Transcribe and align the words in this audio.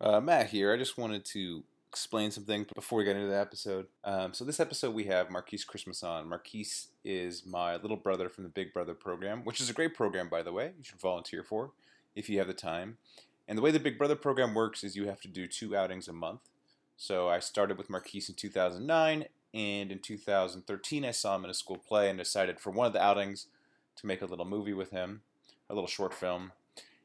Uh, 0.00 0.20
Matt 0.20 0.50
here. 0.50 0.72
I 0.72 0.76
just 0.76 0.96
wanted 0.96 1.24
to 1.26 1.64
explain 1.90 2.30
something 2.30 2.66
before 2.74 2.98
we 2.98 3.04
get 3.04 3.16
into 3.16 3.28
the 3.28 3.38
episode. 3.38 3.86
Um, 4.04 4.32
so 4.32 4.44
this 4.44 4.60
episode 4.60 4.94
we 4.94 5.04
have 5.04 5.30
Markees 5.30 5.64
Christmas 5.64 6.04
on. 6.04 6.28
Markees 6.28 6.88
is 7.04 7.44
my 7.44 7.76
little 7.76 7.96
brother 7.96 8.28
from 8.28 8.44
the 8.44 8.50
Big 8.50 8.72
Brother 8.72 8.94
program, 8.94 9.42
which 9.42 9.60
is 9.60 9.68
a 9.68 9.72
great 9.72 9.94
program, 9.94 10.28
by 10.28 10.42
the 10.42 10.52
way. 10.52 10.72
You 10.78 10.84
should 10.84 11.00
volunteer 11.00 11.42
for 11.42 11.72
if 12.14 12.28
you 12.28 12.38
have 12.38 12.46
the 12.46 12.54
time. 12.54 12.98
And 13.48 13.58
the 13.58 13.62
way 13.62 13.72
the 13.72 13.80
Big 13.80 13.98
Brother 13.98 14.14
program 14.14 14.54
works 14.54 14.84
is 14.84 14.94
you 14.94 15.06
have 15.08 15.20
to 15.22 15.28
do 15.28 15.48
two 15.48 15.74
outings 15.74 16.06
a 16.06 16.12
month. 16.12 16.42
So 16.96 17.28
I 17.28 17.40
started 17.40 17.76
with 17.76 17.90
Markees 17.90 18.28
in 18.28 18.36
2009, 18.36 19.24
and 19.54 19.92
in 19.92 19.98
2013 19.98 21.04
I 21.04 21.10
saw 21.10 21.34
him 21.34 21.44
in 21.44 21.50
a 21.50 21.54
school 21.54 21.78
play 21.78 22.08
and 22.08 22.18
decided 22.18 22.60
for 22.60 22.70
one 22.70 22.86
of 22.86 22.92
the 22.92 23.02
outings 23.02 23.46
to 23.96 24.06
make 24.06 24.22
a 24.22 24.26
little 24.26 24.44
movie 24.44 24.74
with 24.74 24.90
him, 24.90 25.22
a 25.68 25.74
little 25.74 25.88
short 25.88 26.14
film. 26.14 26.52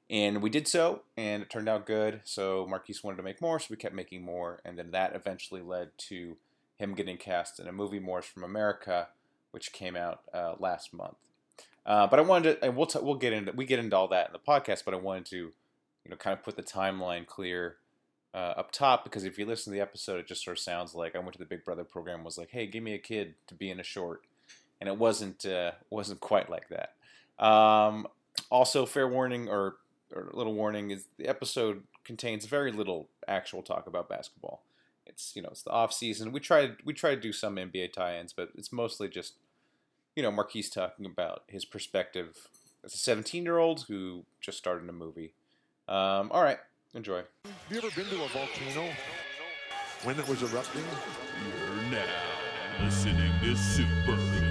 And 0.10 0.42
we 0.42 0.50
did 0.50 0.68
so, 0.68 1.04
and 1.18 1.42
it 1.42 1.50
turned 1.50 1.70
out 1.70 1.86
good. 1.86 2.22
So 2.24 2.68
Markees 2.70 3.04
wanted 3.04 3.18
to 3.18 3.24
make 3.24 3.42
more, 3.42 3.60
so 3.60 3.68
we 3.70 3.78
kept 3.78 3.96
making 3.96 4.24
more, 4.24 4.62
and 4.66 4.78
then 4.78 4.92
that 4.92 5.16
eventually 5.16 5.62
led 5.62 5.98
to 6.10 6.38
him 6.78 6.94
getting 6.94 7.18
cast 7.18 7.60
in 7.60 7.68
a 7.68 7.72
movie, 7.72 8.00
Morris 8.00 8.26
from 8.26 8.44
America, 8.44 9.08
which 9.52 9.72
came 9.72 9.96
out 9.96 10.22
uh, 10.34 10.56
last 10.60 10.94
month. 10.94 11.16
Uh, 11.86 12.08
but 12.08 12.20
I 12.20 12.22
wanted 12.22 12.60
to, 12.60 12.66
and 12.66 12.76
we'll 12.76 12.86
t- 12.86 13.00
we'll 13.02 13.16
get 13.16 13.34
into 13.34 13.52
we 13.54 13.66
get 13.66 13.80
into 13.80 13.96
all 13.96 14.08
that 14.10 14.28
in 14.28 14.34
the 14.34 14.40
podcast. 14.40 14.86
But 14.86 14.94
I 14.94 14.98
wanted 14.98 15.26
to, 15.28 15.38
you 15.38 16.10
know, 16.10 16.16
kind 16.16 16.38
of 16.38 16.44
put 16.44 16.56
the 16.56 16.64
timeline 16.64 17.26
clear 17.26 17.78
uh, 18.34 18.54
up 18.58 18.72
top 18.72 19.04
because 19.04 19.26
if 19.26 19.38
you 19.38 19.46
listen 19.46 19.72
to 19.72 19.76
the 19.76 19.82
episode, 19.82 20.20
it 20.20 20.28
just 20.28 20.44
sort 20.44 20.58
of 20.58 20.64
sounds 20.64 20.96
like 20.96 21.16
I 21.16 21.20
went 21.20 21.34
to 21.34 21.40
the 21.40 21.46
Big 21.46 21.66
Brother 21.66 21.84
program, 21.84 22.24
was 22.24 22.38
like, 22.38 22.52
hey, 22.52 22.68
give 22.68 22.84
me 22.84 22.94
a 22.94 23.00
kid 23.00 23.36
to 23.48 23.54
be 23.54 23.70
in 23.70 23.80
a 23.80 23.84
short, 23.84 24.22
and 24.80 24.88
it 24.88 24.98
wasn't 24.98 25.46
uh, 25.46 25.72
wasn't 25.90 26.20
quite 26.20 26.50
like 26.50 26.70
that. 26.70 26.94
Um, 27.44 28.08
also, 28.50 28.86
fair 28.86 29.08
warning 29.08 29.50
or 29.50 29.76
or 30.14 30.30
a 30.32 30.36
little 30.36 30.54
warning 30.54 30.92
is 30.92 31.06
the 31.18 31.28
episode 31.28 31.84
contains 32.04 32.46
very 32.46 32.72
little 32.72 33.10
actual 33.28 33.62
talk 33.62 33.88
about 33.88 34.10
basketball. 34.10 34.64
It's 35.06 35.36
you 35.36 35.42
know 35.42 35.50
it's 35.50 35.64
the 35.64 35.72
off 35.72 35.94
season. 35.94 36.32
We 36.32 36.40
try 36.40 36.72
we 36.86 36.94
try 36.94 37.16
to 37.16 37.22
do 37.22 37.34
some 37.34 37.56
NBA 37.56 37.94
tie-ins, 37.94 38.34
but 38.34 38.50
it's 38.56 38.72
mostly 38.72 39.10
just 39.10 39.34
you 40.16 40.24
know 40.24 40.32
Markees 40.32 40.70
talking 40.70 41.06
about 41.06 41.44
his 41.48 41.66
perspective 41.66 42.48
as 42.84 42.94
a 42.94 42.98
17 42.98 43.44
year 43.44 43.58
old 43.58 43.86
who 43.88 44.26
just 44.42 44.58
started 44.58 44.88
a 44.90 44.94
movie. 44.94 45.34
Um, 45.88 46.32
all 46.32 46.44
right, 46.44 46.60
enjoy. 46.94 47.24
Have 47.46 47.54
you 47.70 47.78
ever 47.78 47.90
been 47.92 48.06
to 48.10 48.24
a 48.24 48.28
volcano 48.30 48.90
when 50.04 50.20
it 50.20 50.28
was 50.28 50.42
erupting? 50.42 50.84
You're 51.42 51.92
now 51.92 52.84
listening 52.84 53.32
to 53.42 53.56
Super 53.56 54.43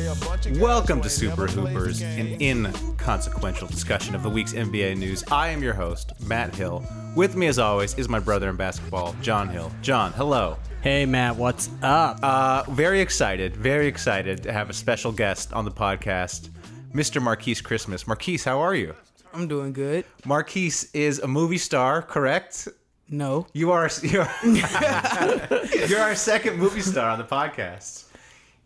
Welcome 0.00 1.02
to 1.02 1.10
Super 1.10 1.46
Hoopers, 1.46 2.00
an 2.00 2.40
inconsequential 2.40 3.68
discussion 3.68 4.14
of 4.14 4.22
the 4.22 4.30
week's 4.30 4.54
NBA 4.54 4.96
news. 4.96 5.22
I 5.30 5.48
am 5.48 5.62
your 5.62 5.74
host, 5.74 6.12
Matt 6.22 6.54
Hill. 6.54 6.82
With 7.14 7.36
me, 7.36 7.48
as 7.48 7.58
always, 7.58 7.94
is 7.98 8.08
my 8.08 8.18
brother 8.18 8.48
in 8.48 8.56
basketball, 8.56 9.14
John 9.20 9.50
Hill. 9.50 9.70
John, 9.82 10.12
hello. 10.12 10.56
Hey 10.80 11.04
Matt, 11.04 11.36
what's 11.36 11.68
up? 11.82 12.18
Uh, 12.22 12.62
very 12.70 13.02
excited, 13.02 13.54
very 13.54 13.86
excited 13.86 14.42
to 14.44 14.52
have 14.52 14.70
a 14.70 14.72
special 14.72 15.12
guest 15.12 15.52
on 15.52 15.66
the 15.66 15.70
podcast, 15.70 16.48
Mr. 16.94 17.20
Markees 17.20 17.60
Christmas. 17.60 18.06
Markees, 18.06 18.42
how 18.42 18.58
are 18.58 18.74
you? 18.74 18.94
I'm 19.34 19.48
doing 19.48 19.74
good. 19.74 20.06
Markees 20.24 20.90
is 20.94 21.18
a 21.18 21.28
movie 21.28 21.58
star, 21.58 22.00
correct? 22.00 22.68
No. 23.10 23.46
You 23.52 23.72
are 23.72 23.90
you 24.02 24.22
are, 24.22 24.34
you're 25.88 26.00
our 26.00 26.14
second 26.14 26.56
movie 26.58 26.80
star 26.80 27.10
on 27.10 27.18
the 27.18 27.24
podcast. 27.24 28.04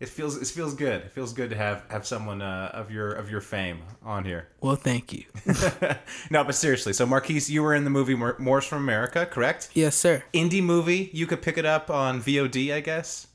It 0.05 0.10
feels 0.10 0.36
it 0.36 0.47
feels 0.48 0.74
good. 0.74 1.00
It 1.00 1.12
feels 1.12 1.33
good 1.33 1.48
to 1.48 1.56
have 1.56 1.83
have 1.88 2.06
someone 2.06 2.42
uh, 2.42 2.70
of 2.74 2.91
your 2.91 3.14
of 3.14 3.30
your 3.30 3.41
fame 3.41 3.78
on 4.05 4.27
here. 4.27 4.48
Well, 4.61 4.77
thank 4.77 5.14
you. 5.14 5.24
no, 6.30 6.44
but 6.44 6.55
seriously. 6.55 6.92
So 6.92 7.06
Markees, 7.06 7.48
you 7.50 7.62
were 7.62 7.74
in 7.74 7.84
the 7.84 7.91
movie 7.91 8.14
Mor- 8.14 8.36
Morris 8.38 8.66
from 8.66 8.83
America, 8.83 9.24
correct? 9.24 9.70
yes, 9.72 9.96
sir. 9.96 10.22
Indie 10.34 10.62
movie. 10.62 11.08
You 11.14 11.27
could 11.27 11.41
pick 11.41 11.56
it 11.56 11.64
up 11.64 11.88
on 11.88 12.20
VOD, 12.20 12.74
I 12.74 12.80
guess. 12.80 13.28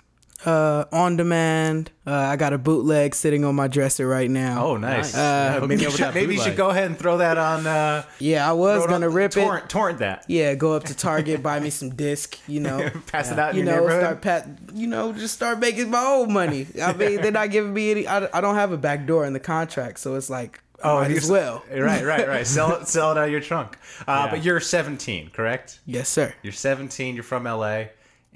Uh, 0.45 0.85
on 0.93 1.17
demand. 1.17 1.91
Uh, 2.07 2.13
I 2.13 2.37
got 2.37 2.53
a 2.53 2.57
bootleg 2.57 3.13
sitting 3.13 3.43
on 3.43 3.55
my 3.55 3.67
dresser 3.67 4.07
right 4.07 4.29
now. 4.31 4.65
Oh, 4.67 4.77
nice. 4.77 5.13
Nice. 5.13 5.15
Uh, 5.61 5.65
maybe 5.67 5.83
you 5.83 5.91
should, 5.91 6.13
maybe 6.15 6.35
you 6.35 6.41
should 6.41 6.55
go 6.55 6.69
ahead 6.69 6.85
and 6.85 6.97
throw 6.97 7.17
that 7.17 7.37
on. 7.37 7.67
Uh, 7.67 8.03
Yeah, 8.19 8.49
I 8.49 8.53
was 8.53 8.85
gonna 8.87 9.07
on- 9.07 9.13
rip 9.13 9.31
torrent, 9.31 9.65
it. 9.65 9.69
Torrent 9.69 9.99
that. 9.99 10.23
Yeah, 10.29 10.55
go 10.55 10.73
up 10.73 10.85
to 10.85 10.95
Target, 10.95 11.43
buy 11.43 11.59
me 11.59 11.69
some 11.69 11.89
disc. 11.89 12.39
You 12.47 12.61
know, 12.61 12.89
Pass 13.07 13.31
it 13.31 13.37
out 13.37 13.53
you 13.53 13.63
your 13.63 13.65
know, 13.65 13.81
neighborhood. 13.81 14.01
start 14.01 14.21
pat. 14.21 14.47
You 14.73 14.87
know, 14.87 15.11
just 15.11 15.33
start 15.33 15.59
making 15.59 15.89
my 15.89 16.03
own 16.05 16.31
money. 16.31 16.67
I 16.81 16.93
mean, 17.01 17.21
they're 17.21 17.31
not 17.31 17.51
giving 17.51 17.73
me 17.73 17.91
any. 17.91 18.07
I, 18.07 18.29
I 18.37 18.39
don't 18.39 18.55
have 18.55 18.71
a 18.71 18.77
back 18.77 19.05
door 19.05 19.25
in 19.25 19.33
the 19.33 19.39
contract, 19.41 19.99
so 19.99 20.15
it's 20.15 20.29
like, 20.29 20.61
oh, 20.81 21.01
might 21.01 21.09
you're 21.09 21.17
as 21.17 21.29
well. 21.29 21.65
Right, 21.69 22.05
right, 22.05 22.25
right. 22.29 22.47
Sell 22.55 22.77
it, 22.77 22.87
sell 22.87 23.11
it 23.11 23.17
out 23.17 23.25
of 23.25 23.31
your 23.31 23.41
trunk. 23.41 23.77
Uh, 24.07 24.23
Yeah. 24.25 24.31
But 24.31 24.43
you're 24.45 24.61
17, 24.61 25.31
correct? 25.31 25.79
Yes, 25.85 26.07
sir. 26.07 26.33
You're 26.43 26.53
17. 26.53 27.13
You're 27.15 27.25
from 27.25 27.43
LA. 27.43 27.87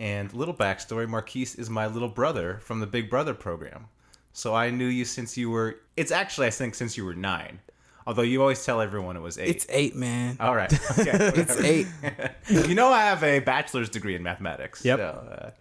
And 0.04 0.34
little 0.34 0.54
backstory: 0.54 1.08
Markees 1.08 1.56
is 1.56 1.70
my 1.70 1.88
little 1.88 2.10
brother 2.10 2.58
from 2.62 2.82
the 2.82 2.86
Big 2.86 3.10
Brother 3.10 3.34
program. 3.34 3.86
So 4.34 4.54
I 4.54 4.70
knew 4.70 4.88
you 4.88 5.06
since 5.06 5.38
you 5.38 5.50
were. 5.50 5.78
It's 5.96 6.12
actually 6.12 6.48
I 6.48 6.50
think 6.50 6.76
since 6.76 6.98
you 6.98 7.06
were 7.06 7.14
nine. 7.14 7.62
Although 8.06 8.24
you 8.24 8.42
always 8.42 8.66
tell 8.66 8.82
everyone 8.82 9.16
it 9.16 9.22
was 9.22 9.38
eight. 9.38 9.48
It's 9.48 9.66
eight, 9.70 9.96
man. 9.96 10.36
All 10.42 10.54
right. 10.54 10.74
Okay, 11.00 11.12
It's 11.40 11.56
eight. 11.62 11.88
you 12.68 12.76
know 12.76 12.90
I 12.90 13.04
have 13.04 13.24
a 13.24 13.40
bachelor's 13.40 13.90
degree 13.90 14.14
in 14.14 14.24
mathematics. 14.24 14.84
Yep. 14.84 15.00
So, 15.00 15.06
uh, 15.06 15.52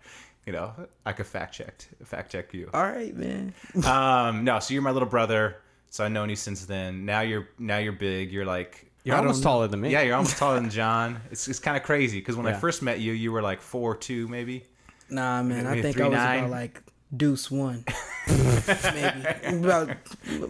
you 0.44 0.52
know 0.52 0.72
I 1.06 1.12
could 1.12 1.26
fact 1.26 1.54
check 1.54 1.86
fact 2.04 2.32
check 2.32 2.52
you. 2.52 2.68
All 2.74 2.82
right, 2.82 3.14
man. 3.16 3.54
Um, 3.84 4.42
no, 4.42 4.58
so 4.58 4.74
you're 4.74 4.82
my 4.82 4.90
little 4.90 5.08
brother. 5.08 5.58
So 5.90 6.04
I've 6.04 6.10
known 6.10 6.30
you 6.30 6.36
since 6.36 6.64
then. 6.64 7.04
Now 7.04 7.20
you're 7.20 7.48
now 7.60 7.78
you're 7.78 7.92
big. 7.92 8.32
You're 8.32 8.46
like 8.46 8.90
You're 9.04 9.16
almost 9.16 9.42
taller 9.42 9.66
than 9.68 9.80
me. 9.80 9.90
yeah, 9.90 10.02
you're 10.02 10.14
almost 10.14 10.36
taller 10.38 10.60
than 10.60 10.70
John. 10.80 11.20
It's 11.30 11.48
it's 11.48 11.58
kind 11.58 11.76
of 11.76 11.82
crazy 11.82 12.18
because 12.20 12.36
when 12.36 12.46
I 12.46 12.52
first 12.52 12.82
met 12.82 13.00
you, 13.00 13.12
you 13.12 13.32
were 13.32 13.42
like 13.42 13.60
four 13.60 13.96
two 13.96 14.28
maybe. 14.28 14.64
Nah, 15.10 15.42
man. 15.42 15.66
I 15.66 15.70
Maybe 15.70 15.82
think 15.82 16.00
I 16.00 16.08
was 16.08 16.18
3'9"? 16.18 16.38
about 16.38 16.50
like 16.50 16.82
deuce 17.14 17.50
one. 17.50 17.84
Maybe 18.28 19.56
about 19.58 19.96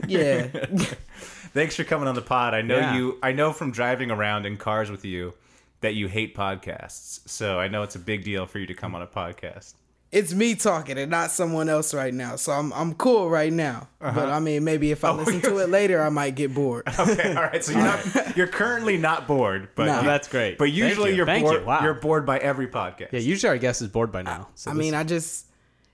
yeah. 0.06 0.46
Thanks 1.54 1.76
for 1.76 1.84
coming 1.84 2.08
on 2.08 2.14
the 2.14 2.22
pod. 2.22 2.54
I 2.54 2.62
know 2.62 2.78
Yeah. 2.78 2.96
you. 2.96 3.18
I 3.22 3.32
know 3.32 3.52
from 3.52 3.72
driving 3.72 4.10
around 4.10 4.46
in 4.46 4.56
cars 4.56 4.90
with 4.90 5.04
you 5.04 5.34
that 5.80 5.94
you 5.94 6.06
hate 6.08 6.36
podcasts. 6.36 7.28
So 7.28 7.58
I 7.58 7.68
know 7.68 7.82
it's 7.82 7.96
a 7.96 7.98
big 7.98 8.24
deal 8.24 8.46
for 8.46 8.58
you 8.58 8.66
to 8.66 8.74
come 8.74 8.94
on 8.94 9.02
a 9.02 9.06
podcast. 9.06 9.74
It's 10.12 10.34
me 10.34 10.54
talking 10.54 10.98
and 10.98 11.10
not 11.10 11.30
someone 11.30 11.68
else 11.70 11.94
right 11.94 12.12
now. 12.12 12.36
So 12.36 12.52
I'm 12.52 12.72
I'm 12.74 12.92
cool 12.94 13.30
right 13.30 13.52
now. 13.52 13.88
Uh-huh. 14.00 14.12
But 14.14 14.28
I 14.28 14.38
mean, 14.40 14.62
maybe 14.62 14.90
if 14.92 15.04
I 15.04 15.08
Oh, 15.10 15.14
listen 15.14 15.40
to 15.40 15.48
you're- 15.50 15.62
it 15.64 15.70
later, 15.70 16.02
I 16.02 16.10
might 16.10 16.34
get 16.34 16.54
bored. 16.54 16.84
Okay, 16.98 17.34
all 17.34 17.42
right. 17.42 17.64
So 17.64 17.72
you're 17.72 17.82
not. 17.82 18.36
You're 18.36 18.46
currently 18.46 18.96
not 18.98 19.26
bored, 19.26 19.68
but 19.74 19.86
Nah. 19.86 20.00
you- 20.00 20.06
That's 20.06 20.28
great. 20.28 20.58
But 20.58 20.66
Thank 20.66 20.76
usually 20.76 21.10
you. 21.10 21.16
you're 21.16 21.26
Thank 21.26 21.44
you. 21.44 21.50
bored. 21.50 21.66
Wow. 21.66 21.82
You're 21.82 21.94
bored 21.94 22.24
by 22.26 22.38
every 22.38 22.66
podcast. 22.68 23.12
Yeah, 23.12 23.20
usually 23.20 23.48
our 23.50 23.58
guest 23.58 23.82
is 23.82 23.88
bored 23.88 24.12
by 24.12 24.22
now. 24.22 24.48
So 24.54 24.70
I 24.70 24.74
this- 24.74 24.78
mean, 24.80 24.94
I 24.94 25.04
just 25.04 25.46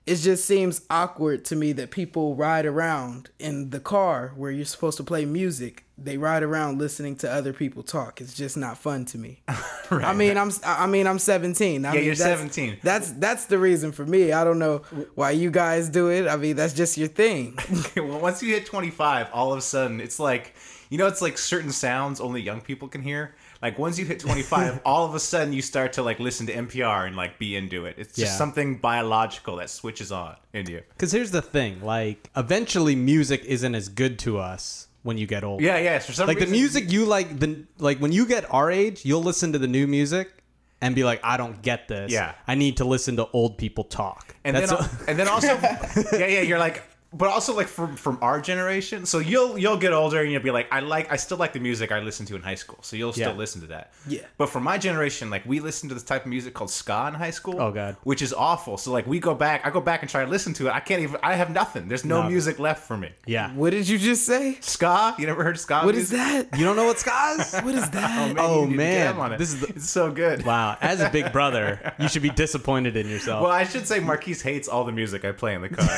it 0.09 0.15
just 0.17 0.45
seems 0.45 0.81
awkward 0.89 1.45
to 1.45 1.55
me 1.55 1.71
that 1.73 1.91
people 1.91 2.35
ride 2.35 2.65
around 2.65 3.29
in 3.39 3.69
the 3.69 3.79
car 3.79 4.33
where 4.35 4.51
you're 4.51 4.65
supposed 4.65 4.97
to 4.97 5.03
play 5.03 5.25
music. 5.25 5.85
They 5.97 6.17
ride 6.17 6.43
around 6.43 6.77
listening 6.79 7.17
to 7.17 7.31
other 7.31 7.51
people 7.53 7.83
talk. 7.83 8.21
It's 8.21 8.33
just 8.33 8.55
not 8.57 8.77
fun 8.77 9.05
to 9.05 9.17
me. 9.17 9.41
I 9.91 10.13
mean, 10.13 10.37
I'm 10.37 10.49
I 10.65 10.87
mean, 10.87 11.07
I'm 11.07 11.19
17. 11.19 11.85
I 11.85 11.89
Yeah, 11.89 11.95
mean, 11.95 12.05
you're 12.05 12.15
that's- 12.15 12.39
17. 12.39 12.77
That's 12.83 13.11
that's 13.11 13.45
the 13.45 13.57
reason 13.59 13.91
for 13.91 14.05
me. 14.05 14.31
I 14.31 14.43
don't 14.43 14.59
know 14.59 14.77
why 15.15 15.31
you 15.31 15.51
guys 15.51 15.89
do 15.89 16.09
it. 16.09 16.27
I 16.27 16.37
mean, 16.37 16.55
that's 16.55 16.73
just 16.73 16.97
your 16.97 17.09
thing. 17.09 17.57
well, 17.97 18.19
once 18.19 18.41
you 18.41 18.53
hit 18.53 18.65
25, 18.65 19.27
all 19.33 19.51
of 19.51 19.59
a 19.59 19.61
sudden 19.61 19.99
it's 19.99 20.19
like, 20.19 20.55
you 20.89 20.97
know, 20.97 21.07
it's 21.07 21.21
like 21.21 21.37
certain 21.37 21.71
sounds 21.71 22.19
only 22.21 22.41
young 22.41 22.61
people 22.61 22.87
can 22.87 23.01
hear. 23.01 23.35
Like 23.61 23.77
once 23.77 23.99
you 23.99 24.05
hit 24.05 24.19
25, 24.27 24.81
all 24.85 25.05
of 25.05 25.15
a 25.15 25.19
sudden 25.19 25.53
you 25.53 25.61
start 25.61 25.93
to 25.93 26.03
like 26.03 26.19
listen 26.19 26.47
to 26.47 26.53
NPR 26.53 27.07
and 27.07 27.15
like 27.15 27.37
be 27.39 27.55
into 27.55 27.85
it. 27.85 27.95
It's 27.97 28.15
just 28.15 28.31
Yeah. 28.33 28.37
something 28.37 28.77
biological 28.77 29.57
that 29.57 29.69
switches 29.69 30.11
on 30.11 30.35
in 30.53 30.69
you. 30.69 30.81
Because 30.89 31.11
here's 31.11 31.31
the 31.31 31.41
thing: 31.41 31.81
like, 31.83 32.29
eventually, 32.37 32.95
music 32.95 33.43
isn't 33.45 33.75
as 33.75 33.89
good 33.89 34.17
to 34.19 34.37
us 34.39 34.87
when 35.03 35.17
you 35.17 35.27
get 35.27 35.43
older. 35.43 35.63
Yeah, 35.63 35.77
yeah. 35.77 35.99
For 35.99 36.13
some 36.13 36.27
Like 36.27 36.39
the 36.39 36.47
music 36.47 36.91
you 36.91 37.05
like, 37.05 37.39
the 37.39 37.65
like 37.77 37.99
when 37.99 38.11
you 38.11 38.25
get 38.25 38.51
our 38.53 38.71
age, 38.71 39.03
you'll 39.05 39.23
listen 39.23 39.51
to 39.53 39.59
the 39.59 39.67
new 39.67 39.87
music 39.87 40.31
and 40.81 40.95
be 40.95 41.03
like, 41.03 41.19
"I 41.23 41.35
don't 41.35 41.61
get 41.61 41.89
this. 41.89 42.11
Yeah. 42.11 42.35
I 42.47 42.55
need 42.55 42.77
to 42.77 42.85
listen 42.85 43.17
to 43.17 43.27
old 43.33 43.57
people 43.57 43.83
talk." 43.83 44.35
and 44.45 44.55
then 44.55 44.69
and 45.09 45.19
then 45.19 45.27
also, 45.27 45.47
yeah, 46.13 46.25
yeah. 46.27 46.41
You're 46.41 46.59
like. 46.59 46.83
But 47.11 47.29
also 47.29 47.55
like 47.55 47.65
from 47.67 47.95
from 47.95 48.19
our 48.21 48.39
generation, 48.39 49.05
so 49.07 49.17
you'll 49.17 49.57
you'll 49.57 49.77
get 49.77 49.93
older 49.93 50.21
and 50.21 50.31
you'll 50.31 50.43
be 50.43 50.51
like, 50.51 50.67
I 50.71 50.81
like 50.81 51.11
I 51.11 51.15
still 51.15 51.37
like 51.37 51.53
the 51.53 51.59
music 51.59 51.91
I 51.91 52.01
listened 52.01 52.27
to 52.27 52.35
in 52.35 52.43
high 52.43 52.53
school, 52.53 52.77
so 52.81 52.95
you'll 52.95 53.13
still 53.13 53.31
Yeah. 53.31 53.35
listen 53.37 53.61
to 53.61 53.67
that. 53.67 53.93
Yeah. 54.07 54.21
But 54.37 54.49
for 54.49 54.59
my 54.59 54.77
generation, 54.77 55.31
like 55.31 55.43
we 55.43 55.59
listened 55.59 55.89
to 55.89 55.95
this 55.95 56.03
type 56.03 56.25
of 56.25 56.29
music 56.29 56.53
called 56.53 56.69
ska 56.69 57.05
in 57.07 57.15
high 57.15 57.31
school. 57.31 57.59
Oh, 57.59 57.71
God. 57.71 57.97
which 58.03 58.21
is 58.21 58.31
awful. 58.31 58.77
So 58.77 58.91
like 58.91 59.07
we 59.07 59.19
go 59.19 59.33
back, 59.33 59.65
I 59.65 59.71
go 59.71 59.81
back 59.81 60.03
and 60.03 60.09
try 60.11 60.23
to 60.23 60.29
listen 60.29 60.53
to 60.53 60.67
it. 60.67 60.71
I 60.71 60.81
can't 60.81 61.01
even. 61.01 61.17
I 61.23 61.33
have 61.33 61.49
nothing. 61.49 61.87
There's 61.87 62.05
no 62.05 62.21
No. 62.21 62.29
music 62.29 62.59
left 62.59 62.83
for 62.87 62.95
me. 62.95 63.09
yeah. 63.25 63.51
what 63.55 63.71
did 63.71 63.89
you 63.89 63.97
just 63.97 64.27
say? 64.27 64.57
Ska? 64.61 65.15
You 65.17 65.25
never 65.25 65.43
heard 65.43 65.55
of 65.55 65.61
ska? 65.61 65.81
What 65.81 65.95
is 65.95 66.11
music? 66.11 66.51
that? 66.51 66.59
You 66.59 66.63
don't 66.65 66.75
know 66.75 66.85
what 66.85 66.99
ska 66.99 67.37
is? 67.39 67.55
What 67.63 67.73
is 67.73 67.89
that? 67.97 68.37
Oh, 68.37 68.43
oh, 68.45 68.61
you 68.61 68.67
need 68.67 68.71
to 68.73 68.77
man. 68.77 69.13
jam 69.13 69.19
on 69.19 69.33
it. 69.33 69.39
This 69.39 69.51
is 69.53 69.61
the- 69.61 69.67
it's 69.75 69.89
so 69.89 70.11
good. 70.11 70.45
Wow. 70.45 70.77
As 70.79 71.01
a 71.01 71.09
big 71.09 71.31
brother, 71.31 71.91
you 71.99 72.07
should 72.07 72.21
be 72.21 72.29
disappointed 72.29 72.95
in 72.95 73.09
yourself. 73.09 73.41
Well, 73.41 73.51
I 73.51 73.63
should 73.63 73.87
say 73.87 73.99
Markees 73.99 74.43
hates 74.43 74.67
all 74.67 74.83
the 74.83 74.91
music 74.91 75.25
I 75.25 75.31
play 75.31 75.55
in 75.55 75.61
the 75.63 75.69
car. 75.69 75.89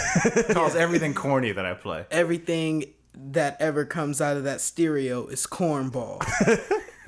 Calls 0.53 0.73
everything 1.01 1.21
corny 1.21 1.51
that 1.51 1.65
I 1.65 1.73
play. 1.73 2.05
Everything 2.11 2.85
that 3.13 3.57
ever 3.59 3.85
comes 3.85 4.21
out 4.21 4.37
of 4.37 4.45
that 4.45 4.61
stereo 4.61 5.27
is 5.27 5.45
cornball. 5.45 6.21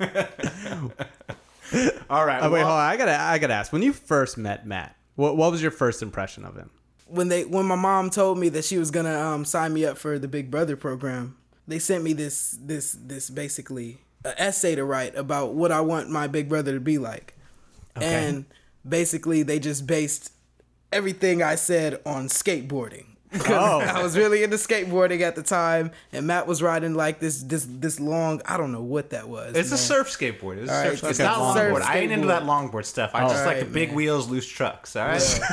All 2.10 2.26
right. 2.26 2.42
Oh, 2.42 2.50
wait, 2.50 2.60
well- 2.60 2.68
hold 2.68 2.78
on. 2.78 2.90
I 2.90 2.96
gotta, 2.96 3.20
I 3.20 3.38
gotta 3.38 3.54
ask. 3.54 3.72
When 3.72 3.82
you 3.82 3.92
first 3.92 4.36
met 4.36 4.66
Matt, 4.66 4.96
what, 5.16 5.36
what 5.36 5.50
was 5.50 5.62
your 5.62 5.70
first 5.70 6.02
impression 6.02 6.44
of 6.44 6.56
him? 6.56 6.70
when 7.06 7.28
they 7.28 7.44
when 7.44 7.66
my 7.66 7.76
mom 7.76 8.10
told 8.10 8.38
me 8.38 8.48
that 8.48 8.64
she 8.64 8.78
was 8.78 8.90
gonna 8.90 9.18
um, 9.18 9.44
sign 9.44 9.72
me 9.72 9.84
up 9.84 9.98
for 9.98 10.18
the 10.18 10.28
Big 10.28 10.50
Brother 10.50 10.76
program, 10.76 11.36
they 11.66 11.78
sent 11.78 12.02
me 12.02 12.12
this 12.12 12.58
this 12.60 12.92
this 12.92 13.30
basically 13.30 13.98
an 14.24 14.34
essay 14.36 14.74
to 14.74 14.84
write 14.84 15.16
about 15.16 15.54
what 15.54 15.70
I 15.70 15.80
want 15.80 16.10
my 16.10 16.26
big 16.26 16.48
brother 16.48 16.72
to 16.72 16.80
be 16.80 16.98
like, 16.98 17.34
okay. 17.96 18.06
and 18.06 18.44
basically 18.86 19.42
they 19.42 19.58
just 19.58 19.86
based 19.86 20.32
everything 20.92 21.42
I 21.42 21.56
said 21.56 22.00
on 22.06 22.28
skateboarding. 22.28 23.13
'Cause 23.34 23.50
Oh. 23.50 23.80
I 23.80 24.02
was 24.02 24.16
really 24.16 24.42
into 24.42 24.56
skateboarding 24.56 25.20
at 25.22 25.34
the 25.36 25.42
time, 25.42 25.90
and 26.12 26.26
Matt 26.26 26.46
was 26.46 26.62
riding 26.62 26.94
like 26.94 27.18
this 27.20 27.42
this 27.42 27.66
this 27.68 27.98
long. 28.00 28.40
I 28.46 28.56
don't 28.56 28.72
know 28.72 28.82
what 28.82 29.10
that 29.10 29.28
was. 29.28 29.56
It's 29.56 29.72
a 29.72 29.78
surf 29.78 30.08
skateboard. 30.08 30.58
It's, 30.62 30.70
a 30.70 30.74
All 30.74 30.80
right, 30.80 30.90
surf, 30.90 31.00
so 31.00 31.08
it's 31.08 31.18
it's 31.18 31.26
not 31.26 31.50
a 31.56 31.58
surf 31.58 31.76
longboard. 31.76 31.82
I 31.82 31.98
ain't 31.98 32.12
into 32.12 32.28
that 32.28 32.42
longboard 32.44 32.84
stuff. 32.84 33.10
I 33.14 33.28
just 33.28 33.44
like 33.44 33.58
the 33.60 33.64
big 33.66 33.88
man. 33.88 33.96
wheels, 33.96 34.28
loose 34.28 34.46
trucks. 34.48 34.96
All 34.96 35.06
right. 35.06 35.40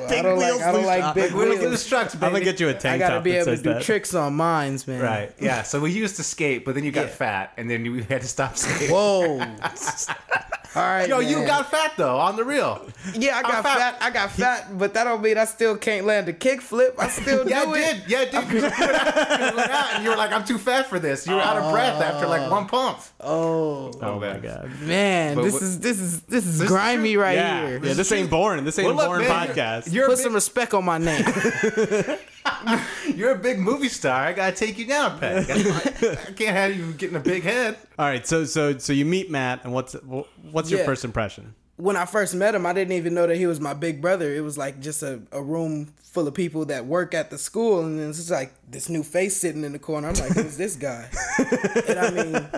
Well, 0.00 0.18
I 0.18 0.22
don't 0.22 0.38
like 0.38 0.62
I 0.62 0.72
don't 0.72 0.86
like 0.86 1.14
big 1.14 1.24
big 1.24 1.34
wheels, 1.34 1.58
wheels. 1.58 1.70
loose 1.70 1.86
trucks, 1.88 2.14
baby. 2.14 2.26
I'm 2.26 2.32
gonna 2.32 2.44
get 2.44 2.58
you 2.58 2.68
a 2.68 2.74
tank 2.74 3.00
gotta 3.00 3.16
top 3.16 3.24
be 3.24 3.32
able 3.32 3.54
to 3.54 3.56
do 3.56 3.74
that. 3.74 3.82
tricks 3.82 4.14
on 4.14 4.34
mines, 4.34 4.86
man. 4.88 5.02
Right. 5.02 5.32
Yeah. 5.38 5.62
So 5.70 5.78
we 5.78 5.92
used 5.92 6.16
to 6.16 6.22
skate, 6.24 6.64
but 6.64 6.74
then 6.74 6.84
you 6.84 6.90
got 6.90 7.06
Yeah. 7.06 7.12
fat, 7.12 7.52
and 7.58 7.70
then 7.70 7.84
you 7.84 8.02
had 8.04 8.22
to 8.22 8.26
stop 8.26 8.56
skating. 8.56 8.92
Whoa. 8.94 9.40
All 10.76 10.82
right. 10.82 11.08
Yo, 11.08 11.18
you 11.18 11.44
got 11.44 11.70
fat 11.70 11.92
though 11.96 12.16
on 12.18 12.36
the 12.36 12.44
real. 12.44 12.86
Yeah, 13.14 13.38
I 13.38 13.42
got 13.42 13.62
fat. 13.64 13.78
fat. 13.78 13.96
I 14.00 14.10
got 14.10 14.30
fat, 14.30 14.78
but 14.78 14.94
that 14.94 15.04
don't 15.04 15.20
mean 15.20 15.36
I 15.36 15.44
still 15.44 15.76
can't 15.76 16.06
land 16.06 16.28
a 16.28 16.32
kickflip. 16.32 16.94
I 16.98 17.08
still 17.22 17.48
Yeah, 17.48 17.64
do 17.64 17.74
I 17.74 17.78
it. 17.78 17.94
did. 18.02 18.10
Yeah, 18.10 18.18
I 18.18 18.24
did. 18.24 18.32
'Cause 18.32 18.52
You 18.52 18.60
went 18.62 18.80
out, 18.80 19.40
you 19.50 19.56
went 19.56 19.70
out 19.70 19.94
and 19.94 20.04
you 20.04 20.10
were 20.10 20.16
like, 20.16 20.32
"I'm 20.32 20.44
too 20.44 20.58
fat 20.58 20.88
for 20.88 20.98
this." 20.98 21.26
You 21.26 21.34
were 21.34 21.40
out 21.40 21.56
of 21.56 21.72
breath 21.72 22.00
after 22.02 22.26
like 22.26 22.50
one 22.50 22.64
oh. 22.64 22.66
pump. 22.68 22.98
Oh 23.20 23.92
Oh 24.02 24.18
my 24.20 24.38
god. 24.38 24.70
man, 24.82 25.34
But 25.36 25.42
this 25.44 25.52
what- 25.54 25.62
is 25.62 25.80
this 25.80 25.98
is 26.00 26.20
this 26.22 26.46
is 26.46 26.60
is 26.60 26.68
grimy 26.68 27.14
true. 27.14 27.22
right 27.22 27.36
Yeah, 27.36 27.66
here. 27.66 27.80
yeah. 27.84 27.92
This 27.94 28.10
ain't 28.12 28.30
boring. 28.30 28.64
This 28.64 28.78
ain't 28.78 28.86
Well, 28.86 28.94
a 28.94 28.98
look, 28.98 29.06
boring 29.06 29.28
man, 29.28 29.46
you're- 29.48 29.54
podcast. 29.54 29.92
You're, 29.92 30.06
Put 30.06 30.16
big, 30.16 30.24
some 30.24 30.34
respect 30.34 30.74
on 30.74 30.84
my 30.84 30.98
name. 30.98 31.24
you're 33.14 33.32
a 33.32 33.38
big 33.38 33.58
movie 33.58 33.88
star. 33.88 34.22
I 34.22 34.32
gotta 34.32 34.56
take 34.56 34.78
you 34.78 34.86
down, 34.86 35.18
Peg. 35.18 35.46
I, 35.50 35.54
I 36.28 36.32
can't 36.32 36.56
have 36.56 36.74
you 36.76 36.92
getting 36.92 37.16
a 37.16 37.20
big 37.20 37.42
head. 37.42 37.76
All 37.98 38.06
right, 38.06 38.26
so 38.26 38.44
so 38.44 38.78
so 38.78 38.92
you 38.92 39.04
meet 39.04 39.30
Matt, 39.30 39.60
and 39.64 39.72
what's 39.72 39.94
what's 40.50 40.70
your 40.70 40.80
Yeah. 40.80 40.86
first 40.86 41.04
impression? 41.04 41.54
When 41.80 41.96
I 41.96 42.04
first 42.04 42.34
met 42.34 42.54
him, 42.54 42.66
I 42.66 42.72
didn't 42.72 42.92
even 42.92 43.14
know 43.14 43.26
that 43.26 43.36
he 43.36 43.46
was 43.46 43.60
my 43.60 43.74
big 43.74 44.00
brother. 44.02 44.32
It 44.32 44.42
was 44.42 44.58
like 44.58 44.80
just 44.80 45.02
a, 45.02 45.22
a 45.32 45.42
room 45.42 45.92
full 46.02 46.28
of 46.28 46.34
people 46.34 46.66
that 46.66 46.86
work 46.86 47.14
at 47.14 47.30
the 47.30 47.38
school, 47.38 47.84
and 47.84 47.98
it's 48.00 48.18
just 48.18 48.30
like 48.30 48.52
this 48.68 48.88
new 48.88 49.02
face 49.02 49.36
sitting 49.36 49.64
in 49.64 49.72
the 49.72 49.78
corner. 49.78 50.08
I'm 50.08 50.14
like, 50.14 50.32
who's 50.32 50.56
this 50.56 50.76
guy? 50.76 51.08
and 51.88 51.98
I 51.98 52.10
mean, 52.10 52.48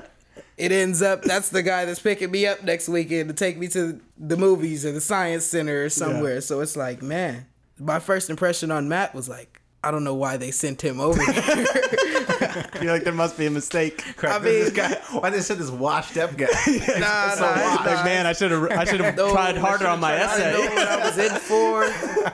it 0.57 0.73
ends 0.73 1.03
up 1.03 1.23
that's 1.23 1.51
the 1.51 1.63
guy 1.63 1.85
that's 1.85 2.01
picking 2.01 2.31
me 2.31 2.47
up 2.47 2.63
next 2.65 2.89
weekend 2.89 3.29
to 3.29 3.35
take 3.35 3.59
me 3.59 3.69
to 3.69 4.01
the 4.19 4.37
movies 4.37 4.85
or 4.85 4.93
the 4.93 5.01
science 5.01 5.45
center 5.45 5.85
or 5.85 5.89
somewhere. 5.89 6.41
So 6.41 6.61
it's 6.61 6.77
like, 6.77 7.03
man, 7.03 7.47
my 7.79 8.01
first 8.01 8.29
impression 8.29 8.71
on 8.71 8.89
Matt 8.89 9.15
was 9.15 9.29
like, 9.29 9.62
I 9.85 9.91
don't 9.91 10.05
know 10.05 10.15
why 10.15 10.37
they 10.37 10.51
sent 10.53 10.81
him 10.83 11.01
over. 11.01 11.19
there. 11.19 12.67
You're 12.83 12.93
like 12.93 13.05
there 13.05 13.13
must 13.13 13.37
be 13.37 13.47
a 13.47 13.51
mistake. 13.51 14.03
Crap, 14.17 14.37
I 14.37 14.39
this 14.45 14.67
mean- 14.69 14.77
guy. 14.77 14.95
Why 15.19 15.31
they 15.31 15.41
said 15.41 15.59
this 15.59 15.71
washed 15.71 16.17
up 16.17 16.37
guy? 16.37 16.47
nah, 16.99 17.35
nah, 17.35 17.83
Like 17.85 18.05
man, 18.05 18.27
I 18.27 18.33
should 18.33 18.51
have 18.53 18.71
I 18.71 18.85
should 18.85 19.01
have 19.01 19.17
No, 19.17 19.33
tried 19.33 19.57
harder 19.57 19.87
on 19.89 20.01
my 20.01 20.13
I 20.15 20.37
didn't 20.39 20.53
know 20.53 20.63
essay. 20.63 20.75
what 20.75 20.89
I 20.89 21.07
was 21.07 21.19
in 21.19 21.39
for. 21.41 21.85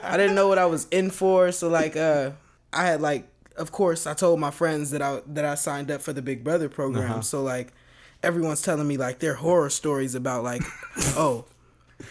I 0.04 0.16
didn't 0.16 0.34
know 0.34 0.48
what 0.48 0.58
I 0.58 0.66
was 0.66 0.86
in 0.90 1.10
for. 1.10 1.50
So 1.52 1.68
like, 1.68 1.96
uh, 1.96 2.30
I 2.72 2.84
had 2.86 3.00
like, 3.00 3.26
of 3.56 3.72
course, 3.72 4.06
I 4.06 4.14
told 4.14 4.38
my 4.40 4.50
friends 4.50 4.90
that 4.90 5.02
I 5.02 5.20
that 5.28 5.44
I 5.44 5.54
signed 5.54 5.90
up 5.90 6.00
for 6.02 6.12
the 6.12 6.22
Big 6.22 6.44
Brother 6.44 6.68
program. 6.68 7.10
Uh-huh. 7.10 7.20
So 7.22 7.42
like, 7.42 7.72
everyone's 8.22 8.62
telling 8.62 8.86
me 8.86 8.96
like 8.96 9.20
their 9.20 9.34
horror 9.34 9.70
stories 9.70 10.14
about 10.14 10.44
like, 10.44 10.62
oh, 11.16 11.46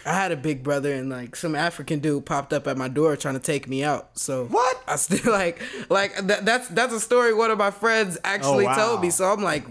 I 0.04 0.12
had 0.12 0.32
a 0.32 0.36
big 0.36 0.62
brother 0.62 0.92
and 0.92 1.08
like 1.08 1.34
some 1.34 1.54
African 1.54 2.00
dude 2.00 2.26
popped 2.26 2.52
up 2.52 2.66
at 2.66 2.76
my 2.76 2.88
door 2.88 3.16
trying 3.16 3.34
to 3.34 3.40
take 3.40 3.66
me 3.68 3.82
out. 3.82 4.10
So 4.18 4.44
What? 4.46 4.67
I 4.88 4.96
still 4.96 5.32
like 5.42 5.60
like 5.88 6.16
that, 6.26 6.44
that's 6.44 6.68
that's 6.68 6.92
a 6.92 7.00
story 7.00 7.34
one 7.34 7.50
of 7.50 7.58
my 7.58 7.70
friends 7.70 8.18
actually 8.24 8.64
Oh, 8.64 8.68
wow. 8.68 8.76
told 8.76 9.00
me. 9.02 9.10
So 9.10 9.30
I'm 9.32 9.42
like. 9.42 9.64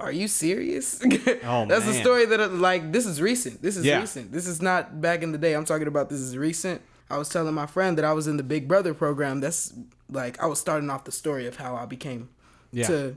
Are 0.00 0.10
you 0.10 0.26
serious? 0.26 1.00
Oh, 1.44 1.64
That's 1.66 1.86
a 1.86 1.94
story 1.94 2.24
that 2.26 2.52
like 2.54 2.90
this 2.90 3.06
is 3.06 3.20
recent. 3.22 3.62
This 3.62 3.76
is 3.76 3.84
Yeah. 3.84 4.00
recent. 4.00 4.32
This 4.32 4.48
is 4.48 4.60
not 4.60 5.00
back 5.00 5.22
in 5.22 5.30
the 5.30 5.38
day. 5.38 5.52
I'm 5.54 5.64
talking 5.64 5.86
about 5.86 6.08
this 6.10 6.18
is 6.18 6.36
recent. 6.36 6.80
I 7.08 7.18
was 7.18 7.28
telling 7.28 7.54
my 7.54 7.66
friend 7.66 7.96
that 7.98 8.04
I 8.04 8.12
was 8.12 8.26
in 8.26 8.36
the 8.36 8.42
Big 8.42 8.66
Brother 8.66 8.94
program. 8.94 9.38
That's 9.38 9.72
like 10.10 10.42
I 10.42 10.46
was 10.46 10.58
starting 10.58 10.90
off 10.90 11.04
the 11.04 11.12
story 11.12 11.46
of 11.46 11.54
how 11.56 11.76
I 11.76 11.86
became 11.86 12.30
Yeah. 12.72 12.88
to 12.88 13.16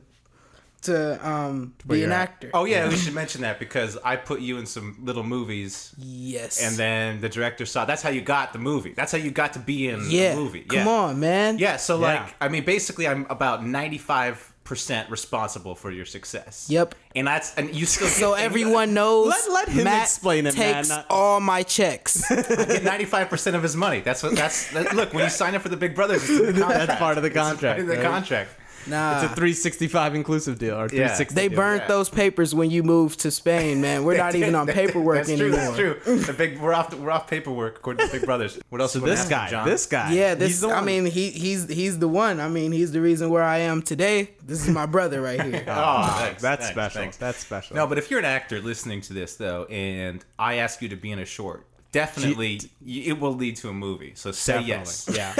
to 0.86 1.28
um 1.28 1.74
where 1.86 1.98
be 2.00 2.04
an 2.04 2.12
at. 2.12 2.22
actor. 2.22 2.50
Oh 2.54 2.66
yeah, 2.66 2.88
we 2.90 2.96
should 2.96 3.14
mention 3.14 3.42
that 3.42 3.60
because 3.60 3.98
I 4.04 4.16
put 4.16 4.40
you 4.42 4.58
in 4.58 4.66
some 4.66 4.98
little 5.04 5.24
movies, 5.24 5.94
yes. 5.98 6.62
and 6.64 6.76
then 6.76 7.22
the 7.22 7.30
director 7.30 7.66
saw. 7.66 7.86
That's 7.86 8.02
how 8.02 8.10
you 8.10 8.22
got 8.22 8.54
the 8.54 8.60
movie. 8.60 8.94
That's 8.94 9.12
how 9.12 9.18
you 9.18 9.32
got 9.32 9.54
to 9.54 9.60
be 9.60 9.88
in 9.90 10.02
yeah, 10.10 10.34
a 10.34 10.36
movie. 10.36 10.62
come 10.62 10.80
yeah. 10.80 10.90
on, 10.90 11.20
man. 11.20 11.58
Yeah. 11.60 11.78
So 11.78 12.00
Yeah. 12.00 12.24
like, 12.24 12.36
I 12.42 12.48
mean, 12.50 12.66
basically, 12.66 13.08
I'm 13.08 13.26
about 13.30 13.66
ninety 13.66 13.98
five 13.98 14.52
percent 14.66 15.12
responsible 15.12 15.76
for 15.76 15.92
your 15.92 16.06
success. 16.06 16.66
Yep. 16.72 16.96
And 17.16 17.28
that's 17.28 17.54
and 17.56 17.74
you 17.74 17.86
still 17.86 18.08
So 18.08 18.34
everyone 18.34 18.94
knows. 18.96 19.28
Let- 19.28 19.52
let 19.52 19.70
him 19.70 19.84
Matt 19.84 20.04
explain 20.04 20.48
it, 20.48 20.58
man, 20.58 20.74
Takes 20.76 20.90
not- 20.90 21.06
all 21.10 21.40
my 21.40 21.62
checks. 21.64 22.28
get 22.30 22.84
ninety 22.84 23.06
five 23.06 23.30
percent 23.30 23.56
of 23.56 23.62
his 23.64 23.76
money. 23.76 24.02
That's 24.02 24.24
what. 24.24 24.36
That's 24.36 24.72
that, 24.74 24.94
look 24.96 25.14
when 25.14 25.24
you 25.24 25.30
sign 25.30 25.54
up 25.56 25.62
for 25.62 25.70
the 25.70 25.78
Big 25.78 25.94
Brothers. 25.96 26.28
It's 26.30 26.58
the. 26.58 26.66
That's 26.68 26.96
part 27.00 27.18
of 27.18 27.24
the 27.24 27.30
contract. 27.30 27.80
in 27.80 27.86
the 27.88 27.96
right? 27.96 28.04
contract. 28.04 28.50
Nah. 28.88 29.16
It's 29.16 29.24
a 29.32 29.36
365 29.36 30.16
inclusive 30.16 30.60
deal 30.60 30.76
or 30.76 30.84
Yeah. 30.84 31.08
360. 31.16 31.36
they 31.36 31.48
deal. 31.48 31.56
burnt 31.58 31.82
yeah. 31.84 31.88
those 31.88 32.10
papers 32.10 32.54
when 32.54 32.70
you 32.72 32.84
moved 32.84 33.20
to 33.22 33.32
Spain, 33.32 33.82
man. 33.82 34.04
We're 34.04 34.18
not 34.18 34.36
even 34.40 34.56
on 34.56 34.68
paperwork 34.68 35.26
that's 35.26 35.38
true, 35.38 35.54
anymore. 35.54 35.76
That's 35.76 36.04
true. 36.06 36.18
The 36.20 36.34
big 36.34 36.60
we're 36.60 36.74
off 36.74 36.94
we're 36.94 37.12
off 37.12 37.28
paperwork 37.28 37.78
according 37.78 38.06
to 38.08 38.12
Big 38.12 38.26
Brothers. 38.26 38.60
What 38.70 38.82
else? 38.82 38.94
So 38.94 39.00
you 39.00 39.06
this 39.06 39.28
guy, 39.28 39.50
John? 39.50 39.66
this 39.68 39.86
guy. 39.86 40.12
Yeah, 40.14 40.36
he's 40.36 40.60
this. 40.60 40.70
the 40.70 40.76
I 40.76 40.82
mean, 40.82 41.06
he 41.06 41.30
he's 41.32 41.68
he's 41.70 42.00
the 42.00 42.08
one. 42.08 42.40
I 42.40 42.48
mean, 42.48 42.72
he's 42.72 42.92
the 42.92 43.02
reason 43.02 43.30
where 43.30 43.44
I 43.44 43.60
am 43.60 43.82
today. 43.82 44.32
This 44.46 44.62
is 44.68 44.70
my 44.74 44.86
brother 44.86 45.22
right 45.22 45.42
here. 45.42 45.64
Oh, 45.68 45.72
ah, 45.74 46.16
thanks, 46.20 46.42
that's 46.42 46.62
thanks, 46.66 46.74
special. 46.74 47.02
thanks. 47.02 47.18
That's 47.18 47.40
special. 47.40 47.76
No, 47.76 47.88
but 47.88 47.98
if 47.98 48.10
you're 48.12 48.20
an 48.20 48.26
actor 48.26 48.60
listening 48.62 49.02
to 49.02 49.14
this 49.14 49.36
though, 49.36 49.66
and 49.66 50.24
I 50.38 50.56
ask 50.56 50.82
you 50.82 50.90
to 50.90 50.96
be 50.96 51.12
in 51.12 51.20
a 51.20 51.26
short, 51.26 51.66
definitely 51.92 52.60
y 52.86 53.04
it 53.08 53.20
will 53.20 53.34
lead 53.34 53.56
to 53.58 53.70
a 53.70 53.74
movie. 53.74 54.14
So 54.16 54.32
say 54.32 54.54
Definitely. 54.54 54.70
yes. 54.70 55.10
Yeah. 55.14 55.36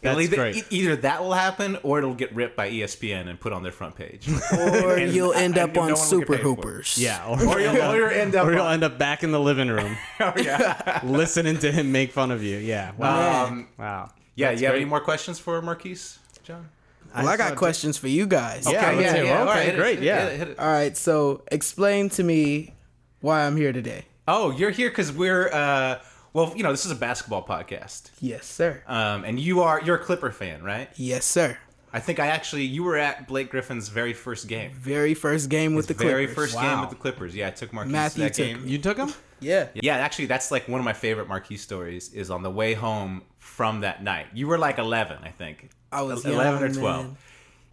It'll 0.00 0.14
That's 0.16 0.26
either, 0.28 0.36
great. 0.36 0.56
e- 0.56 0.62
either 0.70 0.96
that 0.96 1.22
will 1.24 1.32
happen, 1.32 1.76
or 1.82 1.98
it'll 1.98 2.14
get 2.14 2.32
ripped 2.34 2.56
by 2.56 2.70
ESPN 2.70 3.28
and 3.28 3.40
put 3.40 3.52
on 3.52 3.64
their 3.64 3.72
front 3.72 3.96
page. 3.96 4.28
or 4.52 4.94
And- 4.98 5.12
you'll 5.12 5.32
end 5.32 5.58
up 5.58 5.70
on 5.70 5.74
one 5.76 5.86
will 5.88 5.96
get 5.96 6.04
Super 6.04 6.36
paid 6.36 6.42
for 6.42 6.48
it. 6.50 6.56
Hoopers. 6.56 6.98
yeah. 6.98 7.26
or 7.28 7.60
you'll, 7.60 7.76
or 7.82 7.96
you'll 7.96 8.08
end 8.10 8.36
up. 8.36 8.46
Or 8.46 8.52
you'll 8.52 8.62
on- 8.62 8.74
end 8.74 8.84
up 8.84 8.96
back 8.98 9.24
in 9.24 9.32
the 9.32 9.40
living 9.40 9.68
room 9.68 9.96
oh, 10.20 10.32
yeah. 10.36 11.00
listening 11.02 11.58
to 11.58 11.72
him 11.72 11.90
make 11.90 12.12
fun 12.12 12.30
of 12.30 12.42
you. 12.44 12.58
Yeah. 12.58 12.92
Wow. 12.96 13.46
Um, 13.46 13.68
wow. 13.76 14.10
yeah. 14.36 14.50
That's 14.50 14.60
you 14.60 14.66
have 14.68 14.74
great. 14.74 14.82
any 14.82 14.88
more 14.88 15.00
questions 15.00 15.40
for 15.40 15.60
Markees, 15.62 16.18
John? 16.44 16.68
Well, 17.16 17.26
I 17.26 17.36
got 17.36 17.48
saw- 17.50 17.54
questions 17.56 17.96
for 17.98 18.06
you 18.08 18.26
guys. 18.26 18.70
Yeah, 18.70 18.90
let's 18.92 19.12
hear 19.14 19.34
Okay, 19.34 19.64
hit 19.64 19.76
great, 19.76 19.98
it, 19.98 20.04
yeah. 20.04 20.28
hit 20.28 20.40
it, 20.42 20.48
hit. 20.48 20.58
All 20.60 20.66
right. 20.70 20.96
So 20.96 21.42
explain 21.50 22.08
to 22.10 22.22
me 22.22 22.74
why 23.20 23.44
I'm 23.46 23.56
here 23.56 23.72
today. 23.72 24.04
Oh, 24.28 24.50
you're 24.52 24.70
here 24.70 24.90
because 24.90 25.10
we're. 25.10 25.48
Uh, 25.48 25.98
well, 26.32 26.52
you 26.56 26.62
know, 26.62 26.70
this 26.70 26.84
is 26.84 26.90
a 26.92 26.96
basketball 26.96 27.44
podcast, 27.46 28.10
Yes, 28.20 28.46
sir. 28.46 28.82
um, 28.86 29.24
and 29.24 29.38
you 29.40 29.60
are 29.62 29.80
you're 29.82 29.96
a 29.96 30.04
Clipper 30.04 30.30
fan, 30.30 30.62
right? 30.62 30.88
Yes, 30.96 31.24
sir. 31.24 31.58
I 31.90 32.00
think 32.00 32.20
I 32.20 32.26
actually 32.26 32.64
you 32.64 32.84
were 32.84 32.96
at 32.98 33.26
Blake 33.26 33.50
Griffin's 33.50 33.88
very 33.88 34.12
first 34.12 34.46
game. 34.46 34.72
Very 34.72 35.14
first 35.14 35.48
game 35.48 35.74
with 35.74 35.86
the 35.86 35.94
Clippers. 35.94 36.10
very 36.12 36.26
first 36.26 36.54
game 36.60 36.80
with 36.80 36.90
the 36.90 36.96
Clippers. 36.96 37.34
Yeah, 37.34 37.48
I 37.48 37.50
took 37.50 37.72
Markees 37.72 37.92
Matthew 37.92 38.24
to 38.24 38.28
that 38.28 38.34
took 38.34 38.46
game. 38.60 38.68
You 38.68 38.78
took 38.78 38.98
him? 38.98 39.12
Yeah. 39.40 39.68
Yeah, 39.72 39.96
actually, 39.96 40.26
that's 40.26 40.50
like 40.50 40.68
one 40.68 40.80
of 40.80 40.84
my 40.84 40.92
favorite 40.92 41.28
Markees 41.28 41.62
stories. 41.62 42.12
Is 42.12 42.30
on 42.30 42.42
the 42.42 42.50
way 42.50 42.74
home 42.74 43.22
from 43.38 43.80
that 43.80 44.02
night. 44.02 44.26
You 44.34 44.48
were 44.48 44.58
like 44.58 44.78
11, 44.78 45.18
I 45.22 45.30
think. 45.30 45.70
I 45.90 46.02
was 46.02 46.26
11 46.26 46.62
or 46.62 46.74
12, 46.74 47.06
man. 47.06 47.16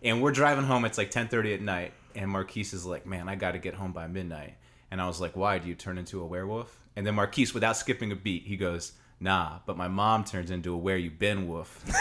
and 0.01 0.21
we're 0.21 0.31
driving 0.31 0.63
home. 0.63 0.85
It's 0.85 0.97
like 0.97 1.11
10:30 1.11 1.55
at 1.55 1.61
night, 1.61 1.91
and 2.15 2.29
Markees 2.31 2.71
is 2.71 2.85
like, 2.85 3.05
"Man, 3.05 3.27
I 3.27 3.35
got 3.35 3.51
to 3.51 3.59
get 3.59 3.73
home 3.73 3.91
by 3.91 4.07
midnight." 4.07 4.53
And 4.91 5.01
I 5.01 5.07
was 5.07 5.19
like, 5.19 5.35
"Why? 5.35 5.57
Do 5.57 5.67
you 5.67 5.75
turn 5.75 5.97
into 5.97 6.21
a 6.21 6.25
werewolf?" 6.25 6.79
And 6.95 7.05
then 7.05 7.15
Markees, 7.15 7.53
without 7.53 7.77
skipping 7.77 8.11
a 8.11 8.15
beat, 8.15 8.43
he 8.43 8.57
goes, 8.57 8.93
"Nah, 9.19 9.59
but 9.65 9.77
my 9.77 9.87
mom 9.87 10.23
turns 10.23 10.51
into 10.51 10.73
a 10.73 10.77
where 10.77 10.97
you 10.97 11.09
been 11.09 11.47
wolf." 11.47 11.83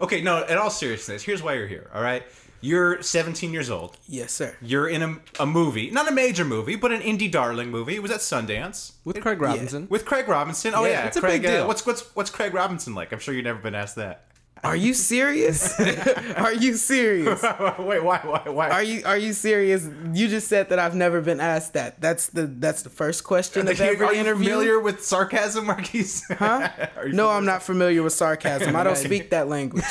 okay, 0.00 0.20
no. 0.20 0.44
In 0.44 0.56
all 0.58 0.70
seriousness, 0.70 1.22
here's 1.22 1.42
why 1.42 1.54
you're 1.54 1.66
here. 1.66 1.90
All 1.94 2.02
right, 2.02 2.24
you're 2.60 3.02
17 3.02 3.52
years 3.52 3.70
old. 3.70 3.96
Yes, 4.08 4.32
sir. 4.32 4.56
You're 4.60 4.88
in 4.88 5.02
a, 5.02 5.16
a 5.40 5.46
movie, 5.46 5.90
not 5.90 6.08
a 6.08 6.12
major 6.12 6.44
movie, 6.44 6.76
but 6.76 6.92
an 6.92 7.00
indie 7.00 7.30
darling 7.30 7.70
movie. 7.70 7.94
It 7.94 8.02
was 8.02 8.10
at 8.10 8.20
Sundance 8.20 8.92
With 9.04 9.20
Craig 9.20 9.40
Robinson. 9.40 9.86
with 9.88 10.04
Craig 10.04 10.28
Robinson. 10.28 10.72
Oh 10.74 10.84
Yeah, 10.84 10.90
yeah, 10.90 11.06
it's 11.06 11.16
a 11.16 11.22
big 11.22 11.42
deal. 11.42 11.64
Uh, 11.64 11.66
what's 11.66 11.86
what's 11.86 12.02
what's 12.14 12.30
Craig 12.30 12.54
Robinson 12.54 12.94
like? 12.94 13.12
I'm 13.12 13.18
sure 13.18 13.34
you've 13.34 13.44
never 13.44 13.60
been 13.60 13.74
asked 13.74 13.96
that. 13.96 14.24
Are 14.64 14.76
you 14.76 14.92
serious? 14.94 15.78
are 16.36 16.52
you 16.52 16.74
serious? 16.74 17.42
Wait, 17.78 18.02
why 18.02 18.18
why 18.24 18.42
why? 18.46 18.70
Are 18.70 18.82
you 18.82 19.02
are 19.04 19.16
you 19.16 19.32
serious? 19.32 19.88
You 20.12 20.28
just 20.28 20.48
said 20.48 20.68
that 20.70 20.78
I've 20.78 20.94
never 20.94 21.20
been 21.20 21.40
asked 21.40 21.74
that. 21.74 22.00
That's 22.00 22.26
the 22.28 22.46
that's 22.46 22.82
the 22.82 22.90
first 22.90 23.24
question 23.24 23.68
of 23.68 23.80
Are 23.80 23.84
you- 23.84 23.90
every 23.90 24.06
are 24.06 24.14
you 24.14 24.20
interview. 24.20 24.48
familiar 24.50 24.80
with 24.80 25.04
sarcasm, 25.04 25.66
Markees? 25.66 26.24
Huh? 26.38 26.68
No, 27.06 27.30
I'm 27.30 27.44
not 27.44 27.62
familiar 27.62 28.02
with 28.02 28.12
sarcasm. 28.12 28.74
I 28.74 28.84
don't 28.84 28.96
speak 28.96 29.30
that 29.30 29.48
language. 29.48 29.84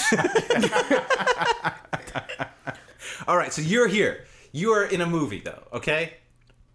All 3.27 3.35
right, 3.37 3.51
so 3.51 3.61
you're 3.61 3.87
here. 3.87 4.25
You 4.51 4.71
are 4.71 4.85
in 4.85 5.01
a 5.01 5.05
movie 5.05 5.39
though, 5.41 5.63
okay? 5.73 6.13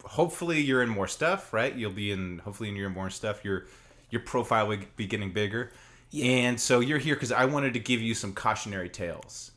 hopefully 0.05 0.61
you're 0.61 0.83
in 0.83 0.89
more 0.91 1.09
stuff, 1.09 1.55
right? 1.55 1.75
You'll 1.75 1.91
be 1.93 2.11
in 2.13 2.41
hopefully 2.41 2.69
you're 2.71 2.89
in 2.89 2.93
more 2.93 3.09
stuff. 3.09 3.45
Your 3.45 3.65
your 4.11 4.21
profile 4.21 4.67
will 4.69 4.79
be 4.97 5.07
getting 5.07 5.33
bigger. 5.33 5.73
And 6.21 6.61
so 6.61 6.81
you're 6.81 6.99
here 6.99 7.15
because 7.15 7.33
I 7.33 7.45
wanted 7.47 7.73
to 7.75 7.81
give 7.81 8.01
you 8.01 8.15
some 8.15 8.33
cautionary 8.35 8.89
tales. 8.89 9.51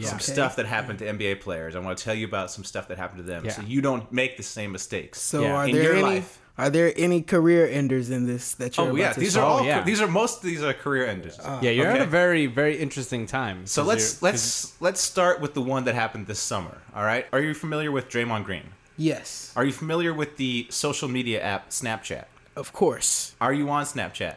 Some 0.00 0.14
Okay. 0.14 0.32
stuff 0.32 0.54
that 0.56 0.66
happened 0.66 1.00
to 1.00 1.06
NBA 1.08 1.40
players. 1.40 1.74
I 1.74 1.80
want 1.80 1.98
to 1.98 2.04
tell 2.04 2.14
you 2.14 2.24
about 2.26 2.52
some 2.52 2.62
stuff 2.62 2.86
that 2.86 2.98
happened 2.98 3.18
to 3.18 3.24
them, 3.24 3.44
Yeah. 3.44 3.50
so 3.52 3.62
you 3.62 3.80
don't 3.80 4.10
make 4.12 4.36
the 4.36 4.44
same 4.44 4.70
mistakes. 4.70 5.20
So 5.20 5.42
Yeah. 5.42 5.54
are 5.54 5.66
In 5.66 5.72
there 5.72 5.82
your 5.82 5.92
any 5.94 6.02
life. 6.02 6.38
are 6.56 6.70
there 6.70 6.92
any 6.96 7.20
career 7.20 7.66
enders 7.68 8.08
in 8.08 8.24
this 8.28 8.52
that 8.54 8.76
you're 8.76 8.86
Oh 8.86 8.90
about 8.90 8.98
yeah, 9.00 9.12
to 9.14 9.18
these 9.20 9.32
share? 9.32 9.42
are 9.42 9.46
all. 9.46 9.64
yeah. 9.66 9.82
These 9.82 10.00
are 10.00 10.06
most. 10.06 10.36
of 10.38 10.42
These 10.44 10.62
are 10.62 10.72
career 10.72 11.04
enders. 11.04 11.36
Uh, 11.40 11.58
yeah, 11.62 11.72
you're 11.72 11.88
at 11.88 12.00
a 12.00 12.06
very 12.06 12.46
very 12.46 12.76
interesting 12.78 13.26
time. 13.26 13.66
So 13.66 13.82
let's 13.82 14.22
let's 14.22 14.72
let's 14.80 15.00
start 15.00 15.40
with 15.40 15.54
the 15.54 15.62
one 15.62 15.82
that 15.86 15.96
happened 15.96 16.28
this 16.28 16.38
summer. 16.38 16.78
All 16.94 17.02
right. 17.04 17.26
Are 17.32 17.40
you 17.40 17.52
familiar 17.52 17.90
with 17.90 18.08
Draymond 18.08 18.44
Green? 18.44 18.68
Yes, 18.96 19.52
Are 19.56 19.64
you 19.64 19.72
familiar 19.72 20.14
with 20.14 20.36
the 20.38 20.66
social 20.70 21.08
media 21.08 21.42
app 21.42 21.70
Snapchat? 21.70 22.26
of 22.54 22.72
course. 22.72 23.34
Are 23.40 23.52
you 23.52 23.68
on 23.70 23.84
Snapchat? 23.84 24.36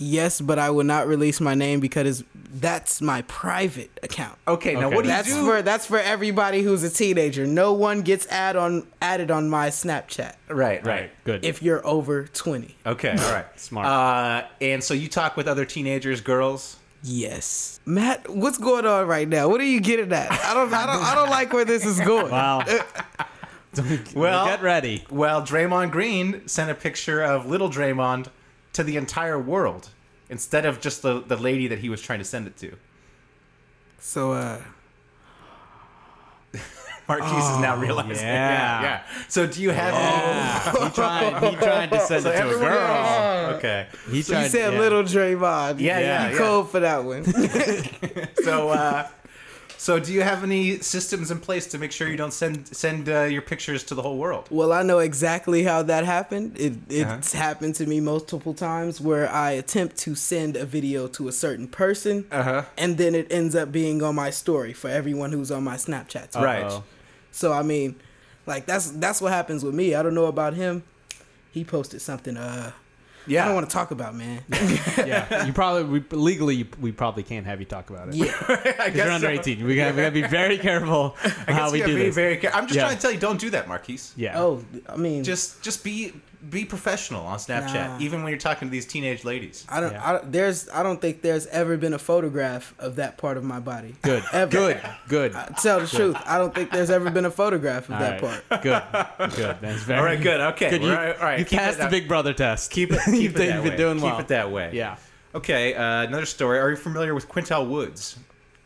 Yes, 0.00 0.40
but 0.40 0.58
I 0.58 0.70
will 0.70 0.84
not 0.84 1.06
release 1.06 1.40
my 1.40 1.54
name 1.54 1.78
because 1.78 2.24
that's 2.54 3.02
my 3.02 3.20
private 3.22 3.90
account. 4.02 4.38
Okay. 4.48 4.74
Now 4.74 4.86
Okay. 4.86 4.96
what 4.96 5.02
do 5.02 5.08
you 5.08 5.14
That's 5.14 5.28
do? 5.28 5.44
for 5.44 5.62
that's 5.62 5.84
for 5.86 5.98
everybody 5.98 6.62
who's 6.62 6.82
a 6.82 6.90
teenager. 6.90 7.46
No 7.46 7.74
one 7.74 8.00
gets 8.02 8.26
add 8.28 8.56
on 8.56 8.86
added 9.02 9.30
on 9.30 9.50
my 9.50 9.68
Snapchat 9.68 10.34
right. 10.48 10.84
Right. 10.84 10.84
right. 10.84 11.10
Good. 11.24 11.44
if 11.44 11.62
you're 11.62 11.86
over 11.86 12.24
20. 12.26 12.76
Okay. 12.86 13.10
All 13.10 13.32
right. 13.32 13.46
Smart. 13.60 13.86
Uh, 13.86 14.46
and 14.60 14.82
so 14.82 14.94
you 14.94 15.06
talk 15.08 15.36
with 15.36 15.46
other 15.46 15.64
teenagers, 15.66 16.20
girls. 16.22 16.76
Yes. 17.02 17.78
Matt, 17.86 18.28
what's 18.28 18.58
going 18.58 18.86
on 18.86 19.06
right 19.06 19.28
now? 19.28 19.48
What 19.48 19.60
are 19.60 19.64
you 19.64 19.80
getting 19.80 20.12
at? 20.12 20.32
I 20.32 20.54
don't 20.54 20.72
I 20.72 20.86
don't 20.86 21.02
I 21.04 21.14
don't 21.14 21.30
like 21.30 21.52
where 21.52 21.64
this 21.64 21.84
is 21.84 22.00
going. 22.00 22.30
wow. 22.30 22.64
Well, 24.16 24.46
get 24.46 24.62
ready. 24.62 25.04
Well, 25.10 25.42
Draymond 25.42 25.92
Green 25.92 26.48
sent 26.48 26.70
a 26.72 26.74
picture 26.74 27.22
of 27.22 27.46
little 27.46 27.70
Draymond 27.70 28.26
to 28.72 28.82
the 28.84 28.96
entire 28.96 29.38
world 29.38 29.90
instead 30.28 30.64
of 30.64 30.80
just 30.80 31.02
the, 31.02 31.20
the 31.20 31.36
lady 31.36 31.66
that 31.68 31.80
he 31.80 31.88
was 31.88 32.00
trying 32.00 32.18
to 32.20 32.24
send 32.24 32.46
it 32.46 32.56
to. 32.58 32.76
So 33.98 34.32
uh 34.32 34.60
Markees 37.08 37.30
is 37.32 37.58
now 37.58 37.76
realizing. 37.76 38.24
Oh, 38.24 38.30
yeah. 38.30 38.82
yeah. 38.82 39.02
So 39.28 39.46
do 39.46 39.60
you 39.60 39.70
have 39.70 39.94
he 40.76 40.90
tried. 40.90 41.42
He 41.50 41.56
tried 41.56 41.90
to 41.90 42.00
send 42.00 42.24
it 42.26 42.36
to 42.36 42.48
a 42.56 42.58
girl. 42.58 42.78
else- 42.78 43.56
Okay. 43.56 43.88
He 44.10 44.22
so 44.22 44.34
you 44.34 44.38
tried. 44.40 44.48
said 44.50 44.72
yeah. 44.74 44.78
little 44.78 45.02
Draymond. 45.02 45.80
Yeah, 45.80 45.98
yeah, 45.98 46.26
You 46.28 46.32
yeah. 46.34 46.38
cold 46.38 46.70
for 46.70 46.80
that 46.80 47.04
one. 47.04 47.24
So 48.44 48.68
uh 48.70 49.08
so 49.86 49.98
do 49.98 50.12
you 50.12 50.22
have 50.22 50.40
any 50.50 50.78
systems 50.94 51.30
in 51.30 51.38
place 51.48 51.66
to 51.72 51.78
make 51.78 51.90
sure 51.96 52.06
you 52.14 52.18
don't 52.24 52.34
send 52.42 52.56
send 52.84 53.08
uh, 53.08 53.22
your 53.34 53.40
pictures 53.52 53.82
to 53.88 53.94
the 53.94 54.02
whole 54.06 54.18
world? 54.24 54.44
Well, 54.50 54.72
I 54.80 54.82
know 54.90 54.98
exactly 55.10 55.60
how 55.70 55.80
that 55.92 56.04
happened. 56.16 56.48
It 56.66 56.72
Uh-huh. 56.72 57.16
it's 57.18 57.32
happened 57.32 57.74
to 57.80 57.84
me 57.92 57.98
multiple 58.00 58.54
times 58.68 59.00
where 59.08 59.26
I 59.48 59.50
attempt 59.62 59.96
to 60.06 60.10
send 60.14 60.52
a 60.56 60.66
video 60.76 61.00
to 61.16 61.22
a 61.28 61.32
certain 61.44 61.68
person, 61.82 62.16
Uh-huh. 62.30 62.62
and 62.82 62.90
then 63.00 63.12
it 63.14 63.26
ends 63.38 63.54
up 63.60 63.68
being 63.72 64.02
on 64.02 64.14
my 64.24 64.30
story 64.42 64.72
for 64.74 64.88
everyone 65.00 65.30
who's 65.34 65.50
on 65.56 65.62
my 65.70 65.76
Snapchat. 65.86 66.28
Right. 66.34 66.64
Uh-oh. 66.64 66.82
So 67.32 67.46
I 67.60 67.62
mean, 67.72 67.90
like 68.52 68.62
that's 68.70 68.86
that's 69.04 69.20
what 69.22 69.32
happens 69.32 69.60
with 69.66 69.74
me. 69.74 69.86
I 69.98 70.00
don't 70.04 70.14
know 70.20 70.26
about 70.36 70.52
him. 70.62 70.74
He 71.56 71.64
posted 71.64 72.00
something. 72.02 72.36
Uh, 72.36 72.72
Yeah. 73.26 73.42
I 73.42 73.46
don't 73.46 73.54
want 73.54 73.68
to 73.68 73.72
talk 73.74 73.90
about, 73.90 74.14
man. 74.14 74.42
Yeah, 74.98 75.46
you 75.46 75.52
probably 75.52 75.84
we, 76.00 76.16
legally 76.16 76.56
you, 76.56 76.66
we 76.80 76.92
probably 76.92 77.22
can't 77.22 77.46
have 77.46 77.60
you 77.60 77.66
talk 77.66 77.90
about 77.90 78.08
it. 78.08 78.14
yeah. 78.14 78.32
I 78.48 78.54
Because 78.86 78.94
you're 78.96 79.10
under 79.10 79.28
18. 79.28 79.64
We 79.64 79.76
gotta, 79.76 79.90
we 79.92 79.96
gotta 80.02 80.10
be 80.12 80.22
very 80.22 80.58
careful 80.58 81.16
I 81.46 81.52
how 81.52 81.64
guess 81.64 81.72
we 81.72 81.78
you 81.80 81.84
do 81.86 81.92
gotta 81.92 81.98
be 82.00 82.06
this. 82.06 82.14
very 82.14 82.36
care- 82.38 82.54
I'm 82.54 82.66
just 82.66 82.76
Yeah. 82.76 82.84
trying 82.84 82.96
to 82.96 83.02
tell 83.02 83.10
you, 83.12 83.18
don't 83.18 83.40
do 83.40 83.50
that, 83.50 83.68
Markees. 83.68 84.12
yeah. 84.16 84.40
Oh, 84.40 84.62
I 84.88 84.96
mean, 84.96 85.24
Just 85.24 85.62
just 85.62 85.84
be 85.84 86.12
be 86.48 86.64
professional 86.64 87.26
on 87.26 87.38
Snapchat, 87.38 87.74
Nah. 87.74 87.98
even 88.00 88.22
when 88.22 88.30
you're 88.30 88.38
talking 88.38 88.68
to 88.68 88.72
these 88.72 88.86
teenage 88.86 89.24
ladies. 89.24 89.66
I 89.68 89.80
don't. 89.80 89.92
Yeah. 89.92 90.10
I, 90.12 90.20
there's. 90.24 90.68
I 90.70 90.82
don't 90.82 91.00
think 91.00 91.20
there's 91.20 91.46
ever 91.48 91.76
been 91.76 91.92
a 91.92 91.98
photograph 91.98 92.74
of 92.78 92.96
that 92.96 93.18
part 93.18 93.36
of 93.36 93.44
my 93.44 93.60
body. 93.60 93.94
good. 94.02 94.22
Ever. 94.32 94.50
Good. 94.50 94.80
Good. 95.08 95.34
Uh, 95.34 95.46
tell 95.60 95.80
the 95.80 95.86
truth. 95.86 96.16
I 96.24 96.38
don't 96.38 96.54
think 96.54 96.70
there's 96.70 96.88
ever 96.90 97.10
been 97.10 97.26
a 97.26 97.30
photograph 97.30 97.88
of 97.88 97.94
All 97.96 98.00
that 98.00 98.22
right. 98.22 98.48
part. 98.48 98.62
Good. 98.62 99.36
Good. 99.36 99.56
That's 99.60 99.82
very 99.82 99.98
All 99.98 100.04
right, 100.04 100.20
good. 100.20 100.40
Okay, 100.40 100.70
Good. 100.70 100.82
You, 100.82 100.90
all 100.90 100.94
right, 100.96 101.16
all 101.16 101.22
right. 101.24 101.38
you 101.38 101.44
Keep 101.44 101.58
passed 101.58 101.78
the 101.78 101.88
Big 101.88 102.08
Brother 102.08 102.32
test. 102.32 102.70
Keep 102.70 102.92
it. 102.92 103.00
Keep 103.04 103.14
You've 103.22 103.34
that 103.34 103.62
been 103.62 103.70
way. 103.72 103.76
doing 103.76 103.96
keep 103.96 104.04
well. 104.04 104.18
it 104.20 104.28
that 104.28 104.50
way. 104.50 104.70
Yeah. 104.72 104.96
Okay. 105.34 105.74
Uh, 105.74 106.02
another 106.04 106.26
story. 106.26 106.58
Are 106.58 106.70
you 106.70 106.76
familiar 106.76 107.14
with 107.14 107.28
Qyntel 107.28 107.68
Woods? 107.68 108.18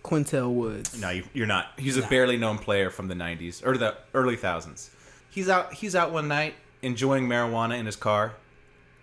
Qyntel 0.05 0.53
Woods. 0.53 1.01
No, 1.01 1.11
you, 1.11 1.25
you're 1.33 1.47
not. 1.47 1.69
He's 1.79 1.97
a 1.97 2.03
barely 2.03 2.37
known 2.37 2.59
player 2.59 2.91
from 2.91 3.09
the 3.09 3.15
'90s 3.15 3.67
or 3.67 3.77
the 3.77 3.97
early 4.13 4.37
thousands. 4.37 4.91
He's 5.31 5.49
out. 5.49 5.73
He's 5.73 5.97
out 5.97 6.13
one 6.13 6.29
night 6.29 6.55
enjoying 6.85 7.27
marijuana 7.29 7.79
in 7.79 7.87
his 7.87 7.97
car. 7.97 8.35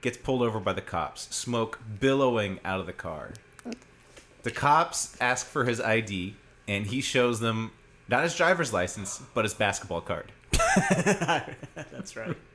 Gets 0.02 0.18
pulled 0.18 0.42
over 0.42 0.60
by 0.60 0.74
the 0.74 0.82
cops. 0.82 1.34
Smoke 1.36 1.80
billowing 2.00 2.60
out 2.66 2.80
of 2.80 2.86
the 2.86 2.94
car. 2.94 3.34
The 4.44 4.52
cops 4.52 5.16
ask 5.22 5.46
for 5.46 5.66
his 5.66 5.80
ID, 5.80 6.36
and 6.68 6.88
he 6.88 7.02
shows 7.02 7.40
them 7.40 7.72
not 8.08 8.24
his 8.24 8.36
driver's 8.36 8.74
license, 8.74 9.22
but 9.36 9.46
his 9.46 9.54
basketball 9.54 10.02
card. 10.02 10.32
That's 10.96 12.16
right. 12.16 12.36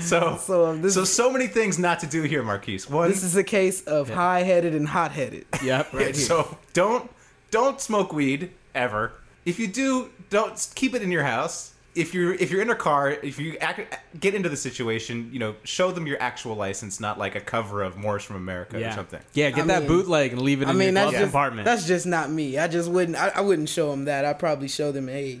So, 0.00 0.38
So, 0.38 0.64
um, 0.64 0.80
this- 0.80 0.94
so 0.94 1.04
so 1.04 1.30
many 1.30 1.48
things 1.48 1.78
not 1.78 2.00
to 2.00 2.06
do 2.06 2.22
here, 2.22 2.42
Markees. 2.42 2.88
One, 2.88 3.10
This 3.10 3.22
is 3.22 3.36
a 3.36 3.44
case 3.44 3.82
of 3.82 4.08
high-headed 4.08 4.74
and 4.74 4.88
hot-headed. 4.88 5.44
Yep. 5.62 5.92
Right 5.92 6.02
here. 6.06 6.14
So 6.14 6.56
don't 6.72 7.10
don't 7.50 7.78
smoke 7.78 8.10
weed 8.10 8.52
ever. 8.74 9.12
If 9.44 9.58
you 9.58 9.66
do, 9.66 10.10
don't 10.30 10.66
keep 10.74 10.94
it 10.94 11.02
in 11.02 11.10
your 11.12 11.24
house. 11.24 11.74
If 11.96 12.12
you're 12.14 12.34
if 12.34 12.50
you're 12.50 12.60
in 12.62 12.70
a 12.70 12.74
car, 12.74 13.10
if 13.10 13.38
you 13.38 13.56
act, 13.58 13.98
get 14.20 14.34
into 14.34 14.48
the 14.48 14.56
situation, 14.56 15.30
you 15.32 15.38
know, 15.38 15.54
show 15.64 15.90
them 15.90 16.06
your 16.06 16.20
actual 16.20 16.54
license, 16.54 17.00
not 17.00 17.18
like 17.18 17.34
a 17.34 17.40
cover 17.40 17.82
of 17.82 17.96
Morris 17.96 18.22
from 18.24 18.36
America 18.36 18.78
Yeah. 18.78 18.90
or 18.90 18.94
something. 18.94 19.20
Yeah. 19.32 19.50
Get 19.50 19.64
I 19.64 19.66
that 19.68 19.78
mean- 19.80 19.88
bootleg 19.88 20.32
and 20.32 20.42
leave 20.42 20.60
it 20.62 20.68
I 20.68 20.72
in 20.72 20.76
mean, 20.78 20.86
your 20.88 20.94
that's 20.94 21.04
glove 21.10 21.12
just 21.20 21.32
compartment. 21.32 21.64
that's 21.64 21.86
just 21.86 22.06
not 22.06 22.30
me. 22.30 22.58
I 22.58 22.68
just 22.68 22.90
wouldn't. 22.90 23.16
I, 23.16 23.28
I 23.36 23.40
wouldn't 23.40 23.68
show 23.70 23.90
them 23.90 24.04
that. 24.04 24.24
I'd 24.24 24.38
probably 24.38 24.68
show 24.68 24.92
them 24.92 25.08
a 25.08 25.40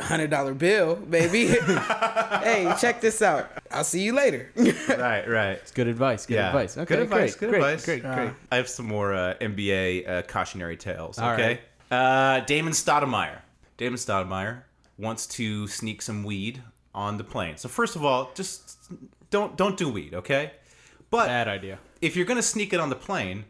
hundred 0.00 0.30
dollar 0.30 0.54
bill, 0.54 0.94
baby. 0.94 1.46
hey, 1.46 2.72
check 2.80 3.00
this 3.00 3.20
out. 3.20 3.50
I'll 3.70 3.82
see 3.84 4.02
you 4.02 4.12
later. 4.14 4.50
Right, 4.88 5.28
right. 5.28 5.72
good 5.74 5.86
advice. 5.88 6.24
Good 6.26 6.34
Yeah. 6.34 6.48
advice. 6.48 6.76
Okay. 6.78 6.94
Good 6.94 7.02
advice, 7.02 7.34
Great. 7.36 7.40
good 7.40 7.50
great, 7.50 7.58
advice. 7.72 7.84
Great. 7.84 8.02
Great. 8.02 8.30
I 8.52 8.56
have 8.56 8.68
some 8.68 8.86
more 8.86 9.12
uh, 9.14 9.34
NBA 9.40 10.08
uh, 10.08 10.22
cautionary 10.22 10.76
tales. 10.76 11.18
All 11.18 11.32
Okay. 11.32 11.60
Uh, 11.90 12.40
Damon 12.40 12.72
Stoudemire. 12.72 13.38
Damon 13.76 13.98
Stoudemire 13.98 14.62
wants 14.98 15.26
to 15.26 15.66
sneak 15.68 16.02
some 16.02 16.24
weed 16.24 16.62
on 16.94 17.16
the 17.16 17.24
plane. 17.24 17.56
So 17.56 17.68
first 17.68 17.96
of 17.96 18.04
all, 18.04 18.30
just 18.34 18.76
don't 19.30 19.56
don't 19.56 19.76
do 19.76 19.88
weed, 19.88 20.14
okay? 20.14 20.52
But 21.10 21.26
Bad 21.28 21.48
idea. 21.48 21.78
if 22.02 22.16
you're 22.16 22.26
gonna 22.26 22.42
sneak 22.42 22.72
it 22.72 22.80
on 22.80 22.90
the 22.90 22.96
plane, 22.96 23.44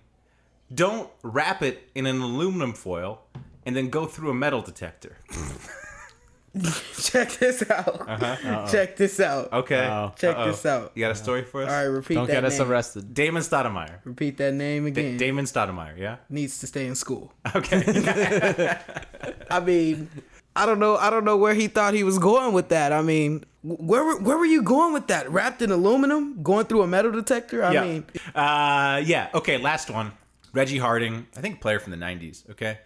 don't 0.72 1.08
wrap 1.22 1.62
it 1.62 1.88
in 1.94 2.06
an 2.06 2.20
aluminum 2.20 2.72
foil 2.74 3.22
and 3.66 3.74
then 3.74 3.88
go 3.88 4.06
through 4.06 4.30
a 4.30 4.34
metal 4.34 4.60
detector. 4.62 5.16
check 6.98 7.30
this 7.32 7.68
out. 7.70 8.08
Uh-huh, 8.08 8.36
uh-uh. 8.44 8.68
Check 8.70 8.96
this 8.96 9.20
out. 9.20 9.52
Okay. 9.52 9.84
Uh-oh. 9.84 10.12
Check 10.16 10.36
Uh-oh. 10.36 10.46
this 10.50 10.66
out. 10.66 10.92
You 10.94 11.00
got 11.04 11.12
a 11.12 11.14
story 11.14 11.42
for 11.44 11.62
us? 11.62 11.68
All 11.70 11.74
right, 11.76 11.82
repeat 11.84 12.14
Don't 12.14 12.26
that 12.26 12.32
get 12.32 12.44
us 12.44 12.58
arrested. 12.60 13.12
Damon 13.14 13.42
Stoudemire. 13.42 13.98
Repeat 14.04 14.36
that 14.38 14.54
name 14.54 14.84
Da- 14.84 14.88
again. 14.88 15.16
Damon 15.18 15.44
Stoudemire. 15.44 15.98
Yeah. 15.98 16.16
Needs 16.28 16.58
to 16.60 16.66
stay 16.66 16.86
in 16.86 16.94
school. 16.94 17.32
Okay. 17.54 17.82
I 19.50 19.60
mean, 19.60 20.08
I 20.58 20.66
don't 20.66 20.78
know. 20.78 20.96
I 20.96 21.10
don't 21.10 21.24
know 21.24 21.36
where 21.36 21.54
he 21.54 21.68
thought 21.68 21.94
he 21.94 22.04
was 22.04 22.18
going 22.18 22.52
with 22.52 22.68
that. 22.70 22.92
I 22.92 23.00
mean, 23.02 23.44
where 23.62 24.04
were- 24.04 24.18
where 24.20 24.36
were 24.36 24.46
you 24.46 24.62
going 24.62 24.92
with 24.92 25.06
that? 25.08 25.30
Wrapped 25.30 25.62
in 25.62 25.70
aluminum, 25.70 26.42
going 26.42 26.66
through 26.66 26.82
a 26.82 26.86
metal 26.86 27.12
detector. 27.12 27.62
I 27.64 27.72
yeah. 27.72 27.82
mean, 27.84 28.04
uh, 28.34 29.02
yeah. 29.04 29.28
Okay. 29.34 29.58
Last 29.58 29.88
one. 29.90 30.12
Reggie 30.52 30.78
Harding, 30.78 31.26
I 31.36 31.40
think 31.40 31.60
player 31.60 31.78
from 31.78 31.92
the 31.92 31.98
'90s. 31.98 32.48
Okay, 32.50 32.78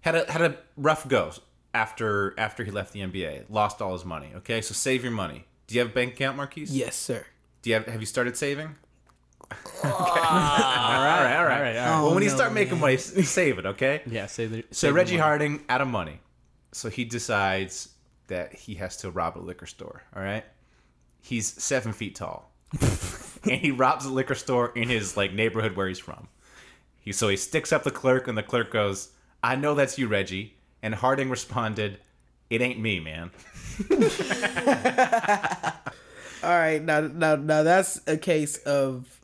had 0.00 0.14
a 0.14 0.30
had 0.30 0.40
a 0.42 0.56
rough 0.76 1.06
go 1.08 1.32
after 1.74 2.34
after 2.38 2.64
he 2.64 2.70
left 2.70 2.92
the 2.92 3.00
NBA. 3.00 3.44
Lost 3.50 3.82
all 3.82 3.92
his 3.92 4.04
money. 4.04 4.30
Okay, 4.36 4.60
so 4.60 4.72
save 4.72 5.02
your 5.02 5.12
money. 5.12 5.44
Do 5.66 5.74
you 5.74 5.80
have 5.80 5.90
a 5.90 5.94
bank 5.94 6.14
account, 6.14 6.36
Markees? 6.36 6.74
yes, 6.74 6.96
sir. 6.96 7.26
Do 7.62 7.70
you 7.70 7.74
have 7.76 7.86
Have 7.86 8.00
you 8.00 8.06
started 8.06 8.36
saving? 8.36 8.76
All 9.84 9.90
right. 9.90 9.98
All 9.98 11.04
right. 11.04 11.36
All 11.36 11.44
right. 11.44 11.46
All 11.46 11.60
right. 11.62 11.74
well, 12.02 12.14
when 12.14 12.22
you 12.22 12.30
no, 12.30 12.34
start 12.36 12.54
making 12.54 12.80
money, 12.80 12.96
save 12.96 13.58
it. 13.58 13.66
Okay. 13.66 14.00
Yeah. 14.06 14.24
Say 14.26 14.46
the. 14.46 14.64
So 14.70 14.90
Reggie 14.90 15.18
Harding 15.18 15.62
out 15.68 15.82
of 15.82 15.88
money. 15.88 16.20
So 16.72 16.88
he 16.88 17.04
decides 17.04 17.90
that 18.28 18.54
he 18.54 18.74
has 18.76 18.96
to 18.98 19.10
rob 19.10 19.36
a 19.36 19.40
liquor 19.40 19.66
store. 19.66 20.02
All 20.16 20.22
right. 20.22 20.44
He's 21.20 21.46
seven 21.62 21.92
feet 21.92 22.16
tall, 22.16 22.50
and 23.44 23.60
he 23.60 23.70
robs 23.70 24.04
a 24.04 24.10
liquor 24.10 24.34
store 24.34 24.72
in 24.74 24.88
his 24.88 25.16
like 25.16 25.32
neighborhood 25.32 25.76
where 25.76 25.86
he's 25.86 26.00
from. 26.00 26.28
He 26.98 27.12
so 27.12 27.28
he 27.28 27.36
sticks 27.36 27.72
up 27.72 27.84
the 27.84 27.92
clerk, 27.92 28.26
and 28.26 28.36
the 28.36 28.42
clerk 28.42 28.72
goes, 28.72 29.10
"I 29.42 29.54
know 29.54 29.74
that's 29.74 29.98
you, 29.98 30.08
Reggie." 30.08 30.56
And 30.82 30.96
Harding 30.96 31.30
responded, 31.30 32.00
"It 32.50 32.60
ain't 32.60 32.80
me, 32.80 32.98
man." 32.98 33.30
All 36.42 36.58
right, 36.58 36.82
now 36.82 37.02
now 37.02 37.36
now 37.36 37.62
that's 37.62 38.00
a 38.08 38.16
case 38.16 38.56
of 38.58 39.20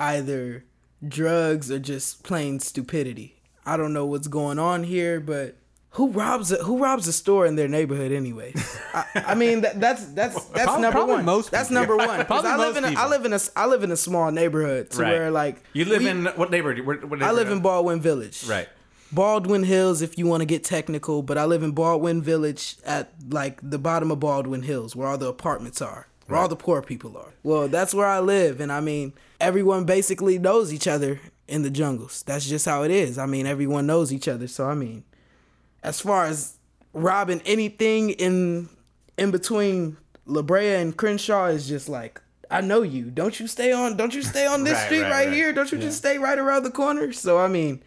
either 0.00 0.64
drugs 1.06 1.70
or 1.70 1.78
just 1.78 2.24
plain 2.24 2.58
stupidity. 2.58 3.36
I 3.64 3.76
don't 3.76 3.92
know 3.92 4.06
what's 4.06 4.26
going 4.26 4.58
on 4.58 4.82
here, 4.82 5.20
but 5.20 5.56
who 5.94 6.08
robs 6.10 6.52
a, 6.52 6.56
who 6.56 6.78
robs 6.82 7.08
a 7.08 7.12
store 7.12 7.46
in 7.46 7.56
their 7.56 7.68
neighborhood 7.68 8.12
anyway? 8.12 8.52
I, 8.94 9.04
I 9.14 9.34
mean 9.34 9.62
that, 9.62 9.80
that's 9.80 10.04
that's 10.12 10.34
that's 10.46 10.64
Probably- 10.64 10.82
number 10.82 10.96
probably 10.98 11.14
one. 11.16 11.24
most 11.24 11.50
that's 11.50 11.68
people. 11.68 11.80
number 11.82 11.96
one. 11.96 12.24
Probably 12.26 12.50
I 12.50 12.56
live 12.56 12.76
in 12.76 12.84
a, 12.84 12.86
I 12.88 12.90
people. 12.90 13.08
live 13.10 13.24
in 13.24 13.32
a 13.32 13.40
I 13.56 13.66
live 13.66 13.82
in 13.82 13.90
a 13.90 13.96
small 13.96 14.30
neighborhood 14.30 14.90
to 14.90 15.02
Right. 15.02 15.12
where 15.12 15.30
like 15.30 15.56
You 15.72 15.84
live 15.86 16.02
we- 16.02 16.08
in 16.08 16.26
what 16.26 16.50
neighborhood? 16.50 16.86
What, 16.86 17.04
what 17.04 17.22
I 17.22 17.32
live 17.32 17.50
in? 17.50 17.60
Baldwin 17.60 18.00
Village. 18.00 18.44
Right. 18.48 18.68
Baldwin 19.12 19.64
Hills, 19.64 20.02
if 20.02 20.16
you 20.16 20.26
want 20.26 20.40
to 20.42 20.46
get 20.46 20.62
technical, 20.62 21.22
but 21.22 21.36
I 21.36 21.44
live 21.44 21.64
in 21.64 21.72
Baldwin 21.72 22.22
Village 22.22 22.76
at 22.84 23.12
like 23.28 23.58
the 23.68 23.78
bottom 23.78 24.12
of 24.12 24.20
Baldwin 24.20 24.62
Hills, 24.62 24.94
where 24.94 25.08
all 25.08 25.18
the 25.18 25.26
apartments 25.26 25.82
are, 25.82 26.06
where 26.28 26.38
all 26.38 26.46
the 26.46 26.54
poor 26.54 26.80
people 26.82 27.16
are. 27.16 27.32
Well, 27.42 27.66
that's 27.66 27.92
where 27.92 28.06
I 28.06 28.20
live, 28.20 28.60
and 28.60 28.70
I 28.70 28.78
mean, 28.80 29.12
everyone 29.40 29.84
basically 29.84 30.38
knows 30.38 30.72
each 30.72 30.86
other 30.86 31.18
in 31.48 31.62
the 31.62 31.70
jungles. 31.70 32.22
That's 32.22 32.46
just 32.48 32.64
how 32.66 32.84
it 32.84 32.92
is. 32.92 33.18
I 33.18 33.26
mean, 33.26 33.46
everyone 33.46 33.84
knows 33.88 34.12
each 34.12 34.28
other. 34.28 34.46
So 34.46 34.68
I 34.68 34.74
mean, 34.74 35.02
as 35.82 36.00
far 36.00 36.26
as 36.26 36.56
robbing 36.92 37.40
anything 37.44 38.10
in 38.10 38.68
in 39.18 39.30
between 39.30 39.96
La 40.26 40.42
Brea 40.42 40.74
and 40.74 40.96
Crenshaw 40.96 41.46
is 41.46 41.68
just 41.68 41.88
like. 41.88 42.20
I 42.52 42.60
know 42.62 42.82
you. 42.82 43.12
Don't 43.12 43.38
you 43.38 43.46
stay 43.46 43.70
on? 43.72 43.96
Don't 43.96 44.12
you 44.12 44.22
stay 44.22 44.44
on 44.44 44.64
this 44.64 44.74
Right, 44.74 44.86
street 44.86 45.02
right, 45.02 45.26
right, 45.26 45.32
here? 45.32 45.52
Don't 45.52 45.70
you 45.70 45.78
just 45.78 45.98
stay 45.98 46.18
right 46.18 46.36
around 46.36 46.64
the 46.64 46.70
corner? 46.72 47.12
So 47.12 47.38
I 47.38 47.46
mean, 47.46 47.80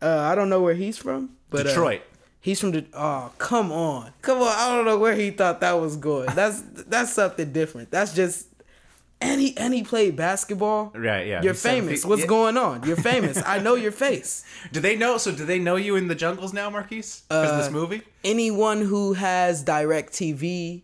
uh, 0.00 0.20
I 0.20 0.34
don't 0.34 0.48
know 0.48 0.62
where 0.62 0.72
he's 0.74 0.96
from, 0.96 1.36
but 1.50 1.66
uh, 1.66 1.68
Detroit. 1.68 2.00
he's 2.40 2.58
from 2.60 2.70
the. 2.70 2.86
Oh, 2.94 3.30
come 3.36 3.70
on, 3.70 4.12
come 4.22 4.38
on! 4.40 4.48
I 4.48 4.74
don't 4.74 4.86
know 4.86 4.96
where 4.98 5.14
he 5.14 5.30
thought 5.30 5.60
that 5.60 5.72
was 5.74 5.98
going. 5.98 6.34
That's 6.34 6.62
that's 6.86 7.12
something 7.12 7.52
different. 7.52 7.90
That's 7.90 8.14
just. 8.14 8.48
And 9.24 9.40
he 9.40 9.56
and 9.56 9.72
he 9.72 9.82
played 9.82 10.16
basketball. 10.16 10.92
Right, 10.94 11.26
yeah. 11.26 11.42
You're 11.42 11.54
famous. 11.54 12.02
feet- 12.02 12.08
What's 12.08 12.22
yeah. 12.22 12.26
going 12.28 12.56
on? 12.58 12.82
You're 12.86 12.96
famous. 13.12 13.42
I 13.44 13.58
know 13.58 13.74
your 13.74 13.90
face. 13.92 14.44
Do 14.70 14.80
they 14.80 14.96
know? 14.96 15.16
So 15.18 15.32
do 15.32 15.44
they 15.46 15.58
know 15.58 15.76
you 15.76 15.96
in 15.96 16.08
the 16.08 16.14
jungles 16.14 16.52
now, 16.52 16.68
Markees? 16.68 17.22
Because 17.28 17.50
of 17.52 17.56
this 17.58 17.68
uh, 17.68 17.70
movie? 17.70 18.02
Anyone 18.22 18.82
who 18.82 19.14
has 19.14 19.62
Direct 19.62 20.12
TV 20.12 20.82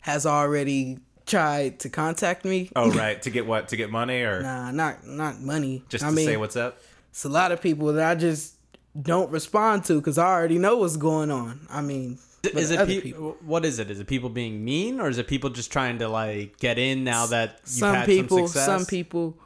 has 0.00 0.24
already 0.24 0.98
tried 1.26 1.78
to 1.80 1.88
contact 1.90 2.44
me. 2.44 2.70
Oh, 2.74 2.90
right. 3.04 3.20
To 3.22 3.30
get 3.30 3.46
what? 3.46 3.68
To 3.68 3.76
get 3.76 3.90
money 3.90 4.22
or 4.22 4.42
Nah, 4.42 4.70
not 4.70 5.06
not 5.06 5.40
money. 5.40 5.84
just 5.90 6.02
I 6.02 6.08
to 6.08 6.14
mean, 6.14 6.26
say 6.26 6.36
what's 6.38 6.56
up? 6.56 6.78
it's 7.10 7.24
a 7.24 7.28
lot 7.28 7.52
of 7.52 7.60
people 7.60 7.92
that 7.92 8.10
I 8.10 8.14
just 8.14 8.51
don't 9.00 9.30
respond 9.30 9.84
to 9.86 9.94
because 10.00 10.18
I 10.18 10.26
already 10.26 10.58
know 10.58 10.76
what's 10.78 10.96
going 10.96 11.30
on. 11.30 11.66
I 11.70 11.80
mean, 11.80 12.18
Is 12.42 12.70
it 12.70 12.86
pe- 12.86 13.00
people? 13.00 13.36
what 13.44 13.64
is 13.64 13.78
it? 13.78 13.90
Is 13.90 14.00
it 14.00 14.06
people 14.06 14.28
being 14.28 14.64
mean, 14.64 15.00
or 15.00 15.08
is 15.08 15.18
it 15.18 15.26
people 15.28 15.50
just 15.50 15.72
trying 15.72 15.98
to 15.98 16.08
like 16.08 16.58
get 16.58 16.78
in 16.78 17.04
now 17.04 17.26
that 17.26 17.60
you've 17.64 17.68
some 17.68 17.94
had 17.94 18.06
people, 18.06 18.38
some 18.38 18.46
success? 18.48 18.66
some 18.66 18.86
people, 18.86 19.38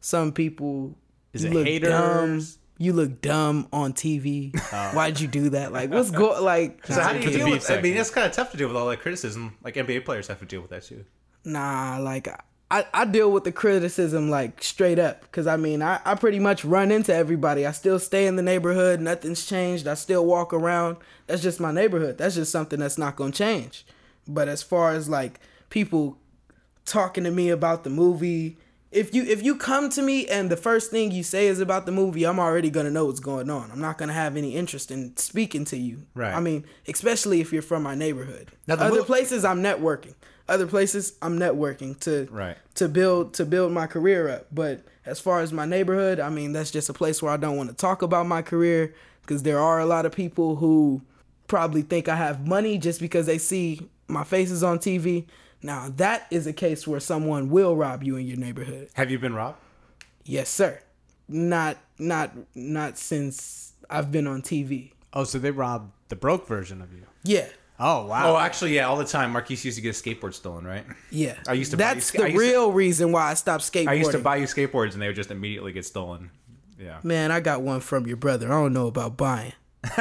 some 0.00 0.32
people. 0.32 0.96
Is 1.32 1.44
you 1.44 1.50
it 1.50 1.54
look 1.54 1.66
haters? 1.66 2.54
Dumb. 2.54 2.60
You 2.76 2.92
look 2.92 3.20
dumb 3.20 3.68
on 3.72 3.92
TV. 3.92 4.52
Oh. 4.72 4.90
Why'd 4.94 5.20
you 5.20 5.28
do 5.28 5.50
that? 5.50 5.72
Like, 5.72 5.90
what's 5.90 6.10
go 6.10 6.42
like? 6.42 6.84
So 6.92 7.00
how 7.00 7.12
do 7.12 7.20
you 7.20 7.24
the 7.30 7.36
deal 7.36 7.46
beef 7.46 7.68
with? 7.68 7.70
I 7.70 7.80
mean, 7.80 7.96
it's 7.96 8.10
kind 8.10 8.26
of 8.26 8.32
tough 8.32 8.50
to 8.50 8.56
deal 8.56 8.66
with 8.68 8.76
all 8.76 8.88
that 8.88 9.00
criticism. 9.00 9.56
Like 9.62 9.74
NBA 9.74 10.04
players 10.04 10.26
have 10.28 10.40
to 10.40 10.44
deal 10.46 10.60
with 10.60 10.70
that 10.70 10.82
too. 10.82 11.04
Nah, 11.44 11.98
like 11.98 12.28
I, 12.74 12.86
I 12.92 13.04
deal 13.04 13.30
with 13.30 13.44
the 13.44 13.52
criticism 13.52 14.30
like 14.30 14.60
straight 14.60 14.98
up 14.98 15.22
because 15.22 15.46
I 15.46 15.56
mean 15.56 15.80
I, 15.80 16.00
I 16.04 16.16
pretty 16.16 16.40
much 16.40 16.64
run 16.64 16.90
into 16.90 17.14
everybody. 17.14 17.64
I 17.64 17.70
still 17.70 18.00
stay 18.00 18.26
in 18.26 18.34
the 18.34 18.42
neighborhood. 18.42 19.00
Nothing's 19.00 19.46
changed. 19.46 19.86
I 19.86 19.94
still 19.94 20.26
walk 20.26 20.52
around. 20.52 20.96
That's 21.28 21.40
just 21.40 21.60
my 21.60 21.70
neighborhood. 21.70 22.18
That's 22.18 22.34
just 22.34 22.50
something 22.50 22.80
that's 22.80 22.98
not 22.98 23.14
gonna 23.14 23.30
change. 23.30 23.86
But 24.26 24.48
as 24.48 24.64
far 24.64 24.90
as 24.90 25.08
like 25.08 25.38
people 25.70 26.18
talking 26.84 27.22
to 27.22 27.30
me 27.30 27.48
about 27.48 27.84
the 27.84 27.90
movie, 27.90 28.58
if 28.90 29.14
you 29.14 29.22
if 29.22 29.40
you 29.40 29.54
come 29.54 29.88
to 29.90 30.02
me 30.02 30.26
and 30.26 30.50
the 30.50 30.56
first 30.56 30.90
thing 30.90 31.12
you 31.12 31.22
say 31.22 31.46
is 31.46 31.60
about 31.60 31.86
the 31.86 31.92
movie, 31.92 32.24
I'm 32.24 32.40
already 32.40 32.70
gonna 32.70 32.90
know 32.90 33.04
what's 33.04 33.20
going 33.20 33.50
on. 33.50 33.70
I'm 33.70 33.80
not 33.80 33.98
gonna 33.98 34.12
have 34.14 34.36
any 34.36 34.56
interest 34.56 34.90
in 34.90 35.16
speaking 35.16 35.64
to 35.66 35.76
you. 35.76 36.06
Right. 36.12 36.34
I 36.34 36.40
mean, 36.40 36.64
especially 36.88 37.40
if 37.40 37.52
you're 37.52 37.62
from 37.62 37.84
my 37.84 37.94
neighborhood. 37.94 38.50
Now, 38.66 38.74
the 38.74 38.86
Other 38.86 38.98
mo- 38.98 39.04
places 39.04 39.44
I'm 39.44 39.62
networking. 39.62 40.14
Other 40.48 40.66
places 40.66 41.14
I'm 41.22 41.38
networking 41.38 41.98
to 42.00 42.28
Right. 42.30 42.56
to 42.74 42.88
build 42.88 43.32
to 43.34 43.44
build 43.46 43.72
my 43.72 43.86
career 43.86 44.28
up. 44.28 44.46
But 44.52 44.82
as 45.06 45.18
far 45.20 45.40
as 45.40 45.52
my 45.52 45.64
neighborhood, 45.66 46.20
I 46.20 46.28
mean 46.28 46.52
that's 46.52 46.70
just 46.70 46.88
a 46.88 46.92
place 46.92 47.22
where 47.22 47.32
I 47.32 47.36
don't 47.38 47.56
want 47.56 47.70
to 47.70 47.74
talk 47.76 48.02
about 48.02 48.26
my 48.26 48.42
career 48.42 48.94
because 49.22 49.42
there 49.42 49.58
are 49.58 49.80
a 49.80 49.86
lot 49.86 50.04
of 50.04 50.12
people 50.12 50.56
who 50.56 51.00
probably 51.48 51.82
think 51.82 52.08
I 52.08 52.16
have 52.16 52.46
money 52.46 52.76
just 52.78 53.00
because 53.00 53.26
they 53.26 53.38
see 53.38 53.88
my 54.08 54.22
faces 54.24 54.62
on 54.62 54.78
TV. 54.78 55.24
Now 55.62 55.90
that 55.96 56.26
is 56.30 56.46
a 56.46 56.52
case 56.52 56.86
where 56.86 57.00
someone 57.00 57.48
will 57.48 57.74
rob 57.74 58.02
you 58.02 58.16
in 58.16 58.26
your 58.26 58.36
neighborhood. 58.36 58.88
Have 58.94 59.10
you 59.10 59.18
been 59.18 59.34
robbed? 59.34 59.58
Yes, 60.24 60.50
sir. 60.50 60.80
Not 61.26 61.78
not 61.98 62.32
not 62.54 62.98
since 62.98 63.72
I've 63.88 64.12
been 64.12 64.26
on 64.26 64.42
TV. 64.42 64.92
Oh, 65.14 65.24
so 65.24 65.38
they 65.38 65.50
robbed 65.50 65.92
the 66.10 66.16
broke 66.16 66.46
version 66.46 66.82
of 66.82 66.92
you. 66.92 67.04
Yeah. 67.22 67.46
Oh 67.78 68.06
wow. 68.06 68.34
Oh, 68.34 68.38
actually, 68.38 68.74
yeah. 68.76 68.86
All 68.86 68.96
the 68.96 69.04
time, 69.04 69.32
Markees 69.32 69.64
used 69.64 69.76
to 69.76 69.82
get 69.82 69.88
a 69.98 70.00
skateboard 70.00 70.32
stolen, 70.34 70.64
right? 70.64 70.84
Yeah. 71.10 71.34
I 71.48 71.54
used 71.54 71.72
to 71.72 71.76
buy 71.76 71.94
That's 71.94 72.14
you- 72.14 72.20
I 72.20 72.24
the 72.26 72.30
used 72.32 72.44
to- 72.44 72.50
real 72.50 72.72
reason 72.72 73.10
why 73.12 73.30
I 73.30 73.34
stopped 73.34 73.64
skateboarding. 73.64 73.88
I 73.88 73.94
used 73.94 74.12
to 74.12 74.18
buy 74.18 74.36
you 74.36 74.46
skateboards, 74.46 74.92
and 74.92 75.02
they 75.02 75.08
would 75.08 75.16
just 75.16 75.30
immediately 75.32 75.72
get 75.72 75.84
stolen. 75.84 76.30
Yeah. 76.78 76.98
Man, 77.02 77.32
I 77.32 77.40
got 77.40 77.62
one 77.62 77.80
from 77.80 78.06
your 78.06 78.16
brother. 78.16 78.46
I 78.46 78.50
don't 78.60 78.72
know 78.72 78.86
about 78.86 79.16
buying. 79.16 79.52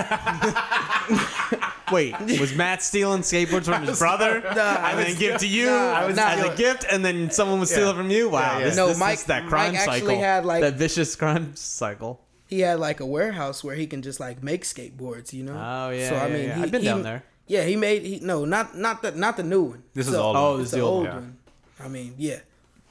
Wait, 1.92 2.16
was 2.40 2.56
Matt 2.56 2.82
stealing 2.82 3.22
skateboards 3.22 3.66
from 3.66 3.84
his 3.84 4.00
brother 4.00 4.38
and 4.48 5.00
then 5.00 5.16
give 5.18 5.40
to 5.42 5.48
you 5.48 5.66
Nah, 5.68 6.08
as 6.08 6.16
nah. 6.16 6.52
a 6.52 6.56
gift, 6.56 6.86
and 6.90 7.04
then 7.04 7.30
someone 7.30 7.60
would 7.60 7.68
steal 7.68 7.86
Yeah. 7.88 7.92
it 7.92 7.96
from 7.98 8.10
you? 8.10 8.30
Wow, 8.30 8.40
Yeah, 8.40 8.58
yeah. 8.60 8.66
this, 8.66 8.76
No, 8.76 8.88
this 8.88 9.00
Mike- 9.00 9.18
is 9.20 9.24
that 9.26 9.48
crime 9.48 9.76
actually 9.76 10.00
cycle, 10.00 10.20
had, 10.20 10.46
like- 10.46 10.62
that 10.62 10.76
vicious 10.76 11.16
crime 11.16 11.56
cycle. 11.56 12.22
he 12.48 12.62
had 12.62 12.80
like 12.80 13.00
a 13.00 13.06
warehouse 13.06 13.64
where 13.64 13.76
he 13.76 13.86
can 13.88 14.02
just 14.02 14.20
like 14.20 14.42
make 14.42 14.64
skateboards, 14.64 15.34
you 15.34 15.44
know. 15.44 15.54
Oh, 15.54 15.90
yeah, 15.92 16.10
So 16.10 16.16
yeah, 16.16 16.36
yeah. 16.38 16.62
I've 16.62 16.72
been 16.72 16.82
he- 16.82 16.88
down 16.88 17.04
there. 17.04 17.24
Yeah, 17.48 17.64
he 17.64 17.76
made 17.76 18.04
he 18.04 18.20
no 18.22 18.46
not 18.46 18.78
not 18.78 19.02
the 19.02 19.12
not 19.12 19.38
the 19.38 19.44
new 19.44 19.64
one. 19.64 19.84
This 19.94 20.08
is 20.08 20.14
The- 20.14 20.20
old 20.22 20.36
Oh, 20.36 20.52
one. 20.52 20.60
this 20.60 20.66
is 20.68 20.72
the 20.72 20.78
the 20.78 20.84
old 20.84 20.96
old 21.00 21.08
one. 21.08 21.16
one. 21.16 21.38
I 21.80 21.88
mean, 21.90 22.16
yeah, 22.18 22.40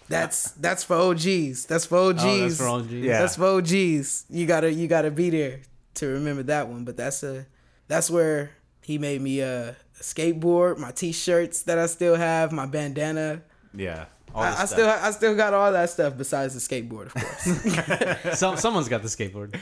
that's 0.08 0.50
that's 0.52 0.84
for 0.84 0.96
OGs. 0.96 1.64
That's 1.66 1.86
for 1.86 1.96
OGs. 1.98 2.22
Oh, 2.24 2.38
that's 2.40 2.56
for 2.58 2.68
OGs. 2.68 2.92
Yeah. 2.92 3.18
That's 3.20 3.36
for 3.36 3.44
OGs. 3.46 4.24
You 4.28 4.46
gotta 4.46 4.72
you 4.72 4.88
gotta 4.88 5.10
be 5.10 5.30
there 5.30 5.60
to 5.94 6.06
remember 6.06 6.42
that 6.44 6.68
one. 6.68 6.84
But 6.84 6.96
that's 6.96 7.22
a 7.22 7.46
that's 7.88 8.10
where 8.10 8.50
he 8.82 8.98
made 8.98 9.20
me 9.22 9.40
a, 9.40 9.70
a 9.70 9.74
skateboard, 10.02 10.76
my 10.78 10.90
t-shirts 10.90 11.62
that 11.62 11.78
I 11.78 11.86
still 11.86 12.16
have, 12.16 12.52
my 12.52 12.66
bandana. 12.66 13.42
Yeah. 13.74 14.06
All 14.34 14.42
I, 14.42 14.62
I 14.62 14.64
still 14.64 14.88
I 14.88 15.10
still 15.12 15.34
got 15.36 15.52
all 15.54 15.72
that 15.72 15.88
stuff 15.90 16.16
besides 16.16 16.54
the 16.54 16.60
skateboard, 16.60 17.06
of 17.06 17.14
course. 17.14 18.38
Some, 18.38 18.56
someone's 18.56 18.88
got 18.88 19.02
the 19.02 19.08
skateboard. 19.08 19.54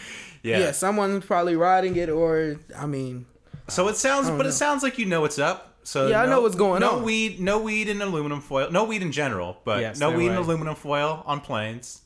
Yeah. 0.43 0.59
yeah, 0.61 0.71
someone's 0.73 1.25
probably 1.25 1.57
riding 1.57 1.97
it, 1.97 2.09
or 2.09 2.57
I 2.79 2.87
mean, 2.87 3.27
So 3.71 3.89
it 3.89 3.97
sounds, 3.97 4.29
but 4.29 4.43
know. 4.43 4.49
it 4.49 4.53
sounds 4.53 4.83
like 4.83 4.99
you 4.99 5.07
know 5.07 5.21
what's 5.21 5.39
up. 5.39 5.79
So 5.83 6.09
Yeah, 6.09 6.23
I 6.23 6.27
know 6.27 6.43
what's 6.43 6.57
going 6.57 6.81
no 6.81 6.91
on. 6.93 6.99
No 7.01 7.05
weed, 7.05 7.41
no 7.41 7.59
weed 7.59 7.89
in 7.89 8.03
aluminum 8.03 8.41
foil. 8.41 8.71
No 8.71 8.85
weed 8.85 9.03
in 9.03 9.13
general, 9.13 9.57
but 9.65 9.81
Yeah, 9.81 9.95
no 9.99 10.11
weed 10.11 10.27
in 10.27 10.35
aluminum 10.35 10.75
foil 10.75 11.23
on 11.27 11.41
planes. 11.41 12.03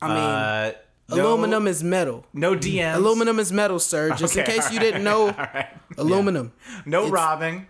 I 0.00 0.08
mean, 0.08 0.16
uh, 0.16 0.72
no- 1.10 1.16
aluminum 1.26 1.66
is 1.66 1.84
metal. 1.84 2.24
no 2.32 2.54
DMs. 2.56 2.94
Aluminum 2.96 3.38
is 3.38 3.52
metal, 3.52 3.78
sir. 3.78 4.10
Just 4.16 4.36
in 4.36 4.46
case 4.46 4.68
all 4.68 4.72
you 4.72 4.80
didn't 4.80 5.04
know, 5.04 5.26
right. 5.38 5.68
aluminum. 5.98 6.52
No 6.86 7.00
It's- 7.00 7.12
robbing. 7.12 7.66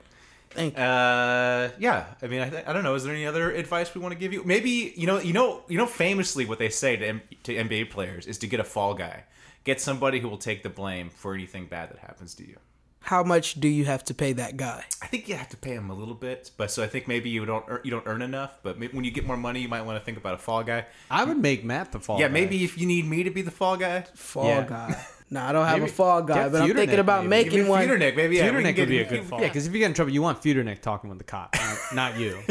Thank 0.50 0.76
you. 0.76 0.82
Uh, 0.82 1.70
yeah. 1.78 2.06
I 2.22 2.26
mean, 2.26 2.40
I, 2.40 2.50
th- 2.50 2.64
I 2.66 2.72
don't 2.72 2.82
know. 2.82 2.96
Is 2.96 3.04
there 3.04 3.14
any 3.14 3.24
other 3.24 3.52
advice 3.52 3.94
we 3.94 4.00
want 4.00 4.12
to 4.14 4.18
give 4.18 4.32
you? 4.32 4.42
Maybe 4.44 4.92
you 4.96 5.06
know, 5.06 5.20
you 5.20 5.32
know, 5.32 5.62
you 5.68 5.78
know. 5.78 5.86
Famously, 5.86 6.44
what 6.44 6.58
they 6.58 6.68
say 6.70 6.96
to 6.96 7.06
M- 7.06 7.22
to 7.44 7.54
NBA 7.54 7.90
players 7.90 8.26
is 8.26 8.36
to 8.38 8.48
get 8.48 8.58
a 8.58 8.64
fall 8.64 8.94
guy, 8.94 9.22
get 9.62 9.80
somebody 9.80 10.18
who 10.18 10.28
will 10.28 10.38
take 10.38 10.64
the 10.64 10.68
blame 10.68 11.08
for 11.08 11.34
anything 11.34 11.66
bad 11.66 11.90
that 11.90 11.98
happens 11.98 12.34
to 12.34 12.46
you. 12.46 12.56
How 13.02 13.22
much 13.24 13.54
do 13.60 13.66
you 13.66 13.86
have 13.86 14.04
to 14.04 14.14
pay 14.14 14.32
that 14.34 14.56
guy? 14.56 14.84
I 15.02 15.06
think 15.06 15.28
you 15.28 15.34
have 15.34 15.48
to 15.48 15.56
pay 15.56 15.70
him 15.72 15.90
a 15.90 15.94
little 15.94 16.14
bit, 16.14 16.50
but 16.56 16.70
so 16.70 16.82
I 16.82 16.86
think 16.86 17.08
maybe 17.08 17.30
you 17.30 17.44
don't 17.46 17.64
earn, 17.66 17.80
you 17.82 17.90
don't 17.90 18.06
earn 18.06 18.22
enough. 18.22 18.58
But 18.62 18.78
maybe 18.78 18.94
when 18.94 19.04
you 19.04 19.10
get 19.10 19.26
more 19.26 19.36
money, 19.38 19.60
you 19.60 19.68
might 19.68 19.82
want 19.82 19.98
to 19.98 20.04
think 20.04 20.18
about 20.18 20.34
a 20.34 20.38
fall 20.38 20.62
guy. 20.62 20.86
I 21.10 21.24
would 21.24 21.38
make 21.38 21.64
Matt 21.64 21.92
the 21.92 21.98
fall. 22.00 22.16
Guy. 22.18 22.22
Yeah, 22.22 22.28
guy. 22.28 22.32
maybe 22.34 22.62
if 22.62 22.76
you 22.78 22.86
need 22.86 23.06
me 23.06 23.22
to 23.24 23.30
be 23.30 23.42
the 23.42 23.50
fall 23.50 23.76
guy, 23.76 24.02
Fall 24.14 24.44
Yeah. 24.46 24.64
guy. 24.66 25.06
No, 25.32 25.40
I 25.42 25.52
don't 25.52 25.64
have 25.64 25.78
Maybe- 25.78 25.92
a 25.92 25.94
fall 25.94 26.22
guy, 26.22 26.34
get 26.34 26.50
but 26.50 26.62
I'm 26.62 26.74
thinking 26.74 26.98
about 26.98 27.24
maybe. 27.24 27.50
give 27.50 27.52
me 27.52 27.58
making 27.60 27.70
one. 27.70 27.86
Feudernick, 28.00 28.16
maybe 28.16 28.34
yeah, 28.38 28.46
we 28.46 28.50
Feudernick 28.50 28.62
can 28.64 28.74
get- 28.74 28.78
would 28.82 28.88
be 28.88 28.98
a 28.98 29.04
good 29.08 29.22
fall. 29.22 29.40
Yeah, 29.40 29.46
because 29.46 29.64
if 29.68 29.72
you 29.72 29.78
get 29.78 29.86
in 29.86 29.94
trouble, 29.94 30.10
you 30.12 30.22
want 30.22 30.42
Feudernick 30.42 30.80
talking 30.80 31.08
with 31.08 31.18
the 31.18 31.24
cop, 31.24 31.54
not, 31.54 31.78
not 31.94 32.18
you. 32.18 32.32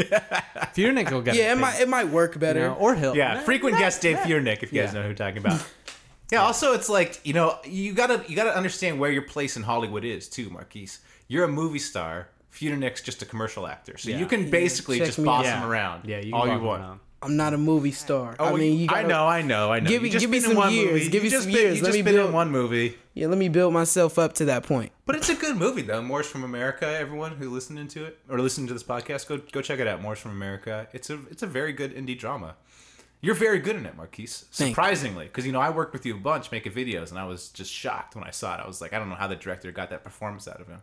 Feudernick 0.74 1.10
will 1.10 1.20
get. 1.20 1.34
Yeah, 1.34 1.52
it 1.52 1.56
paid, 1.56 1.60
might 1.60 1.80
it 1.80 1.88
might 1.90 2.08
work 2.08 2.36
you 2.36 2.40
better. 2.40 2.60
know, 2.68 2.74
or 2.76 2.94
Hill. 2.94 3.14
Yeah, 3.14 3.34
Nah, 3.34 3.40
frequent 3.40 3.74
nah, 3.74 3.80
guest 3.80 4.00
Dave 4.00 4.16
nah. 4.16 4.22
Feudernick, 4.24 4.62
if 4.62 4.72
you 4.72 4.80
guys 4.80 4.94
Yeah. 4.94 5.00
know 5.00 5.02
who 5.02 5.08
I'm 5.10 5.14
talking 5.14 5.38
about. 5.38 5.62
Yeah, 6.32 6.42
also 6.42 6.72
it's 6.74 6.88
like 6.88 7.20
you 7.24 7.32
know 7.32 7.58
you 7.64 7.92
gotta 7.92 8.24
you 8.28 8.36
gotta 8.36 8.54
understand 8.56 8.98
where 9.00 9.10
your 9.10 9.22
place 9.22 9.56
in 9.56 9.62
Hollywood 9.62 10.04
is 10.04 10.28
too, 10.28 10.48
Markees. 10.50 11.00
You're 11.28 11.44
a 11.44 11.48
movie 11.48 11.78
star. 11.78 12.28
Feudernick's 12.52 13.00
just 13.00 13.22
a 13.22 13.26
commercial 13.26 13.66
actor, 13.66 13.96
so 13.96 14.10
Yeah. 14.10 14.18
you 14.18 14.26
can 14.26 14.50
basically 14.50 14.98
check 14.98 15.06
just 15.06 15.18
me 15.20 15.24
boss 15.24 15.46
out. 15.46 15.62
him 15.62 15.68
around. 15.70 16.08
Yeah, 16.08 16.18
you 16.20 16.34
all 16.34 16.46
you 16.46 16.52
walk 16.54 16.62
want. 16.62 16.82
around. 16.82 17.00
I'm 17.22 17.36
not 17.36 17.52
a 17.52 17.58
movie 17.58 17.92
star. 17.92 18.34
Oh, 18.38 18.46
I 18.46 18.56
mean, 18.56 18.78
you 18.78 18.86
gotta, 18.88 19.06
know, 19.06 19.26
I 19.26 19.42
know, 19.42 19.70
I 19.70 19.78
know. 19.80 19.88
Give 19.90 20.00
You 20.02 20.06
me- 20.06 20.10
just 20.10 20.22
give 20.22 20.30
me 20.30 20.38
been 20.38 20.44
in 20.44 20.50
some 20.52 20.56
one 20.56 20.72
years. 20.72 20.92
movie. 20.92 21.04
Give 21.10 21.14
You 21.14 21.20
me 21.22 21.28
just 21.30 21.42
some 21.44 21.52
been- 21.52 21.60
years. 21.62 21.76
You 21.76 21.82
Let 21.82 21.88
just 21.88 21.98
me 21.98 22.02
been 22.02 22.14
in 22.14 22.20
build- 22.22 22.32
one 22.32 22.50
movie, 22.50 22.96
Yeah, 23.14 23.26
let 23.26 23.36
me 23.38 23.48
build 23.50 23.74
myself 23.74 24.18
up 24.18 24.32
to 24.34 24.46
that 24.46 24.62
point. 24.64 24.90
but 25.06 25.14
it's 25.16 25.28
a 25.28 25.34
good 25.34 25.56
movie 25.56 25.82
though. 25.82 26.00
Morris 26.02 26.28
from 26.28 26.44
America. 26.44 26.86
Everyone 26.86 27.32
who 27.32 27.50
listening 27.50 27.88
to 27.88 28.04
it 28.06 28.18
or 28.28 28.40
listening 28.40 28.66
to 28.68 28.72
this 28.72 28.82
podcast, 28.82 29.28
go 29.28 29.36
go 29.52 29.60
check 29.60 29.78
it 29.80 29.86
out. 29.86 30.00
Morris 30.00 30.18
from 30.20 30.30
America. 30.32 30.88
It's 30.94 31.10
a 31.10 31.18
it's 31.30 31.42
a 31.42 31.46
very 31.46 31.72
good 31.74 31.94
indie 31.94 32.18
drama. 32.18 32.56
You're 33.22 33.34
very 33.34 33.58
good 33.58 33.76
in 33.76 33.84
it, 33.84 33.96
Markees. 33.96 34.46
Surprisingly, 34.50 35.26
because 35.26 35.44
you 35.44 35.52
know 35.52 35.60
I 35.60 35.68
worked 35.70 35.92
with 35.92 36.06
you 36.06 36.14
a 36.14 36.18
bunch 36.18 36.50
making 36.50 36.72
videos, 36.72 37.10
and 37.10 37.18
I 37.18 37.24
was 37.26 37.48
just 37.50 37.70
shocked 37.72 38.14
when 38.14 38.24
I 38.24 38.30
saw 38.30 38.54
it. 38.56 38.60
I 38.64 38.66
was 38.66 38.80
like, 38.80 38.92
I 38.94 38.98
don't 38.98 39.10
know 39.10 39.14
how 39.14 39.26
the 39.26 39.36
director 39.36 39.70
got 39.72 39.90
that 39.90 40.02
performance 40.04 40.48
out 40.48 40.60
of 40.60 40.68
him. 40.68 40.80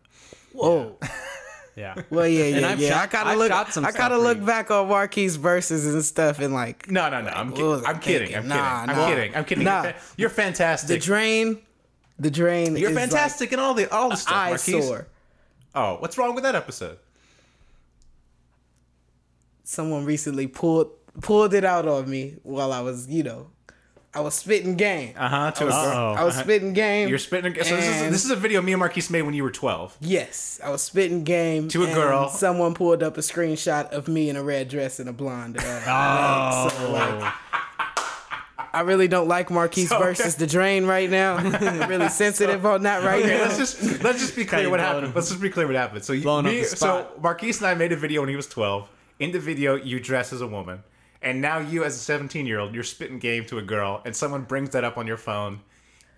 Whoa. 0.53 0.97
Yeah. 1.75 1.95
Well, 2.09 2.27
yeah, 2.27 2.45
And 2.45 2.61
yeah, 2.61 2.69
I've 2.69 2.79
yeah. 2.79 2.89
shot- 2.89 3.09
I 3.09 3.11
gotta 3.11 3.29
I've 3.31 3.37
look. 3.37 3.47
shot 3.49 3.71
some 3.73 3.85
I 3.85 3.89
stuff 3.91 3.99
gotta 3.99 4.17
look 4.17 4.43
back 4.43 4.71
on 4.71 4.87
Markees 4.87 5.35
verses 5.35 5.85
and 5.93 6.03
stuff, 6.03 6.39
and 6.39 6.51
like 6.53 6.89
No, 6.89 7.07
no, 7.09 7.21
no. 7.21 7.29
I'm, 7.29 7.49
What 7.51 7.55
kid- 7.57 7.63
was 7.65 7.83
I 7.83 7.89
I'm 7.91 7.99
kidding. 7.99 8.35
I'm 8.35 8.47
Nah, 8.47 8.55
kidding. 8.55 8.95
nah. 8.95 9.03
I'm 9.03 9.09
kidding. 9.15 9.35
I'm 9.35 9.45
kidding. 9.45 9.63
Nah. 9.63 9.83
You're, 9.83 9.93
fa- 9.93 9.99
you're 10.17 10.29
the 10.87 10.97
drain. 10.97 11.59
The 12.19 12.31
drain. 12.31 12.75
you're 12.77 12.89
is 12.89 12.97
fantastic 12.97 13.53
in 13.53 13.59
all 13.59 13.75
the 13.75 13.91
all 13.93 14.09
the 14.09 14.15
stuff, 14.15 14.49
Markees. 14.49 14.91
Oh, 15.75 15.97
what's 15.99 16.17
wrong 16.17 16.33
with 16.33 16.43
that 16.45 16.55
episode? 16.55 16.97
Someone 19.63 20.05
recently 20.05 20.47
pulled 20.47 20.91
pulled 21.21 21.53
it 21.53 21.63
out 21.65 21.87
on 21.87 22.09
me 22.09 22.35
while 22.43 22.71
I 22.71 22.81
was, 22.81 23.07
you 23.07 23.23
know, 23.23 23.47
I 24.13 24.21
was 24.21 24.33
spitting 24.33 24.75
game. 24.77 25.13
Uh 25.17 25.27
huh. 25.27 25.51
To 25.51 25.65
a 25.65 25.69
Uh-oh. 25.69 25.91
girl. 25.91 26.15
I 26.17 26.23
was 26.23 26.35
spitting 26.35 26.73
game. 26.73 27.07
You're 27.09 27.19
spitting. 27.19 27.53
So 27.53 27.75
this 27.75 27.85
is 27.87 28.11
this 28.11 28.25
is 28.25 28.31
a 28.31 28.35
video 28.35 28.61
me 28.61 28.71
and 28.73 28.79
Markees 28.79 29.09
made 29.11 29.21
when 29.23 29.33
you 29.35 29.43
were 29.43 29.51
12. 29.51 29.97
Yes, 30.01 30.59
I 30.63 30.69
was 30.71 30.81
spitting 30.81 31.23
game 31.23 31.67
To 31.69 31.83
a 31.83 31.85
and 31.85 31.93
girl. 31.93 32.29
Someone 32.29 32.73
pulled 32.73 33.03
up 33.03 33.17
a 33.17 33.21
screenshot 33.21 33.89
of 33.91 34.07
me 34.07 34.29
in 34.29 34.35
a 34.35 34.41
red 34.43 34.69
dress 34.69 34.99
and 34.99 35.07
a 35.09 35.13
blonde. 35.13 35.57
Uh, 35.59 35.83
Oh. 35.87 36.69
so, 36.69 36.91
like, 36.91 37.33
I 38.73 38.81
really 38.81 39.07
don't 39.07 39.27
like 39.27 39.49
Markees 39.49 39.89
So, 39.89 39.95
okay. 39.97 40.05
versus 40.05 40.35
the 40.35 40.45
Drain 40.47 40.85
right 40.85 41.09
now. 41.09 41.37
Really 41.87 42.09
sensitive 42.09 42.65
on 42.65 42.83
that 42.83 43.03
right 43.03 43.23
Okay, 43.23 43.37
now. 43.37 43.43
let's 43.43 43.57
just 43.57 44.03
let's 44.03 44.19
just 44.19 44.35
be 44.35 44.45
clear 44.45 44.69
what 44.69 44.79
happened. 44.79 45.07
him- 45.07 45.13
Let's 45.15 45.29
just 45.29 45.41
be 45.41 45.49
clear 45.49 45.67
what 45.67 45.75
happened. 45.75 46.03
So 46.03 46.13
you, 46.13 46.41
me, 46.43 46.63
so. 46.63 47.07
Markees 47.21 47.57
and 47.59 47.67
I 47.67 47.75
made 47.75 47.91
a 47.91 47.95
video 47.95 48.21
when 48.21 48.29
he 48.29 48.35
was 48.35 48.47
12. 48.47 48.89
In 49.19 49.31
the 49.31 49.39
video, 49.39 49.75
you 49.75 49.99
dress 49.99 50.31
as 50.33 50.41
a 50.41 50.47
woman, 50.47 50.83
and 51.21 51.41
now 51.41 51.59
you, 51.59 51.83
as 51.83 51.95
a 51.95 51.99
17 51.99 52.45
year 52.45 52.59
old, 52.59 52.73
you're 52.73 52.83
spitting 52.83 53.19
game 53.19 53.45
to 53.45 53.57
a 53.57 53.61
girl, 53.63 54.01
and 54.05 54.15
someone 54.15 54.43
brings 54.43 54.71
that 54.71 54.83
up 54.83 54.97
on 54.97 55.07
your 55.07 55.17
phone. 55.17 55.61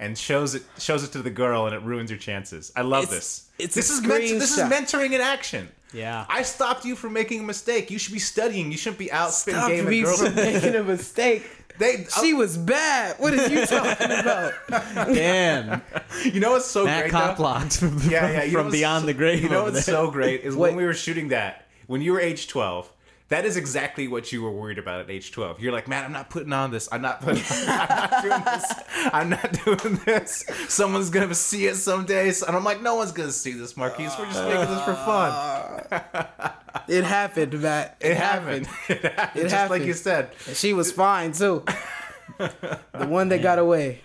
And 0.01 0.17
shows 0.17 0.55
it 0.55 0.63
shows 0.77 1.03
it 1.03 1.11
to 1.11 1.21
the 1.21 1.29
girl, 1.29 1.65
and 1.65 1.75
it 1.75 1.81
ruins 1.81 2.09
your 2.09 2.17
chances. 2.19 2.71
I 2.73 2.83
love 2.83 3.03
It's- 3.03 3.15
this. 3.19 3.43
it's 3.59 3.75
this 3.75 3.89
is 3.89 3.99
ment- 4.01 4.21
this 4.39 4.57
is 4.57 4.63
mentoring 4.63 5.11
in 5.11 5.19
action. 5.19 5.67
Yeah. 5.91 6.25
I 6.29 6.43
stopped 6.43 6.85
you 6.85 6.95
from 6.95 7.11
making 7.11 7.41
a 7.41 7.43
mistake. 7.43 7.91
You 7.91 7.99
should 7.99 8.13
be 8.13 8.19
studying. 8.19 8.71
You 8.71 8.77
shouldn't 8.77 8.97
be 8.99 9.11
out 9.11 9.33
spitting 9.33 9.59
Stop 9.59 9.69
game 9.71 9.83
at 9.85 9.89
me 9.89 10.01
girls. 10.03 10.21
from 10.23 10.35
making 10.35 10.75
a 10.75 10.83
mistake. 10.83 11.43
They, 11.79 12.05
She 12.21 12.33
was 12.33 12.57
bad. 12.57 13.15
What 13.19 13.33
are 13.33 13.47
you 13.47 13.65
talking 13.65 14.11
about? 14.11 14.51
Damn. 14.69 15.81
you 16.25 16.39
know 16.41 16.51
what's 16.51 16.65
so 16.65 16.83
Matt 16.85 17.03
great? 17.03 17.11
though? 17.13 17.17
Coplocked 17.19 17.77
from, 17.77 17.97
yeah, 18.09 18.29
yeah, 18.31 18.43
you 18.43 18.53
know 18.53 18.63
from 18.63 18.71
Beyond 18.71 19.01
so- 19.01 19.05
the 19.07 19.13
Grave. 19.13 19.43
You 19.43 19.49
know 19.49 19.63
what's 19.63 19.85
there. 19.85 19.95
so 19.95 20.11
great 20.11 20.41
is 20.41 20.55
Wait. 20.55 20.69
when 20.69 20.75
we 20.77 20.85
were 20.85 20.93
shooting 20.93 21.29
that 21.29 21.67
when 21.87 22.01
you 22.01 22.11
were 22.13 22.19
age 22.19 22.47
twelve. 22.47 22.89
That 23.29 23.45
is 23.45 23.57
exactly 23.57 24.07
what 24.07 24.31
you 24.31 24.41
were 24.41 24.51
worried 24.51 24.79
about 24.79 25.01
at 25.01 25.09
age 25.09 25.31
twelve. 25.31 25.59
You're 25.59 25.71
like, 25.71 25.87
man, 25.87 26.03
I'm 26.03 26.11
not 26.11 26.29
putting 26.31 26.51
on 26.51 26.71
this. 26.71 26.89
I'm 26.91 27.01
not 27.01 27.21
putting. 27.21 27.43
I'm 27.67 27.87
not 27.87 28.23
doing 28.23 28.43
this. 28.43 28.73
I'm 29.13 29.29
not 29.29 29.65
doing 29.65 29.95
this. 30.05 30.45
Someone's 30.67 31.11
gonna 31.11 31.35
see 31.35 31.67
it 31.67 31.75
someday, 31.75 32.29
and 32.29 32.55
I'm 32.55 32.63
like, 32.63 32.81
no 32.81 32.95
one's 32.95 33.11
gonna 33.11 33.31
see 33.31 33.53
this, 33.53 33.77
Markees. 33.77 34.11
We're 34.17 34.25
just 34.25 34.43
making 34.43 34.73
this 34.73 34.83
for 34.83 34.95
fun. 34.95 36.53
It 36.87 37.03
happened, 37.03 37.59
Matt. 37.61 37.97
It 37.99 38.15
happened. 38.17 38.67
It 38.87 39.03
happened. 39.03 39.49
Just 39.49 39.69
like 39.69 39.83
you 39.83 39.93
said. 39.93 40.31
And 40.47 40.55
she 40.55 40.73
was 40.73 40.91
fine 40.91 41.31
too. 41.31 41.63
the 42.37 42.79
one 43.07 43.29
that 43.29 43.41
got 43.41 43.59
away. 43.59 44.01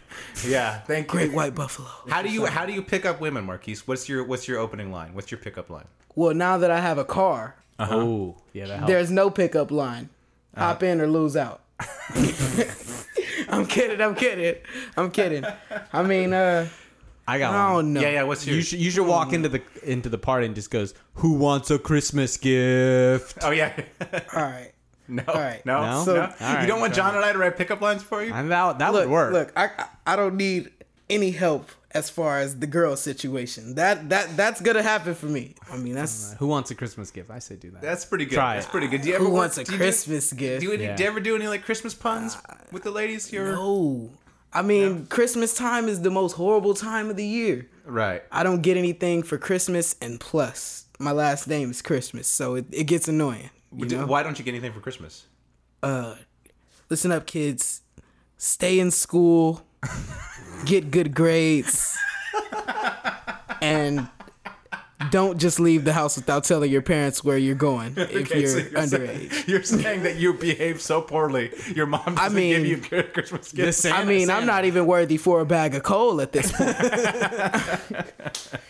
Yeah. 0.47 0.81
Thank 0.81 1.07
you. 1.07 1.19
Great 1.19 1.33
white 1.33 1.55
buffalo. 1.55 1.89
How 2.09 2.23
do 2.23 2.31
you 2.31 2.47
how 2.47 2.67
do 2.67 2.73
you 2.73 2.83
pick 2.83 3.05
up 3.05 3.21
women, 3.21 3.45
Markees? 3.45 3.87
What's 3.87 4.09
your 4.09 4.25
what's 4.25 4.49
your 4.49 4.59
opening 4.59 4.91
line? 4.91 5.15
What's 5.15 5.31
your 5.31 5.39
pickup 5.39 5.71
line? 5.71 5.87
Well, 6.15 6.35
now 6.35 6.59
that 6.59 6.71
I 6.71 6.81
have 6.81 6.99
a 6.99 7.05
car, 7.05 7.57
Uh-huh. 7.79 7.97
Oh, 7.97 8.37
yeah, 8.53 8.67
that 8.67 8.77
helps. 8.79 8.89
there's 8.89 9.11
no 9.11 9.31
pickup 9.31 9.71
line. 9.71 10.09
Uh-huh. 10.55 10.67
Hop 10.67 10.83
in 10.83 11.01
or 11.01 11.07
lose 11.07 11.37
out. 11.37 11.63
I'm 13.49 13.67
kidding. 13.67 14.01
I'm 14.01 14.15
kidding. 14.15 14.55
I'm 14.97 15.11
kidding. 15.11 15.45
I 15.93 16.03
mean, 16.03 16.33
uh, 16.33 16.69
I 17.27 17.39
got 17.39 17.55
I 17.55 17.73
one. 17.73 17.85
don't 17.85 17.93
know. 17.95 18.01
Yeah, 18.01 18.11
yeah. 18.11 18.23
What's 18.23 18.47
your? 18.47 18.57
You 18.57 18.63
should 18.63 18.79
you 18.79 18.91
should 18.91 19.07
walk 19.07 19.31
mm. 19.31 19.35
into 19.35 19.49
the 19.49 19.63
into 19.83 20.09
the 20.09 20.19
party 20.19 20.47
and 20.47 20.55
just 20.55 20.71
goes, 20.71 20.95
"Who 21.15 21.35
wants 21.35 21.71
a 21.71 21.79
Christmas 21.79 22.37
gift?" 22.37 23.39
Oh 23.43 23.51
yeah. 23.51 23.73
All 24.35 24.43
right. 24.43 24.73
no. 25.09 25.23
right. 25.27 25.65
No. 25.67 25.81
No? 25.83 25.99
no. 25.99 26.05
So- 26.05 26.21
All 26.21 26.27
right, 26.41 26.63
you 26.63 26.67
don't 26.67 26.81
want 26.81 26.95
John 26.95 27.15
and 27.15 27.25
I 27.25 27.33
to 27.33 27.39
write 27.39 27.59
pickup 27.59 27.81
lines 27.83 28.03
for 28.03 28.23
you? 28.25 28.33
And 28.33 28.51
that 28.51 28.79
that 28.79 28.93
Look, 28.93 29.03
would 29.05 29.13
work. 29.13 29.33
look. 29.33 29.53
I 29.57 29.67
I- 29.67 29.89
I 30.07 30.17
don't 30.17 30.37
need 30.37 30.71
any 31.11 31.31
help 31.33 31.71
as 31.91 32.11
far 32.11 32.41
as 32.41 32.59
the 32.59 32.67
girl 32.67 32.97
situation. 32.97 33.75
That 33.77 34.09
that 34.09 34.37
that's 34.37 34.61
gonna 34.61 34.83
happen 34.83 35.15
for 35.15 35.27
me. 35.27 35.55
I 35.71 35.77
mean, 35.77 35.95
that's 35.95 36.35
Who 36.39 36.47
wants 36.49 36.71
a 36.71 36.75
Christmas 36.75 37.11
gift? 37.11 37.31
I 37.31 37.39
say 37.39 37.57
do 37.57 37.71
that. 37.73 37.83
That's 37.83 38.05
pretty 38.05 38.25
good. 38.25 38.35
Try 38.35 38.55
That's 38.55 38.67
it. 38.67 38.71
pretty 38.71 38.89
good. 38.89 39.03
Do 39.03 39.09
you 39.09 39.15
ever 39.15 39.25
who 39.25 39.31
work- 39.31 39.39
wants 39.41 39.59
a 39.59 39.65
do 39.65 39.73
you 39.73 39.79
Christmas 39.79 40.31
Do, 40.31 40.37
gift. 40.37 40.61
do, 40.63 40.67
you, 40.73 40.79
Yeah. 40.79 40.97
do 40.97 41.03
you 41.03 41.09
ever 41.09 41.21
do 41.21 41.35
any 41.37 41.47
like 41.49 41.65
Christmas 41.65 41.95
puns 41.95 42.37
with 42.73 42.83
the 42.83 42.91
ladies 42.91 43.27
here? 43.27 43.53
No. 43.53 44.11
I 44.53 44.63
mean, 44.63 45.07
Christmas 45.07 45.53
time 45.55 45.89
is 45.89 46.03
the 46.03 46.11
most 46.11 46.33
horrible 46.35 46.75
time 46.75 47.11
of 47.11 47.17
the 47.17 47.27
year. 47.27 47.69
Right. 47.85 48.23
I 48.31 48.45
don't 48.45 48.63
get 48.63 48.77
anything 48.77 49.25
for 49.25 49.37
Christmas, 49.37 49.97
and 50.01 50.21
plus, 50.21 50.87
my 51.01 51.11
last 51.11 51.49
name 51.49 51.71
is 51.73 51.83
Christmas, 51.83 52.29
so 52.29 52.55
it, 52.55 52.67
it 52.71 52.85
gets 52.85 53.09
annoying. 53.09 53.51
You 53.77 53.87
Do- 53.87 53.97
know? 53.99 54.07
Why 54.07 54.23
don't 54.23 54.39
you 54.39 54.45
get 54.45 54.53
anything 54.53 54.73
for 54.73 54.79
Christmas? 54.81 55.27
Uh, 55.83 56.15
listen 56.89 57.11
up, 57.11 57.27
kids. 57.27 57.81
Stay 58.39 58.79
in 58.79 58.93
school, 58.93 59.63
get 60.65 60.91
good 60.91 61.15
grades, 61.15 61.97
and 63.61 64.09
don't 65.11 65.39
just 65.39 65.61
leave 65.61 65.85
the 65.85 65.93
house 65.93 66.17
without 66.17 66.45
telling 66.45 66.71
your 66.71 66.81
parents 66.83 67.23
where 67.23 67.37
you're 67.37 67.55
going 67.55 67.93
if 67.97 68.15
Okay, 68.17 68.41
you're, 68.41 68.49
so 68.49 68.61
underage. 68.71 69.31
Saying, 69.31 69.45
you're 69.47 69.63
saying 69.63 70.03
that 70.05 70.17
you 70.17 70.33
behave 70.35 70.81
so 70.81 71.03
poorly, 71.03 71.53
your 71.75 71.87
mom 71.87 72.15
doesn't 72.15 72.35
mean, 72.35 72.63
give 72.63 72.67
you 72.67 72.77
good 72.79 73.13
Christmas 73.13 73.53
gifts. 73.53 73.79
Santa- 73.79 73.99
I 73.99 74.05
mean, 74.05 74.31
I'm 74.31 74.47
not 74.47 74.65
even 74.65 74.87
worthy 74.87 75.17
for 75.19 75.41
a 75.41 75.45
bag 75.47 75.75
of 75.75 75.83
coal 75.83 76.21
at 76.21 76.33
this 76.33 76.51
point. 76.53 76.77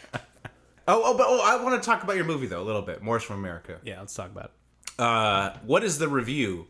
Oh, 0.86 1.00
oh, 1.02 1.16
but 1.16 1.26
oh, 1.26 1.40
I 1.42 1.62
want 1.64 1.82
to 1.82 1.86
talk 1.86 2.02
about 2.02 2.14
your 2.16 2.26
movie 2.26 2.46
though 2.46 2.60
a 2.60 2.64
little 2.66 2.82
bit. 2.82 3.02
Morris 3.02 3.22
from 3.24 3.38
America. 3.38 3.78
yeah, 3.84 4.00
let's 4.00 4.12
talk 4.14 4.30
about 4.30 4.52
it. 4.98 5.00
Uh, 5.02 5.56
what 5.64 5.82
is 5.82 5.96
the 5.98 6.08
review 6.08 6.66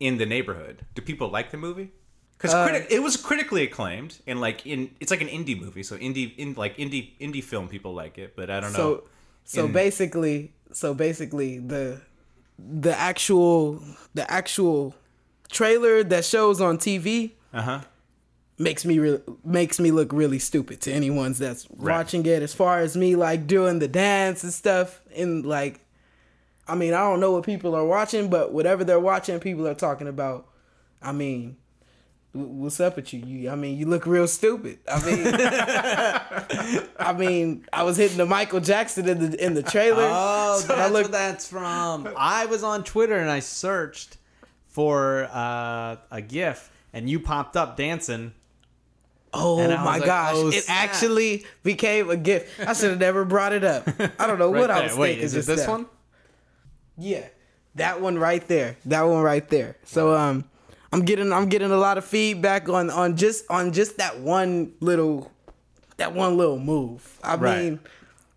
in 0.00 0.16
the 0.16 0.24
neighborhood? 0.24 0.86
Do 0.94 1.02
people 1.02 1.28
like 1.28 1.50
the 1.50 1.58
movie? 1.58 1.92
Because 2.38 2.54
Uh, 2.54 2.84
it 2.88 3.02
was 3.02 3.16
critically 3.16 3.64
acclaimed 3.64 4.18
and 4.26 4.40
like 4.40 4.64
in 4.64 4.90
it's 5.00 5.10
like 5.10 5.20
an 5.20 5.28
indie 5.28 5.60
movie, 5.60 5.82
so 5.82 5.96
indie 5.98 6.36
in 6.38 6.54
like 6.54 6.76
indie 6.76 7.10
indie 7.20 7.42
film 7.42 7.66
people 7.68 7.92
like 7.94 8.16
it, 8.16 8.34
but 8.36 8.48
I 8.48 8.60
don't 8.60 8.72
know. 8.72 8.78
so, 8.78 9.04
so 9.44 9.64
In- 9.66 9.72
basically, 9.72 10.52
so 10.72 10.94
basically, 10.94 11.58
the 11.58 12.00
the 12.58 12.96
actual 12.96 13.82
the 14.14 14.30
actual 14.30 14.94
trailer 15.50 16.04
that 16.04 16.24
shows 16.24 16.60
on 16.60 16.78
TV 16.78 17.32
Uh 17.52 17.62
huh. 17.62 17.80
makes 18.58 18.84
me 18.84 18.98
re- 19.00 19.20
makes 19.44 19.80
me 19.80 19.90
look 19.90 20.12
really 20.12 20.38
stupid 20.38 20.80
to 20.82 20.92
anyone 20.92 21.32
that's 21.32 21.68
watching 21.70 22.24
it. 22.26 22.42
As 22.42 22.54
far 22.54 22.78
as 22.80 22.96
me 22.96 23.16
like 23.16 23.46
doing 23.48 23.80
the 23.80 23.88
dance 23.88 24.44
and 24.44 24.52
stuff, 24.52 25.00
and 25.16 25.44
like, 25.44 25.80
I 26.68 26.74
mean, 26.76 26.94
I 26.94 26.98
don't 27.00 27.18
know 27.20 27.32
what 27.32 27.44
people 27.44 27.74
are 27.74 27.84
watching, 27.84 28.28
but 28.30 28.52
whatever 28.52 28.84
they're 28.84 29.00
watching, 29.00 29.40
people 29.40 29.66
are 29.66 29.74
talking 29.74 30.06
about. 30.06 30.46
I 31.02 31.12
mean, 31.12 31.56
what's 32.32 32.78
up 32.80 32.96
with 32.96 33.12
you? 33.12 33.20
you 33.20 33.50
I 33.50 33.54
mean, 33.54 33.76
you 33.78 33.86
look 33.86 34.06
real 34.06 34.26
stupid. 34.28 34.78
I 34.90 35.04
mean, 35.04 35.22
I 36.98 37.12
mean, 37.16 37.64
I 37.72 37.82
was 37.82 37.96
hitting 37.96 38.16
the 38.18 38.26
Michael 38.26 38.60
Jackson 38.60 39.08
in 39.08 39.30
the 39.30 39.44
in 39.44 39.54
the 39.54 39.62
trailer. 39.62 40.08
Oh, 40.10 40.58
So 40.60 40.68
that's 40.76 40.92
look- 40.92 41.04
what 41.04 41.12
that's 41.12 41.48
from. 41.48 42.08
I 42.16 42.46
was 42.46 42.62
on 42.62 42.84
Twitter 42.84 43.18
and 43.18 43.30
I 43.30 43.40
searched 43.40 44.16
for 44.66 45.24
uh, 45.32 45.96
a 46.10 46.20
GIF, 46.22 46.70
and 46.92 47.08
you 47.08 47.20
popped 47.20 47.56
up 47.56 47.76
dancing. 47.76 48.32
Oh 49.34 49.58
And 49.60 49.72
I 49.72 49.76
was 49.76 49.84
my 49.84 49.96
like, 49.98 50.06
gosh! 50.06 50.32
oh, 50.36 50.48
it 50.48 50.64
snap. 50.64 50.76
actually 50.84 51.44
became 51.62 52.08
a 52.08 52.16
gift. 52.16 52.58
I 52.66 52.72
should 52.72 52.90
have 52.90 52.98
never 52.98 53.26
brought 53.26 53.52
it 53.52 53.62
up. 53.62 53.86
I 54.18 54.26
don't 54.26 54.38
know 54.38 54.50
what 54.60 54.70
I 54.70 54.84
was. 54.84 54.96
Wait, 54.96 55.08
thinking. 55.20 55.24
is 55.26 55.34
it 55.36 55.44
this 55.46 55.66
now. 55.66 55.72
one? 55.72 55.86
Yeah, 56.96 57.26
that 57.74 58.00
one 58.00 58.18
right 58.18 58.46
there. 58.48 58.76
That 58.86 59.02
one 59.02 59.22
right 59.22 59.46
there. 59.48 59.76
So 59.84 60.14
um, 60.16 60.44
I'm 60.92 61.02
getting 61.04 61.32
I'm 61.32 61.48
getting 61.48 61.70
a 61.70 61.76
lot 61.76 61.98
of 61.98 62.04
feedback 62.04 62.68
on 62.68 62.90
on 62.90 63.16
just 63.16 63.44
on 63.50 63.72
just 63.72 63.98
that 63.98 64.20
one 64.20 64.72
little 64.80 65.30
that 65.98 66.14
one 66.14 66.36
little 66.36 66.58
move. 66.58 67.18
I 67.22 67.34
Right. 67.36 67.62
mean, 67.64 67.80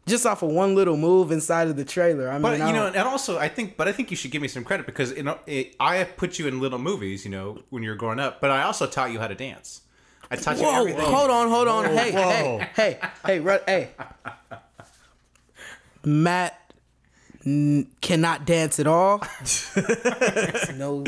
just 0.08 0.26
off 0.26 0.42
of 0.42 0.50
one 0.50 0.76
little 0.76 0.98
move 0.98 1.32
inside 1.32 1.68
of 1.70 1.76
the 1.78 1.86
trailer. 1.86 2.28
I 2.30 2.34
mean, 2.34 2.42
But 2.42 2.60
I 2.62 2.68
you 2.68 2.74
know, 2.74 2.88
and 2.88 2.98
also 2.98 3.38
I 3.38 3.48
think, 3.48 3.78
but 3.78 3.88
I 3.88 3.92
think 3.94 4.10
you 4.12 4.18
should 4.18 4.32
give 4.32 4.42
me 4.42 4.48
some 4.48 4.64
credit 4.64 4.86
because 4.86 5.12
you 5.16 5.24
know, 5.24 5.40
it, 5.46 5.76
I 5.80 6.04
put 6.04 6.40
you 6.40 6.48
in 6.48 6.60
little 6.60 6.80
movies, 6.80 7.24
you 7.24 7.32
know, 7.32 7.60
when 7.70 7.84
you 7.84 7.90
were 7.92 7.96
growing 7.96 8.20
up. 8.20 8.42
But 8.42 8.50
I 8.52 8.64
also 8.64 8.86
taught 8.88 9.12
you 9.12 9.20
how 9.20 9.28
to 9.28 9.36
dance. 9.36 9.82
I 10.30 10.36
taught 10.38 10.58
you 10.58 10.64
Whoa, 10.64 10.80
everything. 10.80 11.02
hold 11.06 11.30
on, 11.30 11.50
hold 11.50 11.68
on. 11.68 11.86
hey, 11.86 12.12
whoa. 12.12 12.58
hey, 12.76 12.98
hey, 12.98 13.00
hey, 13.26 13.40
ru- 13.40 13.60
hey. 13.68 13.90
Matt 16.04 16.74
n- 17.46 17.88
cannot 18.02 18.46
dance 18.46 18.80
at 18.80 18.88
all. 18.88 19.20
no, 20.76 21.04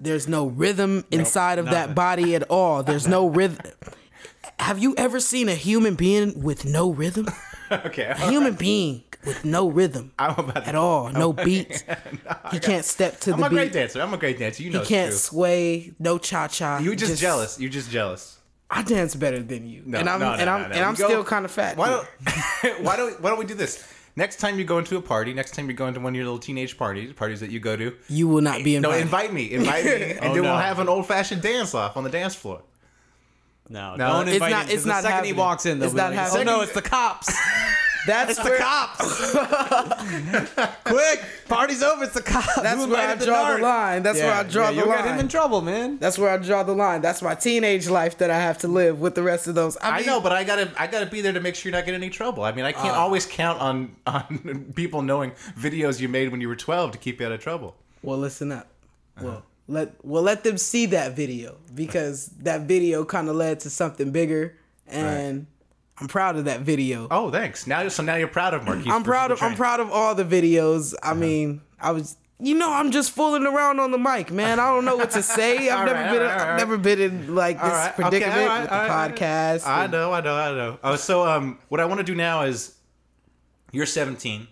there's 0.00 0.26
no 0.28 0.46
rhythm 0.46 1.04
inside 1.10 1.58
of 1.58 1.66
that 1.66 1.94
body 1.94 2.34
at 2.34 2.42
all. 2.50 2.82
There's 2.82 3.06
no 3.06 3.26
rhythm. 3.28 3.58
Have 4.58 4.78
you 4.78 4.94
ever 4.96 5.20
seen 5.20 5.48
a 5.48 5.54
human 5.54 5.94
being 5.94 6.42
with 6.42 6.64
no 6.64 6.90
rhythm? 6.90 7.28
Okay, 7.72 8.04
A 8.04 8.28
human 8.30 8.54
being 8.54 9.02
with 9.24 9.42
no 9.44 9.68
rhythm 9.68 10.12
I'm 10.18 10.38
about 10.38 10.54
to, 10.64 10.68
at 10.68 10.74
all, 10.74 11.10
no 11.10 11.32
beat. 11.46 11.82
He 12.52 12.60
can't 12.60 12.84
step 12.84 13.18
to 13.20 13.32
I'm 13.32 13.40
the 13.40 13.46
a 13.46 13.48
great 13.48 13.72
dancer. 13.72 14.02
I'm 14.02 14.12
a 14.12 14.18
great 14.18 14.38
dancer. 14.38 14.62
You 14.62 14.70
know 14.70 14.80
He 14.80 14.86
can't 14.86 15.10
true. 15.10 15.16
sway, 15.18 15.94
no 15.98 16.18
cha 16.18 16.46
cha. 16.46 16.78
You're 16.78 16.94
just, 16.94 17.20
jealous. 17.20 17.58
You're 17.58 17.70
just 17.70 17.90
jealous. 17.90 18.38
I 18.70 18.82
dance 18.82 19.14
better 19.16 19.42
than 19.42 19.66
you, 19.66 19.82
No, 19.86 19.98
and 19.98 20.10
I'm 20.10 20.20
no, 20.20 20.34
no, 20.34 20.38
and 20.38 20.50
I'm 20.50 20.62
no, 20.62 20.68
no. 20.68 20.74
and 20.74 20.84
I'm 20.84 20.94
go- 20.94 21.08
still 21.08 21.24
kind 21.24 21.46
of 21.46 21.50
fat. 21.50 21.78
Why 21.78 21.88
don't 21.88 22.06
why 22.84 22.96
don't 22.96 23.18
why 23.22 23.30
don't 23.30 23.38
we 23.38 23.46
do 23.46 23.54
this? 23.54 23.82
Next 24.16 24.36
time 24.36 24.58
you 24.58 24.64
go 24.64 24.78
into 24.78 24.96
a 24.96 25.02
party, 25.02 25.34
next 25.34 25.54
time 25.54 25.68
you 25.68 25.74
go 25.74 25.88
into 25.88 25.98
one 26.00 26.12
of 26.12 26.16
your 26.16 26.24
little 26.24 26.38
teenage 26.38 26.78
parties, 26.78 27.12
parties 27.12 27.40
that 27.40 27.50
you 27.50 27.58
go 27.58 27.76
to, 27.76 27.94
you 28.08 28.28
will 28.28 28.42
not 28.42 28.62
be 28.62 28.76
invited. 28.76 28.96
no, 28.96 29.02
invite 29.02 29.32
me, 29.32 29.50
invite 29.52 29.84
me, 29.84 29.90
and 30.12 30.18
Oh, 30.20 30.34
then 30.34 30.36
no. 30.36 30.42
we'll 30.42 30.56
have 30.58 30.78
an 30.78 30.88
old 30.88 31.06
fashioned 31.08 31.42
dance 31.42 31.74
off 31.74 31.96
on 31.96 32.04
the 32.04 32.10
dance 32.10 32.34
floor. 32.34 32.62
No, 33.68 33.96
No, 33.96 34.08
don't 34.12 34.28
it's 34.28 34.34
invite 34.34 34.50
not- 34.50 34.60
him. 34.62 34.66
'cause 34.66 34.74
it's 34.74 34.82
the 34.84 34.88
not 34.90 35.02
second 35.02 35.12
happening. 35.16 35.34
he 35.34 35.38
walks 35.40 35.66
in, 35.66 35.78
they'll 35.80 35.86
It's 35.88 35.96
not 35.96 36.10
like, 36.10 36.18
oh, 36.20 36.22
happening. 36.22 36.48
Oh 36.48 36.56
no, 36.58 36.60
it's 36.62 36.72
the 36.72 36.82
cops! 36.82 37.34
That's 38.06 38.36
the 38.36 38.56
cops! 38.58 39.34
Quick, 40.84 41.24
party's 41.48 41.82
over. 41.82 42.04
It's 42.04 42.14
the 42.14 42.22
cops. 42.22 42.56
That's 42.56 42.84
Who 42.84 42.90
where 42.90 43.08
I 43.08 43.14
the 43.14 43.24
draw 43.24 43.54
the 43.54 43.62
line. 43.62 44.02
That's 44.02 44.18
where 44.18 44.32
I 44.32 44.42
draw 44.42 44.70
the 44.70 44.76
you'll 44.76 44.88
line. 44.88 45.04
get 45.04 45.14
him 45.14 45.20
in 45.20 45.28
trouble, 45.28 45.60
man. 45.62 45.98
That's 45.98 46.18
where 46.18 46.30
I 46.30 46.36
draw 46.36 46.62
the 46.62 46.74
line. 46.74 47.00
That's 47.00 47.22
my 47.22 47.34
teenage 47.34 47.88
life 47.88 48.18
that 48.18 48.30
I 48.30 48.38
have 48.38 48.58
to 48.58 48.68
live 48.68 49.00
with 49.00 49.14
the 49.14 49.22
rest 49.22 49.46
of 49.46 49.54
those. 49.54 49.76
I, 49.78 50.00
I 50.00 50.02
know, 50.02 50.20
but 50.20 50.32
I 50.32 50.44
gotta 50.44 50.70
I 50.76 50.86
gotta 50.86 51.06
be 51.06 51.20
there 51.20 51.32
to 51.32 51.40
make 51.40 51.54
sure 51.54 51.70
you're 51.70 51.78
not 51.78 51.86
getting 51.86 52.02
any 52.02 52.10
trouble. 52.10 52.44
I 52.44 52.52
mean, 52.52 52.64
I 52.64 52.72
can't 52.72 52.96
always 52.96 53.26
count 53.26 53.60
on 53.60 53.96
on 54.06 54.72
people 54.74 55.02
knowing 55.02 55.32
videos 55.58 56.00
you 56.00 56.08
made 56.08 56.30
when 56.30 56.40
you 56.40 56.48
were 56.48 56.56
12 56.56 56.92
to 56.92 56.98
keep 56.98 57.20
you 57.20 57.26
out 57.26 57.32
of 57.32 57.40
trouble. 57.40 57.76
Well, 58.02 58.18
listen 58.18 58.52
up. 58.52 58.68
Uh-huh. 59.16 59.26
Well, 59.26 59.42
let 59.66 59.94
well 60.04 60.22
let 60.22 60.44
them 60.44 60.58
see 60.58 60.86
that 60.86 61.16
video 61.16 61.56
because 61.74 62.26
that 62.40 62.62
video 62.62 63.04
kind 63.04 63.28
of 63.28 63.36
led 63.36 63.60
to 63.60 63.70
something 63.70 64.10
bigger, 64.10 64.56
and 64.86 65.46
I'm 66.00 66.08
proud 66.08 66.36
of 66.36 66.46
that 66.46 66.60
video. 66.60 67.06
Oh, 67.10 67.30
thanks. 67.30 67.66
Now, 67.66 67.86
so 67.88 68.02
now 68.02 68.16
you're 68.16 68.26
proud 68.28 68.52
of 68.54 68.64
Markees. 68.64 68.88
I'm 68.90 69.04
proud 69.04 69.30
of 69.30 69.40
I'm 69.42 69.54
proud 69.54 69.78
of 69.80 69.90
all 69.92 70.14
the 70.14 70.24
videos. 70.24 70.94
Uh-huh. 70.94 71.12
I 71.12 71.14
mean, 71.14 71.60
I 71.80 71.92
was. 71.92 72.16
You 72.40 72.56
know, 72.56 72.70
I'm 72.72 72.90
just 72.90 73.12
fooling 73.12 73.46
around 73.46 73.78
on 73.78 73.92
the 73.92 73.98
mic, 73.98 74.32
man. 74.32 74.58
I 74.58 74.66
don't 74.74 74.84
know 74.84 74.96
what 74.96 75.12
to 75.12 75.22
say. 75.22 75.68
I've 75.70 75.86
never 75.86 76.00
right, 76.00 76.10
been. 76.10 76.20
right, 76.22 76.30
I've 76.40 76.48
right. 76.48 76.56
never 76.56 76.76
been 76.76 77.00
in 77.00 77.34
like 77.36 77.62
this 77.62 77.72
okay, 77.72 77.92
predicament 77.94 78.60
with 78.62 78.70
the 78.70 78.76
podcast. 78.76 79.66
I 79.66 79.84
and- 79.84 79.92
know, 79.92 80.12
I 80.12 80.20
know, 80.20 80.34
I 80.34 80.50
know. 80.52 80.78
Oh, 80.82 80.96
so 80.96 81.24
um, 81.26 81.58
what 81.68 81.80
I 81.80 81.84
want 81.84 82.00
to 82.00 82.04
do 82.04 82.14
now 82.16 82.42
is, 82.42 82.74
you're 83.70 83.86
17. 83.86 84.48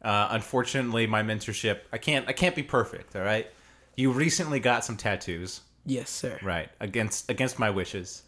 Uh, 0.00 0.28
unfortunately, 0.30 1.08
my 1.08 1.22
mentorship, 1.24 1.80
I 1.92 1.98
can't, 1.98 2.28
I 2.28 2.32
can't 2.32 2.54
be 2.54 2.62
perfect. 2.62 3.16
All 3.16 3.22
right, 3.22 3.50
you 3.96 4.12
recently 4.12 4.60
got 4.60 4.84
some 4.84 4.96
tattoos, 4.96 5.62
Yes, 5.84 6.08
sir. 6.08 6.38
right? 6.40 6.68
Against 6.80 7.28
against 7.28 7.58
my 7.58 7.68
wishes. 7.70 8.22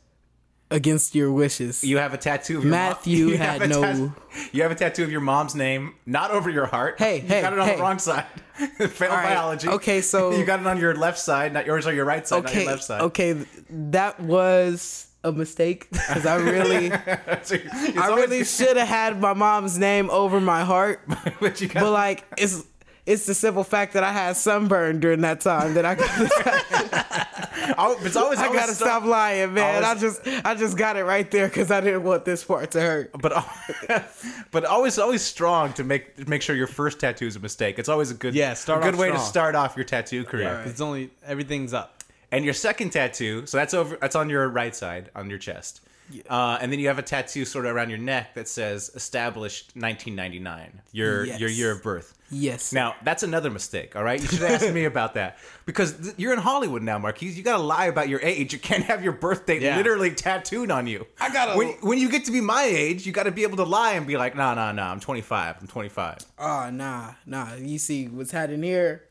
Against 0.71 1.15
your 1.15 1.33
wishes. 1.33 1.83
You 1.83 1.97
have 1.99 2.13
a 2.13 2.19
tattoo 2.19 2.59
of 2.59 2.65
your 2.65 2.71
mom- 2.71 2.81
Matthew 2.91 3.27
you 3.29 3.39
had 3.39 3.69
no- 3.71 3.81
tat- 3.81 4.49
you 4.53 4.63
have 4.63 4.71
a 4.71 4.75
tattoo 4.75 5.03
of 5.03 5.11
your 5.11 5.23
mom's 5.23 5.55
name, 5.55 5.95
not 6.05 6.31
over 6.31 6.51
your 6.51 6.67
heart. 6.67 6.97
Hey, 6.99 7.17
you 7.23 7.27
hey, 7.29 7.41
got 7.41 7.53
it 7.55 7.59
on 7.59 7.67
hey. 7.69 7.77
the 7.77 7.83
wrong 7.83 7.99
side. 7.99 8.27
Failed 8.57 8.91
right, 9.01 9.25
biology. 9.35 9.69
okay, 9.69 10.01
so- 10.03 10.31
you 10.39 10.45
got 10.45 10.61
it 10.61 10.67
on 10.67 10.79
your 10.79 10.95
left 10.95 11.19
side, 11.19 11.53
not 11.55 11.65
yours 11.65 11.87
on 11.87 11.95
your 11.95 12.05
right 12.05 12.27
side, 12.29 12.43
not 12.43 12.51
okay. 12.51 12.63
your 12.65 12.71
left 12.73 12.85
side. 12.85 13.01
Okay, 13.01 13.33
that 13.71 14.21
was 14.21 15.07
a 15.25 15.33
mistake 15.33 15.89
because 15.91 16.27
I 16.27 16.37
really, 16.37 16.91
So 17.43 17.57
I 18.01 18.13
really 18.15 18.45
should 18.45 18.77
have 18.77 18.89
had 18.89 19.21
my 19.21 19.33
mom's 19.33 19.79
name 19.79 20.11
over 20.11 20.39
my 20.41 20.65
heart. 20.65 21.01
but 21.41 21.61
you 21.61 21.69
got 21.69 21.81
But 21.83 21.93
like, 21.93 22.25
it's 22.37 22.63
it's 23.09 23.27
the 23.27 23.35
simple 23.35 23.65
fact 23.65 23.95
that 23.95 24.05
I 24.05 24.13
had 24.13 24.37
sunburn 24.37 25.01
during 25.01 25.23
that 25.23 25.41
time 25.41 25.75
that 25.75 25.85
I 25.85 25.95
Oh, 27.81 27.99
it's 28.03 28.17
always 28.17 28.39
I 28.39 28.47
always 28.47 28.61
gotta 28.61 28.75
so- 28.75 28.85
stop 28.85 29.05
lying, 29.05 29.55
man. 29.55 29.85
I 29.85 29.95
just 29.95 30.21
I 30.45 30.55
just 30.55 30.77
got 30.77 30.97
it 30.97 31.05
right 31.05 31.29
there 31.31 31.49
because 31.49 31.71
I 31.71 31.81
didn't 31.81 32.03
want 32.03 32.25
this 32.25 32.45
part 32.45 32.71
to 32.73 32.81
hurt. 32.81 33.11
but 33.21 33.33
al- 33.33 34.05
but 34.51 34.65
always 34.65 34.99
always 34.99 35.23
strong 35.23 35.73
to 35.75 35.85
make 35.85 36.27
make 36.29 36.43
sure 36.43 36.57
your 36.57 36.67
first 36.67 36.99
tattoo 37.01 37.27
is 37.27 37.37
a 37.37 37.41
mistake. 37.41 37.79
It's 37.79 37.89
always 37.89 38.11
a 38.11 38.15
good 38.15 38.35
Yeah, 38.35 38.55
start 38.55 38.81
a 38.83 38.85
good 38.85 38.95
off 38.95 39.01
way 39.01 39.11
to 39.11 39.19
start 39.19 39.55
off 39.55 39.77
your 39.77 39.85
tattoo 39.85 40.25
career. 40.25 40.63
It's 40.67 40.81
only 40.81 41.11
everything's 41.25 41.73
up. 41.75 42.03
And 42.31 42.45
your 42.45 42.55
second 42.55 42.91
tattoo, 42.91 43.47
so 43.47 43.57
that's 43.57 43.75
over 43.75 43.97
that's 44.01 44.17
on 44.17 44.29
your 44.31 44.49
right 44.49 44.75
side 44.75 45.11
on 45.15 45.29
your 45.31 45.39
chest. 45.39 45.81
Uh, 46.29 46.57
and 46.61 46.73
then 46.73 46.79
you 46.79 46.89
have 46.89 46.99
a 46.99 47.03
tattoo 47.03 47.45
sort 47.45 47.67
of 47.67 47.75
around 47.77 47.91
your 47.91 47.99
neck 47.99 48.33
that 48.35 48.49
says 48.49 48.91
established 48.95 49.73
1999, 49.77 50.81
your 50.93 51.27
Yes. 51.27 51.41
your 51.41 51.51
year 51.51 51.71
of 51.73 51.83
birth. 51.83 52.15
Yes. 52.31 52.73
Now 52.73 52.95
that's 53.05 53.23
another 53.23 53.51
mistake. 53.51 53.97
All 53.97 54.05
right, 54.05 54.21
you 54.21 54.29
should 54.29 54.43
ask 54.43 54.71
me 54.73 54.85
about 54.85 55.15
that 55.15 55.39
because 55.65 55.93
th- 55.95 56.15
you're 56.19 56.33
in 56.33 56.39
Hollywood 56.39 56.83
now, 56.83 56.99
Markees. 56.99 57.39
You 57.39 57.43
gotta 57.43 57.63
lie 57.63 57.87
about 57.87 58.09
your 58.09 58.21
age. 58.21 58.53
You 58.53 58.59
can't 58.59 58.85
have 58.85 59.03
your 59.03 59.13
birth 59.15 59.47
date 59.47 59.63
Yeah. 59.63 59.77
literally 59.77 60.11
tattooed 60.11 60.71
on 60.71 60.87
you. 60.87 61.07
I 61.21 61.33
gotta- 61.33 61.57
When, 61.57 61.69
when 61.81 61.99
you 61.99 62.11
get 62.11 62.25
to 62.27 62.33
be 62.33 62.41
my 62.43 62.65
age, 62.65 63.07
you 63.07 63.13
got 63.13 63.23
to 63.25 63.31
be 63.31 63.45
able 63.45 63.57
to 63.59 63.65
lie 63.65 63.93
and 63.93 64.07
be 64.07 64.17
like, 64.19 64.37
nah, 64.37 64.53
nah, 64.55 64.73
nah. 64.73 64.91
I'm 64.93 65.01
25. 65.01 65.57
I'm 65.61 65.67
25. 65.67 66.19
Oh 66.39 66.71
nah, 66.71 67.15
nah. 67.25 67.55
You 67.55 67.79
see 67.79 68.09
what's 68.09 68.31
happening 68.31 68.63
here? 68.63 69.05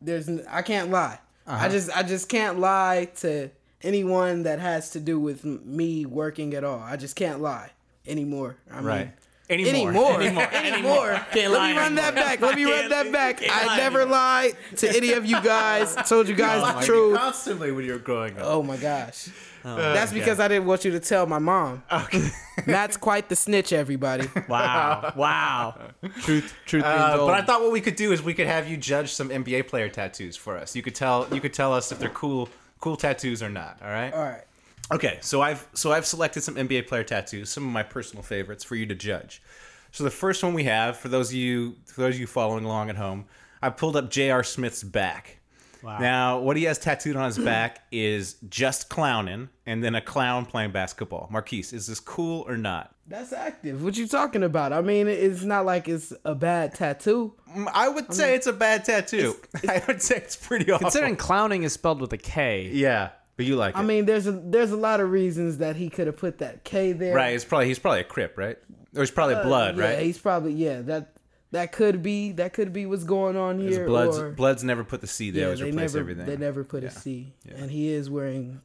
There's 0.00 0.28
n- 0.28 0.44
I 0.50 0.62
can't 0.62 0.90
lie. 0.90 1.20
Uh-huh. 1.46 1.64
I 1.64 1.68
just 1.68 1.96
I 1.96 2.02
just 2.02 2.28
can't 2.28 2.58
lie 2.58 3.10
to 3.18 3.50
anyone 3.82 4.42
that 4.42 4.58
has 4.58 4.90
to 4.90 5.00
do 5.00 5.20
with 5.20 5.44
m- 5.44 5.60
me 5.64 6.04
working 6.04 6.54
at 6.54 6.64
all. 6.64 6.80
I 6.80 6.96
just 6.96 7.14
can't 7.14 7.40
lie 7.40 7.70
anymore. 8.08 8.56
I 8.70 8.80
mean, 8.80 9.12
Right. 9.48 9.60
Anymore, 9.60 10.20
Anymore. 10.20 10.42
anymore, 10.52 11.26
Can't 11.30 11.52
Let 11.52 11.58
lie 11.58 11.72
me 11.72 11.78
run 11.78 11.94
that 11.94 12.14
back. 12.14 12.40
Let 12.40 12.56
me 12.56 12.64
run 12.64 12.88
that 12.88 13.12
back. 13.12 13.40
I 13.48 13.66
lie 13.66 13.76
never 13.76 14.04
lied 14.04 14.56
to 14.76 14.88
any 14.88 15.12
of 15.12 15.24
you 15.24 15.40
guys. 15.40 15.94
Told 16.08 16.28
you 16.28 16.34
guys 16.34 16.74
the 16.74 16.86
truth. 16.86 17.16
Constantly 17.16 17.70
when 17.70 17.84
you're 17.84 17.98
growing 17.98 18.36
up. 18.38 18.44
Oh 18.44 18.62
my 18.62 18.76
gosh. 18.76 19.28
That's 19.62 20.12
because 20.12 20.38
I 20.40 20.48
didn't 20.48 20.66
want 20.66 20.84
you 20.84 20.92
to 20.92 21.00
tell 21.00 21.26
my 21.26 21.38
mom. 21.38 21.82
Okay. 21.92 22.28
Matt's 22.66 22.96
quite 22.96 23.28
the 23.28 23.36
snitch, 23.36 23.72
everybody. 23.72 24.28
Wow, 24.48 25.12
wow. 25.16 25.74
Truth, 26.22 26.54
truth 26.66 26.84
Uh, 26.84 27.16
but 27.18 27.34
I 27.34 27.42
thought 27.42 27.60
what 27.60 27.72
we 27.72 27.80
could 27.80 27.96
do 27.96 28.12
is 28.12 28.22
we 28.22 28.32
could 28.32 28.46
have 28.46 28.68
you 28.68 28.76
judge 28.76 29.12
some 29.12 29.28
NBA 29.28 29.66
player 29.66 29.88
tattoos 29.88 30.36
for 30.36 30.56
us. 30.56 30.76
You 30.76 30.82
could 30.82 30.94
tell 30.94 31.26
you 31.32 31.40
could 31.40 31.52
tell 31.52 31.72
us 31.72 31.90
if 31.90 31.98
they're 31.98 32.08
cool 32.10 32.48
cool 32.78 32.96
tattoos 32.96 33.42
or 33.42 33.48
not. 33.50 33.78
All 33.82 33.88
right. 33.88 34.12
All 34.12 34.22
right. 34.22 34.44
Okay, 34.92 35.18
so 35.20 35.42
I've 35.42 35.66
so 35.74 35.92
I've 35.92 36.06
selected 36.06 36.42
some 36.42 36.54
NBA 36.54 36.86
player 36.86 37.02
tattoos, 37.02 37.50
some 37.50 37.66
of 37.66 37.72
my 37.72 37.82
personal 37.82 38.22
favorites 38.22 38.62
for 38.62 38.76
you 38.76 38.86
to 38.86 38.94
judge. 38.94 39.42
So 39.90 40.04
the 40.04 40.10
first 40.10 40.42
one 40.42 40.54
we 40.54 40.64
have, 40.64 40.96
for 40.96 41.08
those 41.08 41.30
of 41.30 41.34
you 41.34 41.76
for 41.86 42.02
those 42.02 42.14
of 42.14 42.20
you 42.20 42.26
following 42.26 42.64
along 42.64 42.90
at 42.90 42.96
home, 42.96 43.26
I 43.62 43.70
pulled 43.70 43.96
up 43.96 44.10
J.R. 44.10 44.44
Smith's 44.44 44.82
back. 44.82 45.38
Wow. 45.82 45.98
Now, 45.98 46.38
what 46.40 46.56
he 46.56 46.64
has 46.64 46.78
tattooed 46.78 47.16
on 47.16 47.26
his 47.26 47.38
back 47.38 47.84
is 47.92 48.36
just 48.48 48.88
clowning, 48.88 49.48
and 49.66 49.84
then 49.84 49.94
a 49.94 50.00
clown 50.00 50.46
playing 50.46 50.72
basketball. 50.72 51.28
Markees, 51.30 51.72
is 51.72 51.86
this 51.86 52.00
cool 52.00 52.44
or 52.48 52.56
not? 52.56 52.94
That's 53.06 53.32
active. 53.32 53.84
What 53.84 53.96
you 53.96 54.08
talking 54.08 54.42
about? 54.42 54.72
I 54.72 54.80
mean, 54.80 55.06
it's 55.06 55.44
not 55.44 55.64
like 55.64 55.88
it's 55.88 56.12
a 56.24 56.34
bad 56.34 56.74
tattoo. 56.74 57.34
Mm, 57.54 57.68
I 57.72 57.88
would 57.88 58.12
say 58.12 58.34
it's 58.34 58.48
a 58.48 58.52
bad 58.52 58.84
tattoo. 58.84 59.36
I 59.68 59.80
would 59.86 60.02
say 60.02 60.16
it's 60.16 60.34
pretty 60.34 60.70
awful. 60.72 60.86
Considering 60.86 61.14
clowning 61.14 61.62
is 61.62 61.72
spelled 61.72 62.00
with 62.00 62.12
a 62.12 62.18
K. 62.18 62.68
yeah, 62.72 63.10
but 63.36 63.46
you 63.46 63.56
like 63.56 63.74
it, 63.74 63.78
I 63.78 63.82
mean, 63.82 64.06
there's 64.06 64.26
a 64.26 64.32
there's 64.32 64.70
a 64.72 64.76
lot 64.76 65.00
of 65.00 65.10
reasons 65.10 65.58
that 65.58 65.76
he 65.76 65.88
could 65.90 66.06
have 66.06 66.16
put 66.16 66.38
that 66.38 66.64
K 66.64 66.92
there. 66.92 67.14
right? 67.14 67.34
It's 67.34 67.44
probably 67.44 67.66
he's 67.68 67.78
probably 67.78 68.00
a 68.00 68.04
crip, 68.04 68.36
right? 68.36 68.58
Or 68.94 69.00
he's 69.02 69.10
probably 69.10 69.34
blood, 69.36 69.78
Uh, 69.78 69.82
Yeah, 69.82 69.88
right? 69.90 69.98
he's 70.04 70.18
probably 70.18 70.52
yeah. 70.54 70.80
That 70.82 71.12
that 71.52 71.72
could 71.72 72.02
be 72.02 72.32
that 72.32 72.52
could 72.54 72.72
be 72.72 72.86
what's 72.86 73.04
going 73.04 73.36
on 73.36 73.58
here. 73.58 73.86
Bloods, 73.86 74.18
or, 74.18 74.30
Bloods 74.32 74.64
never 74.64 74.84
put 74.84 75.00
the 75.00 75.06
C. 75.06 75.30
there. 75.30 75.50
yeah, 75.50 75.54
they 75.54 75.70
replace 75.70 75.92
never 75.94 75.98
everything. 76.00 76.26
they 76.26 76.36
never 76.36 76.64
put 76.64 76.82
a 76.84 76.90
C, 76.90 77.34
yeah. 77.44 77.54
and 77.56 77.70
he 77.70 77.88
is 77.92 78.08
wearing 78.10 78.60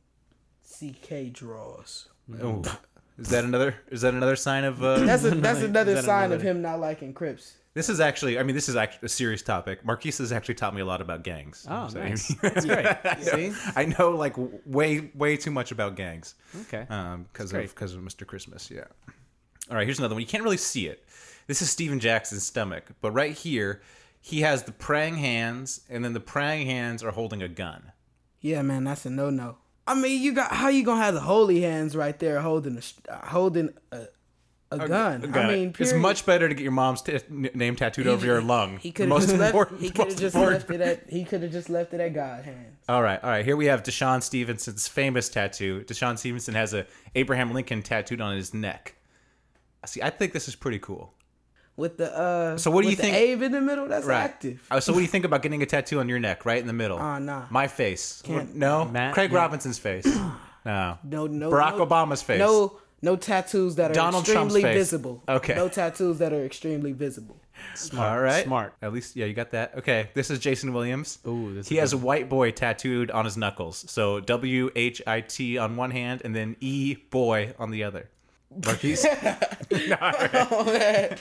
CK 0.63 1.31
draws. 1.31 2.07
Oh, 2.41 2.63
is 3.17 3.29
that 3.29 3.43
another? 3.43 3.75
Is 3.89 4.01
that 4.01 4.13
another 4.13 4.35
sign 4.35 4.63
of? 4.63 4.81
Uh, 4.83 4.99
That's 4.99 5.23
a, 5.25 5.31
that's 5.31 5.59
another 5.63 5.95
that 5.95 6.05
sign 6.05 6.31
of 6.31 6.41
him 6.41 6.61
not 6.61 6.79
liking 6.79 7.13
Crips. 7.13 7.55
This 7.73 7.87
is 7.87 7.99
actually. 8.01 8.37
I 8.37 8.43
mean, 8.43 8.55
this 8.55 8.67
is 8.67 8.75
actually 8.75 9.05
a 9.05 9.09
serious 9.09 9.41
topic. 9.41 9.85
Markees 9.85 10.17
has 10.17 10.31
actually 10.33 10.55
taught 10.55 10.75
me 10.75 10.81
a 10.81 10.85
lot 10.85 10.99
about 11.01 11.23
gangs. 11.23 11.65
Oh, 11.69 11.87
So, 11.87 11.99
nice. 11.99 12.27
That's 12.41 12.65
great. 12.65 12.85
See? 13.21 13.53
I 13.75 13.85
know 13.85 14.11
like 14.11 14.33
way 14.65 15.09
way 15.15 15.37
too 15.37 15.51
much 15.51 15.71
about 15.71 15.95
gangs. 15.95 16.35
Okay. 16.63 16.85
Um, 16.89 17.27
because 17.31 17.51
great. 17.51 17.65
of 17.65 17.75
because 17.75 17.93
of 17.93 18.01
Mr. 18.01 18.27
Christmas. 18.27 18.69
Yeah. 18.69 18.85
All 19.69 19.77
right. 19.77 19.85
Here's 19.85 19.99
another 19.99 20.15
one. 20.15 20.21
You 20.21 20.27
can't 20.27 20.43
really 20.43 20.57
see 20.57 20.87
it. 20.87 21.05
This 21.47 21.61
is 21.61 21.69
Stephen 21.69 21.99
Jackson's 21.99 22.43
stomach, 22.45 22.91
but 23.01 23.11
right 23.11 23.33
here, 23.33 23.81
he 24.21 24.41
has 24.41 24.63
the 24.63 24.71
praying 24.71 25.15
hands, 25.17 25.81
and 25.89 26.03
then 26.05 26.13
the 26.13 26.19
praying 26.19 26.67
hands 26.67 27.03
are 27.03 27.11
holding 27.11 27.41
a 27.41 27.47
gun. 27.47 27.91
Yeah, 28.41 28.61
man, 28.63 28.83
that's 28.83 29.05
a 29.05 29.09
no 29.09 29.29
no. 29.29 29.57
I 29.87 29.95
mean, 29.95 30.21
you 30.21 30.33
got 30.33 30.51
how 30.51 30.67
you 30.69 30.83
gonna 30.83 31.01
have 31.01 31.13
the 31.13 31.21
holy 31.21 31.61
hands 31.61 31.95
right 31.95 32.17
there 32.19 32.39
holding 32.41 32.77
a 32.77 32.81
sh- 32.81 32.93
uh, 33.09 33.25
holding 33.27 33.73
a, 33.91 34.05
a, 34.71 34.87
gun? 34.87 35.21
Got 35.31 35.45
I 35.45 35.49
it. 35.49 35.57
mean, 35.57 35.75
it's 35.79 35.93
much 35.93 36.25
better 36.25 36.47
to 36.47 36.53
get 36.55 36.63
your 36.63 36.71
mom's 36.71 37.01
t- 37.01 37.13
n- 37.13 37.49
name 37.53 37.75
tattooed 37.75 38.07
over 38.07 38.25
your 38.25 38.41
lung. 38.41 38.77
He 38.77 38.91
could 38.91 39.09
have 39.09 39.19
just 39.21 39.35
left. 39.37 39.71
He 39.79 39.89
could 39.89 40.07
have 40.09 40.17
just 40.17 40.35
important- 40.35 40.69
left 40.69 40.71
it 40.71 40.81
at. 40.81 41.09
He 41.09 41.23
could 41.25 41.43
have 41.43 41.51
just 41.51 41.69
left 41.69 41.93
it 41.93 41.99
at 41.99 42.13
God 42.13 42.45
hands. 42.45 42.77
All 42.89 43.01
right, 43.03 43.21
all 43.23 43.29
right. 43.29 43.43
Here 43.45 43.55
we 43.57 43.65
have 43.67 43.83
DeShawn 43.83 44.23
Stevenson's 44.23 44.87
famous 44.87 45.29
tattoo. 45.29 45.83
DeShawn 45.87 46.17
Stevenson 46.17 46.53
has 46.55 46.73
a 46.73 46.85
Abraham 47.15 47.53
Lincoln 47.53 47.81
tattooed 47.83 48.21
on 48.21 48.35
his 48.35 48.53
neck. 48.53 48.95
See, 49.85 50.01
I 50.01 50.09
think 50.09 50.33
this 50.33 50.47
is 50.47 50.55
pretty 50.55 50.79
cool. 50.79 51.13
With 51.77 51.97
the 51.97 52.15
uh, 52.15 52.57
So 52.57 52.69
what 52.69 52.83
do 52.83 52.89
you 52.89 52.95
think- 52.95 53.15
Abe 53.15 53.41
in 53.43 53.51
the 53.53 53.61
middle? 53.61 53.87
That's 53.87 54.05
Right. 54.05 54.21
active. 54.23 54.61
Uh, 54.69 54.79
so 54.79 54.91
what 54.91 54.97
do 54.99 55.03
you 55.03 55.07
think 55.07 55.25
about 55.25 55.41
getting 55.41 55.63
a 55.63 55.65
tattoo 55.65 55.99
on 55.99 56.07
your 56.09 56.19
neck, 56.19 56.45
right 56.45 56.59
in 56.59 56.67
the 56.67 56.73
middle? 56.73 56.99
Ah, 56.99 57.17
nah. 57.17 57.45
My 57.49 57.67
face. 57.67 58.21
Can't. 58.23 58.53
No. 58.55 58.85
Matt- 58.85 59.13
Craig 59.13 59.31
yeah. 59.31 59.37
Robinson's 59.39 59.79
face. 59.79 60.05
No. 60.63 60.99
No, 61.03 61.25
no. 61.25 61.49
Barack 61.49 61.79
no, 61.79 61.87
Obama's 61.87 62.21
face. 62.21 62.37
No, 62.37 62.77
No 63.01 63.15
tattoos 63.15 63.75
that 63.75 63.91
are 63.91 63.93
Donald 63.93 64.23
extremely 64.23 64.61
visible. 64.61 65.23
Okay. 65.27 65.55
No 65.55 65.67
tattoos 65.67 66.19
that 66.19 66.33
are 66.33 66.45
extremely 66.45 66.91
visible. 66.91 67.37
Smart. 67.75 68.11
All 68.11 68.19
right. 68.19 68.43
Smart. 68.43 68.73
At 68.81 68.93
least, 68.93 69.15
yeah, 69.15 69.25
you 69.25 69.33
got 69.33 69.51
that. 69.51 69.77
Okay, 69.77 70.09
this 70.13 70.29
is 70.29 70.39
Jason 70.39 70.73
Williams. 70.73 71.19
Ooh, 71.27 71.53
this 71.53 71.67
he 71.67 71.77
is 71.77 71.81
has 71.81 71.93
a 71.93 71.97
white 71.97 72.29
boy 72.29 72.51
tattooed 72.51 73.11
on 73.11 73.25
his 73.25 73.37
knuckles. 73.37 73.89
So 73.89 74.19
W 74.19 74.69
H 74.75 75.01
I 75.05 75.21
T 75.21 75.57
on 75.57 75.75
one 75.75 75.91
hand, 75.91 76.21
and 76.23 76.35
then 76.35 76.55
E 76.59 76.95
boy 76.95 77.53
on 77.59 77.71
the 77.71 77.83
other. 77.83 78.09
Markees. 78.65 79.05
Oh 79.73 80.65
man, 80.65 81.17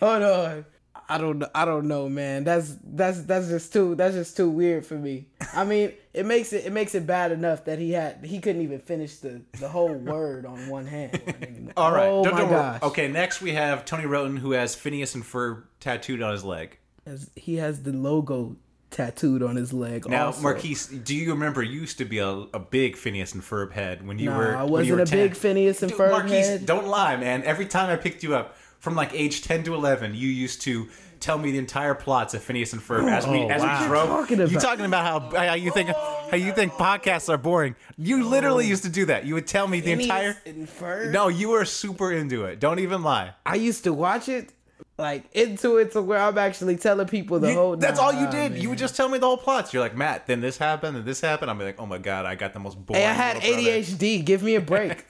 hold 0.00 0.22
on. 0.22 0.64
I 1.08 1.18
don't 1.18 1.38
know. 1.38 1.48
I 1.54 1.64
don't 1.64 1.88
know, 1.88 2.08
man. 2.08 2.44
That's 2.44 2.76
that's 2.84 3.22
that's 3.22 3.48
just 3.48 3.72
too 3.72 3.94
that's 3.94 4.14
just 4.14 4.36
too 4.36 4.48
weird 4.48 4.86
for 4.86 4.94
me. 4.94 5.26
I 5.54 5.64
mean, 5.72 5.92
it 6.14 6.24
makes 6.26 6.52
it 6.52 6.64
it 6.66 6.72
makes 6.72 6.94
it 6.94 7.06
bad 7.06 7.32
enough 7.32 7.64
that 7.66 7.78
he 7.78 7.92
had 7.92 8.24
he 8.24 8.38
couldn't 8.40 8.62
even 8.62 8.80
finish 8.80 9.16
the 9.16 9.42
the 9.60 9.68
whole 9.68 9.92
word 10.12 10.46
on 10.46 10.68
one 10.68 10.86
hand. 10.86 11.72
All 11.76 11.92
right. 11.92 12.06
Oh 12.08 12.24
don't, 12.24 12.34
my 12.34 12.40
don't 12.40 12.50
worry. 12.50 12.78
Okay, 12.82 13.08
next 13.08 13.40
we 13.42 13.52
have 13.52 13.84
Tony 13.84 14.06
Wroten, 14.06 14.36
who 14.38 14.52
has 14.52 14.74
Phineas 14.74 15.14
and 15.14 15.24
Ferb 15.24 15.64
tattooed 15.80 16.22
on 16.22 16.32
his 16.32 16.44
leg. 16.44 16.78
As 17.06 17.30
He 17.36 17.56
has 17.56 17.82
the 17.82 17.92
logo 17.92 18.56
tattooed 18.90 19.42
on 19.42 19.56
his 19.56 19.72
leg. 19.72 20.06
Now, 20.08 20.26
also. 20.26 20.42
Markees, 20.42 20.86
do 20.86 21.16
you 21.16 21.32
remember 21.32 21.62
you 21.62 21.80
used 21.80 21.96
to 21.98 22.04
be 22.04 22.18
a, 22.18 22.28
a 22.28 22.58
big 22.58 22.96
Phineas 22.96 23.32
and 23.32 23.42
Ferb 23.42 23.72
head 23.72 24.06
when 24.06 24.18
you 24.18 24.28
Nah, 24.30 24.36
were? 24.38 24.56
I 24.56 24.62
when 24.64 24.84
you 24.84 24.92
wasn't 24.94 24.96
were 24.96 25.02
a 25.02 25.06
10? 25.06 25.18
big 25.18 25.34
Phineas 25.36 25.82
and 25.82 25.90
Dude, 25.90 25.98
Ferb 26.00 26.10
Markees, 26.10 26.46
head. 26.46 26.66
don't 26.66 26.86
lie, 26.86 27.16
man. 27.16 27.42
Every 27.44 27.64
time 27.66 27.88
I 27.90 27.96
picked 27.96 28.22
you 28.22 28.34
up 28.36 28.54
from 28.82 28.96
like 28.96 29.14
age 29.14 29.42
ten 29.42 29.62
to 29.62 29.74
eleven, 29.74 30.12
you 30.14 30.28
used 30.28 30.60
to 30.62 30.88
tell 31.20 31.38
me 31.38 31.52
the 31.52 31.58
entire 31.58 31.94
plots 31.94 32.34
of 32.34 32.42
Phineas 32.42 32.72
and 32.72 32.82
Ferb 32.82 33.08
as 33.08 33.24
we 33.28 33.38
Oh, 33.44 33.48
as 33.48 33.62
wow. 33.62 33.80
we 33.80 33.86
drove. 33.86 34.08
talking 34.08 34.38
You 34.40 34.44
about? 34.46 34.60
talking 34.62 34.84
about 34.84 35.32
how 35.32 35.38
how 35.46 35.54
you 35.54 35.70
think 35.70 35.88
how 35.90 36.36
you 36.36 36.52
think 36.52 36.72
podcasts 36.72 37.28
are 37.32 37.38
boring? 37.38 37.76
You 37.96 38.24
literally 38.24 38.66
used 38.66 38.82
to 38.82 38.88
do 38.90 39.04
that. 39.06 39.24
You 39.24 39.34
would 39.34 39.46
tell 39.46 39.68
me 39.68 39.78
the 39.80 39.92
Phineas 39.92 40.04
entire. 40.06 40.36
and 40.46 40.68
Ferb? 40.68 41.12
No, 41.12 41.28
you 41.28 41.50
were 41.50 41.64
super 41.64 42.10
into 42.10 42.44
it. 42.44 42.58
Don't 42.58 42.80
even 42.80 43.04
lie. 43.04 43.34
I 43.46 43.54
used 43.54 43.84
to 43.84 43.92
watch 43.92 44.28
it 44.28 44.52
like 44.98 45.24
into 45.32 45.78
it 45.78 45.92
to 45.92 46.02
where 46.02 46.18
I'm 46.18 46.36
actually 46.38 46.76
telling 46.76 47.06
people 47.08 47.40
the 47.40 47.48
You- 47.48 47.54
whole. 47.54 47.76
that's 47.76 47.98
all 47.98 48.12
you 48.12 48.24
Nah, 48.26 48.30
did. 48.30 48.58
You 48.58 48.68
would 48.68 48.78
just 48.78 48.94
tell 48.94 49.08
me 49.08 49.18
the 49.18 49.26
whole 49.26 49.36
plots. 49.38 49.72
You're 49.72 49.82
like, 49.82 49.96
Matt, 49.96 50.26
then 50.26 50.40
this 50.40 50.58
happened, 50.58 50.96
then 50.96 51.04
this 51.04 51.20
happened. 51.20 51.50
I'm 51.50 51.58
like, 51.58 51.80
oh 51.80 51.86
my 51.86 51.98
god, 51.98 52.26
I 52.26 52.34
got 52.34 52.52
the 52.52 52.60
most 52.60 52.74
boring. 52.84 53.02
Hey, 53.02 53.08
I 53.08 53.12
had 53.12 53.36
little 53.42 53.52
brother. 53.62 53.68
ADHD. 53.80 54.24
Give 54.24 54.42
me 54.42 54.54
a 54.54 54.60
break. 54.60 55.04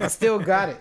I 0.00 0.08
still 0.08 0.38
got 0.38 0.68
it. 0.70 0.80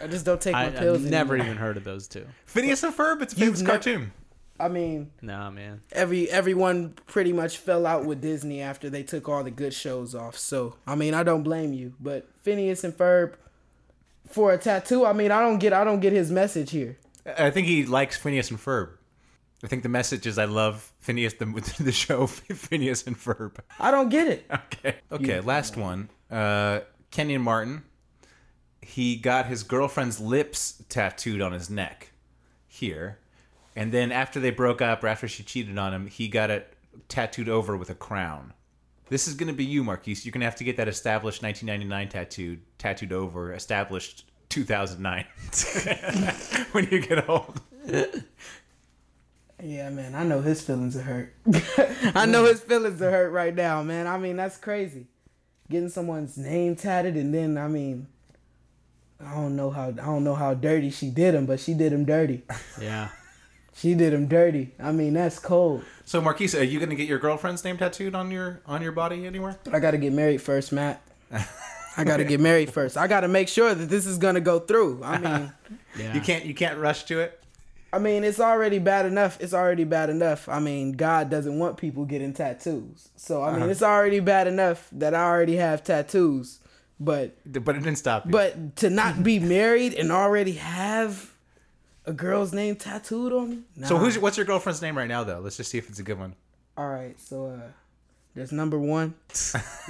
I 0.00 0.06
just 0.06 0.24
don't 0.24 0.40
take 0.40 0.54
I, 0.54 0.70
my 0.70 0.70
pills. 0.78 1.04
I've 1.04 1.10
never 1.10 1.34
anymore. 1.34 1.46
even 1.54 1.58
heard 1.60 1.76
of 1.76 1.84
those 1.84 2.06
two. 2.08 2.24
Phineas 2.46 2.82
and 2.84 2.94
Ferb. 2.94 3.20
It's 3.22 3.32
a 3.32 3.36
famous 3.36 3.60
never- 3.60 3.72
cartoon. 3.72 4.12
I 4.58 4.68
mean, 4.68 5.10
Nah, 5.20 5.50
man. 5.50 5.82
every 5.92 6.30
everyone 6.30 6.94
pretty 7.06 7.30
much 7.34 7.58
fell 7.58 7.84
out 7.84 8.06
with 8.06 8.22
Disney 8.22 8.62
after 8.62 8.88
they 8.88 9.02
took 9.02 9.28
all 9.28 9.44
the 9.44 9.50
good 9.50 9.74
shows 9.74 10.14
off. 10.14 10.38
So 10.38 10.76
I 10.86 10.94
mean, 10.94 11.12
I 11.12 11.24
don't 11.24 11.42
blame 11.42 11.74
you. 11.74 11.92
But 12.00 12.26
Phineas 12.42 12.82
and 12.82 12.96
Ferb 12.96 13.34
for 14.30 14.52
a 14.54 14.58
tattoo. 14.58 15.04
I 15.04 15.12
mean, 15.12 15.30
I 15.30 15.40
don't 15.42 15.58
get 15.58 15.74
I 15.74 15.84
don't 15.84 16.00
get 16.00 16.14
his 16.14 16.30
message 16.30 16.70
here. 16.70 16.96
I 17.26 17.50
think 17.50 17.66
he 17.66 17.86
likes 17.86 18.16
Phineas 18.16 18.50
and 18.50 18.60
Ferb. 18.60 18.90
I 19.64 19.68
think 19.68 19.82
the 19.82 19.88
message 19.88 20.26
is 20.26 20.38
I 20.38 20.44
love 20.44 20.92
Phineas 21.00 21.34
the 21.34 21.46
the 21.80 21.92
show 21.92 22.26
Phineas 22.26 23.06
and 23.06 23.16
Ferb. 23.16 23.56
I 23.80 23.90
don't 23.90 24.08
get 24.08 24.28
it. 24.28 24.46
Okay. 24.50 24.96
Okay. 25.10 25.40
Last 25.40 25.76
one. 25.76 26.10
Uh, 26.30 26.80
Kenyon 27.10 27.42
Martin. 27.42 27.84
He 28.82 29.16
got 29.16 29.46
his 29.46 29.64
girlfriend's 29.64 30.20
lips 30.20 30.80
tattooed 30.88 31.40
on 31.40 31.50
his 31.50 31.68
neck, 31.68 32.12
here, 32.68 33.18
and 33.74 33.90
then 33.90 34.12
after 34.12 34.38
they 34.38 34.50
broke 34.50 34.80
up 34.80 35.02
or 35.02 35.08
after 35.08 35.26
she 35.26 35.42
cheated 35.42 35.76
on 35.76 35.92
him, 35.92 36.06
he 36.06 36.28
got 36.28 36.50
it 36.50 36.72
tattooed 37.08 37.48
over 37.48 37.76
with 37.76 37.90
a 37.90 37.96
crown. 37.96 38.52
This 39.08 39.26
is 39.26 39.34
gonna 39.34 39.52
be 39.52 39.64
you, 39.64 39.82
Markees. 39.82 40.24
You're 40.24 40.30
gonna 40.30 40.44
have 40.44 40.56
to 40.56 40.64
get 40.64 40.76
that 40.76 40.86
established 40.86 41.42
1999 41.42 42.08
tattooed 42.10 42.60
tattooed 42.78 43.12
over 43.12 43.52
established 43.52 44.24
2009 44.48 45.24
when 46.72 46.88
you 46.90 47.00
get 47.00 47.28
old. 47.28 47.60
Yeah, 49.62 49.90
man, 49.90 50.14
I 50.14 50.24
know 50.24 50.40
his 50.40 50.62
feelings 50.62 50.96
are 50.96 51.02
hurt. 51.02 51.34
I 52.14 52.26
know 52.26 52.44
his 52.44 52.60
feelings 52.60 53.00
are 53.00 53.10
hurt 53.10 53.30
right 53.32 53.54
now, 53.54 53.82
man. 53.82 54.06
I 54.06 54.18
mean, 54.18 54.36
that's 54.36 54.58
crazy. 54.58 55.06
Getting 55.70 55.88
someone's 55.88 56.36
name 56.36 56.76
tatted 56.76 57.16
and 57.16 57.34
then 57.34 57.58
I 57.58 57.68
mean 57.68 58.06
I 59.24 59.34
don't 59.34 59.56
know 59.56 59.70
how 59.70 59.88
I 59.88 59.92
don't 59.92 60.24
know 60.24 60.34
how 60.34 60.54
dirty 60.54 60.90
she 60.90 61.10
did 61.10 61.34
him, 61.34 61.46
but 61.46 61.60
she 61.60 61.74
did 61.74 61.92
him 61.92 62.04
dirty. 62.04 62.42
Yeah. 62.80 63.08
She 63.74 63.94
did 63.94 64.12
him 64.14 64.26
dirty. 64.26 64.72
I 64.78 64.92
mean, 64.92 65.12
that's 65.12 65.38
cold. 65.38 65.84
So, 66.06 66.22
Markees, 66.22 66.54
are 66.54 66.64
you 66.64 66.80
gonna 66.80 66.94
get 66.94 67.08
your 67.08 67.18
girlfriend's 67.18 67.62
name 67.64 67.76
tattooed 67.76 68.14
on 68.14 68.30
your 68.30 68.60
on 68.66 68.82
your 68.82 68.92
body 68.92 69.26
anywhere? 69.26 69.58
I 69.70 69.80
got 69.80 69.90
to 69.90 69.98
get 69.98 70.12
married 70.12 70.40
first, 70.40 70.72
Matt. 70.72 71.02
I 71.96 72.04
got 72.04 72.18
to 72.18 72.24
get 72.24 72.40
married 72.40 72.72
first. 72.72 72.96
I 72.96 73.06
got 73.06 73.20
to 73.20 73.28
make 73.28 73.48
sure 73.48 73.74
that 73.74 73.86
this 73.88 74.06
is 74.06 74.18
going 74.18 74.34
to 74.34 74.40
go 74.40 74.58
through. 74.58 75.02
I 75.02 75.18
mean, 75.18 75.52
Yeah. 75.98 76.14
You 76.14 76.20
can't 76.20 76.44
you 76.44 76.54
can't 76.54 76.78
rush 76.78 77.04
to 77.04 77.20
it. 77.20 77.40
I 77.92 77.98
mean, 77.98 78.24
it's 78.24 78.40
already 78.40 78.78
bad 78.78 79.06
enough. 79.06 79.38
It's 79.40 79.54
already 79.54 79.84
bad 79.84 80.10
enough. 80.10 80.48
I 80.48 80.58
mean, 80.58 80.92
God 80.92 81.30
doesn't 81.30 81.58
want 81.58 81.78
people 81.78 82.04
getting 82.04 82.34
tattoos. 82.34 83.08
So, 83.16 83.42
I 83.42 83.56
mean, 83.58 83.70
it's 83.70 83.82
already 83.82 84.20
bad 84.20 84.46
enough 84.46 84.88
that 84.92 85.14
I 85.14 85.22
already 85.24 85.56
have 85.56 85.82
tattoos. 85.82 86.60
But 87.00 87.36
But 87.44 87.76
it 87.76 87.82
didn't 87.82 87.96
stop 87.96 88.26
you. 88.26 88.32
but 88.32 88.76
to 88.76 88.90
not 88.90 89.22
be 89.22 89.38
married 89.56 89.94
and 89.94 90.10
already 90.10 90.52
have 90.52 91.32
a 92.04 92.12
girl's 92.12 92.52
name 92.52 92.76
tattooed 92.76 93.32
on 93.32 93.50
me? 93.50 93.58
Nah. 93.76 93.86
so 93.86 93.96
who's 93.98 94.18
what's 94.18 94.36
your 94.36 94.46
girlfriend's 94.46 94.82
name 94.82 94.96
right 94.98 95.08
now 95.08 95.24
though? 95.24 95.40
Let's 95.40 95.56
just 95.56 95.70
see 95.70 95.78
if 95.78 95.88
it's 95.88 95.98
a 95.98 96.02
good 96.02 96.18
one. 96.18 96.34
All 96.76 96.88
right, 96.88 97.18
so 97.20 97.46
uh 97.46 97.60
there's 98.36 98.52
number 98.52 98.78
1. 98.78 99.14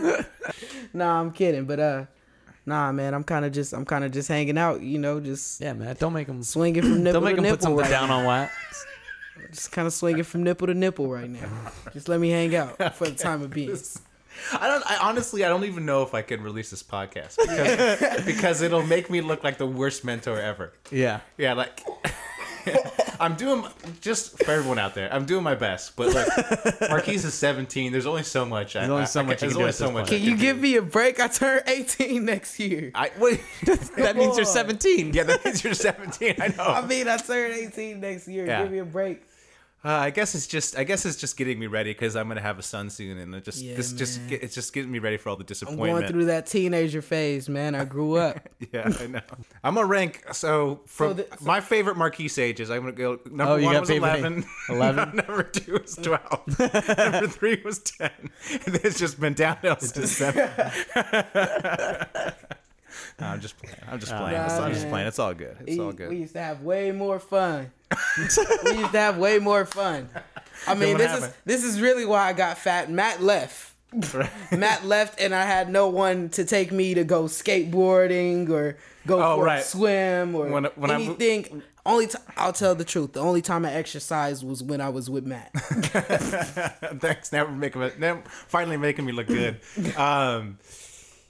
nah, 0.95 1.21
I'm 1.21 1.33
kidding, 1.33 1.65
but 1.67 1.81
uh 1.81 2.05
nah, 2.65 2.93
man, 2.93 3.13
I'm 3.13 3.25
kind 3.25 3.45
of 3.45 3.53
just 3.53 3.73
I'm 3.75 3.85
kind 3.85 4.05
of 4.05 4.13
just 4.13 4.29
hanging 4.29 4.57
out, 4.57 4.81
you 4.81 4.99
know, 4.99 5.21
just 5.21 5.61
Yeah, 5.61 5.75
man. 5.75 5.97
Don't 5.99 6.13
make 6.13 6.29
them. 6.29 6.43
swinging 6.43 6.83
from 6.83 7.03
nipple 7.05 7.21
to 7.21 7.21
nipple. 7.21 7.21
Don't 7.21 7.25
make 7.25 7.37
to 7.37 7.37
them 7.37 7.43
nipple 7.43 7.57
put 7.57 7.63
something 7.63 7.79
right 7.83 7.91
down 7.91 8.09
now. 8.09 8.19
on 8.21 8.25
wax. 8.25 8.87
Just 9.51 9.73
kind 9.73 9.87
of 9.87 9.93
swinging 9.93 10.25
from 10.25 10.43
nipple 10.45 10.67
to 10.69 10.75
nipple 10.75 11.09
right 11.09 11.29
now. 11.29 11.49
Just 11.93 12.09
let 12.09 12.21
me 12.21 12.31
hang 12.31 12.55
out 12.57 12.95
for 12.97 13.07
the 13.09 13.15
time 13.15 13.43
of 13.43 13.51
being. 13.51 13.77
I 14.53 14.67
don't. 14.69 14.85
I 14.91 14.99
honestly, 14.99 15.45
I 15.45 15.49
don't 15.49 15.65
even 15.65 15.87
know 15.87 16.03
if 16.03 16.15
I 16.15 16.23
can 16.23 16.43
release 16.43 16.71
this 16.71 16.83
podcast 16.83 17.37
because, 17.39 18.25
because 18.25 18.63
it'll 18.63 18.85
make 18.85 19.09
me 19.09 19.21
look 19.23 19.43
like 19.43 19.57
the 19.59 19.67
worst 19.67 20.05
mentor 20.05 20.39
ever. 20.39 20.73
Yeah. 20.91 21.21
Yeah, 21.39 21.55
like 21.55 21.81
I'm 23.21 23.35
doing 23.35 23.65
just 24.01 24.43
for 24.45 24.51
everyone 24.51 24.79
out 24.79 24.95
there. 24.95 25.13
I'm 25.13 25.25
doing 25.25 25.43
my 25.43 25.55
best, 25.55 25.97
but 25.97 26.09
look, 26.09 26.29
Markees 26.91 27.25
is 27.25 27.35
17. 27.35 27.93
There's 27.93 28.07
only 28.07 28.23
so 28.23 28.45
much. 28.45 28.75
There's 28.75 28.89
only 28.89 29.07
so 29.07 29.23
much 29.23 29.43
you 29.43 29.49
There's 29.49 29.53
can 29.55 29.63
only 29.63 29.73
so 29.73 29.91
much. 29.91 30.09
Can 30.09 30.23
you 30.23 30.37
give 30.37 30.59
me 30.61 30.77
a 30.77 30.83
break? 30.83 31.21
I 31.21 31.29
turn 31.29 31.61
18 31.67 32.25
next 32.25 32.59
year. 32.59 32.91
I 32.95 33.11
wait. 33.19 33.41
That 33.97 34.17
means 34.17 34.37
you're 34.37 34.47
17. 34.47 35.15
yeah, 35.15 35.25
that 35.25 35.45
means 35.45 35.65
you're 35.65 35.75
17. 35.75 36.37
I 36.41 36.49
know. 36.49 36.65
I 36.65 36.87
mean, 36.87 37.09
I 37.09 37.17
turn 37.17 37.53
18 37.53 38.01
next 38.01 38.29
year. 38.29 38.47
Yeah. 38.47 38.63
Give 38.63 38.73
me 38.73 38.79
a 38.79 38.85
break. 38.85 39.23
Uh, 39.87 39.91
I 39.91 40.11
guess 40.11 40.35
it's 40.35 40.49
just 40.49 40.77
I 40.77 40.83
guess 40.83 41.07
it's 41.07 41.17
just 41.17 41.37
getting 41.37 41.61
me 41.61 41.69
ready 41.69 41.91
because 41.93 42.17
I'm 42.17 42.27
gonna 42.27 42.41
have 42.41 42.59
a 42.59 42.63
son 42.63 42.91
soon, 42.91 43.19
and 43.19 43.33
it 43.37 43.45
just 43.45 43.63
Yeah, 43.63 43.77
this 43.77 43.93
just 43.93 44.19
man. 44.19 44.29
get, 44.31 44.43
it's 44.43 44.53
just 44.55 44.73
getting 44.73 44.91
me 44.91 44.99
ready 44.99 45.17
for 45.17 45.29
all 45.29 45.37
the 45.37 45.45
disappointment. 45.45 45.91
I'm 45.93 46.01
going 46.01 46.11
through 46.13 46.25
that 46.25 46.47
teenager 46.47 47.01
phase, 47.03 47.49
man. 47.49 47.77
I 47.77 47.85
grew 47.85 48.17
up. 48.17 48.41
Yeah, 48.73 48.91
I 48.99 49.07
know. 49.07 49.21
I'm 49.63 49.75
gonna 49.77 49.87
rank. 49.87 50.25
So 50.33 50.81
from 50.87 51.19
the- 51.19 51.29
so- 51.39 51.45
my 51.45 51.61
favorite 51.61 51.97
Markees 51.97 52.37
ages, 52.37 52.69
I'm 52.69 52.81
gonna 52.81 52.93
go. 52.93 53.21
Number 53.31 53.55
Oh, 53.61 53.63
one 53.63 53.79
was 53.81 53.91
11. 53.91 54.45
11? 54.71 55.17
number 55.29 55.43
two 55.45 55.75
was 55.75 55.95
12. 56.03 56.59
number 56.59 57.29
three 57.29 57.63
was 57.65 57.79
10. 57.79 58.11
And 58.67 58.75
it's 58.83 58.99
just 58.99 59.21
been 59.21 59.35
downhill 59.35 59.77
since 59.79 60.11
seven. 60.11 60.51
No, 63.21 63.27
I'm 63.29 63.41
just 63.41 63.57
playing. 63.59 63.77
I'm 63.91 63.99
just 64.01 64.13
playing. 64.13 64.37
Nah, 64.37 64.65
I'm 64.65 64.73
just 64.73 64.89
playing. 64.89 65.07
It's 65.07 65.19
all 65.19 65.33
good. 65.35 65.57
It's 65.67 65.79
all 65.79 65.93
good. 65.93 66.11
We 66.11 66.17
used 66.19 66.35
to 66.35 66.41
have 66.43 66.63
way 66.63 66.93
more 66.93 67.19
fun. 67.19 67.71
we 68.19 68.23
used 68.25 68.93
to 68.93 68.99
have 68.99 69.17
way 69.19 69.39
more 69.39 69.65
fun. 69.65 70.09
I 70.67 70.75
mean, 70.75 70.99
this 70.99 71.23
is 71.23 71.31
this 71.45 71.65
is 71.65 71.81
really 71.81 72.05
why 72.05 72.29
I 72.29 72.33
got 72.33 72.59
fat. 72.59 72.91
Matt 72.91 73.23
left. 73.23 73.73
Matt 74.53 74.85
left, 74.85 75.21
and 75.21 75.35
I 75.35 75.45
had 75.45 75.71
no 75.71 75.89
one 75.89 76.29
to 76.31 76.45
take 76.45 76.73
me 76.73 76.93
to 76.95 77.05
go 77.05 77.25
skateboarding 77.25 78.51
or 78.51 78.77
go 79.07 79.23
Oh, 79.23 79.37
for 79.37 79.45
right. 79.45 79.61
a 79.61 79.63
swim 79.63 80.35
or 80.35 80.47
When- 80.49 80.65
when 80.75 80.91
anything. 80.91 81.63
Only 81.87 82.09
t- 82.09 82.19
I'll 82.37 82.53
tell 82.53 82.75
the 82.75 82.85
truth. 82.85 83.13
The 83.13 83.21
only 83.21 83.41
time 83.43 83.65
I 83.65 83.73
exercised 83.73 84.45
was 84.45 84.61
when 84.61 84.81
I 84.81 84.89
was 84.89 85.09
with 85.09 85.25
Matt. 85.25 85.53
Thanks. 87.01 87.33
Now 87.33 87.47
making 87.47 87.81
me, 87.81 87.91
now 87.99 88.23
finally 88.49 88.77
making 88.77 89.05
me 89.07 89.13
look 89.13 89.29
good. 89.29 89.61
Um, 89.97 90.59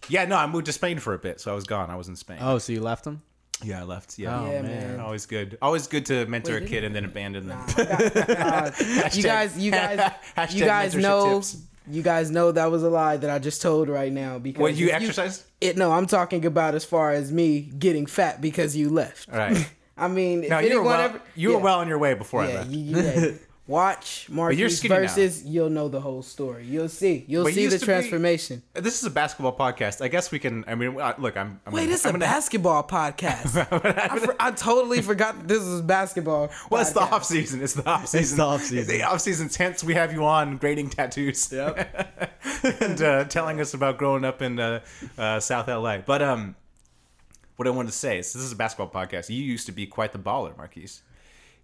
yeah, 0.08 0.24
no, 0.24 0.36
I 0.36 0.46
moved 0.46 0.66
to 0.66 0.72
Spain 0.72 0.98
for 0.98 1.14
a 1.14 1.18
bit, 1.18 1.40
so 1.40 1.52
I 1.52 1.54
was 1.54 1.64
gone. 1.64 1.90
I 1.90 1.96
was 1.96 2.08
in 2.08 2.16
Spain. 2.16 2.38
Oh, 2.40 2.58
so 2.58 2.72
you 2.72 2.80
left 2.80 3.06
him? 3.06 3.22
yeah, 3.64 3.80
I 3.80 3.84
left. 3.84 4.18
Yeah. 4.18 4.38
Oh, 4.40 4.50
yeah, 4.52 4.62
man. 4.62 4.88
man. 4.96 5.00
Always 5.00 5.24
good. 5.26 5.56
Always 5.62 5.86
good 5.86 6.04
to 6.06 6.26
mentor 6.26 6.52
Wait, 6.52 6.56
a 6.58 6.60
did 6.60 6.68
kid 6.68 6.84
and 6.84 6.94
then 6.94 7.04
abandon 7.06 7.48
them. 7.48 7.58
Uh, 7.76 8.70
you 9.12 9.22
guys, 9.22 9.58
you 9.58 9.70
guys, 9.70 10.12
Hashtag 10.36 10.54
you 10.54 10.64
guys 10.64 10.94
mentorship 10.94 11.00
know. 11.02 11.34
tips. 11.34 11.62
You 11.88 12.02
guys 12.02 12.30
know 12.32 12.50
that 12.52 12.70
was 12.70 12.82
a 12.82 12.90
lie 12.90 13.16
that 13.16 13.30
I 13.30 13.38
just 13.38 13.62
told 13.62 13.88
right 13.88 14.12
now 14.12 14.38
because 14.40 14.60
What 14.60 14.74
you 14.74 14.88
if 14.88 14.94
exercised? 14.94 15.44
It 15.60 15.76
no, 15.76 15.92
I'm 15.92 16.06
talking 16.06 16.44
about 16.44 16.74
as 16.74 16.84
far 16.84 17.12
as 17.12 17.30
me 17.32 17.60
getting 17.60 18.06
fat 18.06 18.40
because 18.40 18.76
you 18.76 18.90
left. 18.90 19.28
All 19.30 19.38
right. 19.38 19.70
I 19.96 20.08
mean, 20.08 20.42
if 20.44 20.50
No, 20.50 20.58
you 20.58 20.64
were 20.66 20.70
anyone 20.72 20.86
well. 20.86 21.00
ever, 21.00 21.20
you 21.36 21.48
were 21.50 21.54
yeah, 21.56 21.60
well 21.62 21.78
on 21.78 21.88
your 21.88 21.98
way 21.98 22.14
before 22.14 22.42
I 22.42 22.48
Yeah, 22.48 22.54
left. 22.56 22.70
you, 22.70 22.78
you, 22.80 22.96
right. 23.08 23.40
Watch 23.68 24.28
Markees 24.30 24.78
skinny 24.78 24.94
now. 24.94 25.00
versus. 25.00 25.44
You'll 25.44 25.70
know 25.70 25.88
the 25.88 26.00
whole 26.00 26.22
story. 26.22 26.64
You'll 26.64 26.88
see. 26.88 27.24
You'll 27.26 27.42
But 27.42 27.54
see 27.54 27.66
the 27.66 27.78
to 27.78 27.80
be- 27.80 27.84
transformation. 27.84 28.62
This 28.74 29.00
is 29.00 29.04
a 29.04 29.10
basketball 29.10 29.56
podcast. 29.56 30.00
I 30.00 30.06
guess 30.06 30.30
we 30.30 30.38
can. 30.38 30.64
I 30.68 30.76
mean, 30.76 31.00
uh, 31.00 31.14
look, 31.18 31.36
I'm. 31.36 31.60
I'm 31.66 31.72
Wait, 31.72 31.80
gonna- 31.80 31.90
this 31.90 32.00
is 32.00 32.06
a 32.06 32.12
gonna- 32.12 32.24
basketball 32.24 32.84
podcast. 32.86 33.56
I, 33.72 34.18
for- 34.20 34.36
I 34.38 34.52
totally 34.52 35.02
forgot 35.02 35.48
this 35.48 35.58
was 35.64 35.82
basketball. 35.82 36.50
Well, 36.70 36.80
it's 36.80 36.92
the 36.92 37.00
off 37.00 37.24
season. 37.24 37.60
It's 37.60 37.74
the 37.74 37.88
off 37.88 38.06
season. 38.06 38.36
the 38.38 38.44
off-season. 38.44 38.86
The 38.98 39.02
off 39.02 39.20
season. 39.20 39.50
Hence, 39.56 39.82
we 39.90 39.94
have 39.94 40.12
you 40.12 40.24
on 40.24 40.58
grading 40.58 40.90
tattoos. 40.90 41.50
Yep. 41.52 42.32
and 42.80 43.02
uh, 43.02 43.24
telling 43.24 43.60
us 43.60 43.74
about 43.74 43.98
growing 43.98 44.24
up 44.24 44.42
in 44.42 44.60
uh, 44.60 44.80
uh, 45.18 45.40
South 45.40 45.66
LA. 45.66 45.98
But 45.98 46.22
um, 46.22 46.54
what 47.56 47.66
I 47.66 47.72
wanted 47.72 47.90
to 47.90 47.96
say 47.98 48.18
is, 48.20 48.32
this 48.32 48.42
is 48.44 48.52
a 48.52 48.56
basketball 48.56 48.90
podcast. 48.90 49.28
You 49.28 49.42
used 49.42 49.66
to 49.66 49.72
be 49.72 49.86
quite 49.86 50.12
the 50.12 50.20
baller, 50.20 50.56
Markees. 50.56 51.02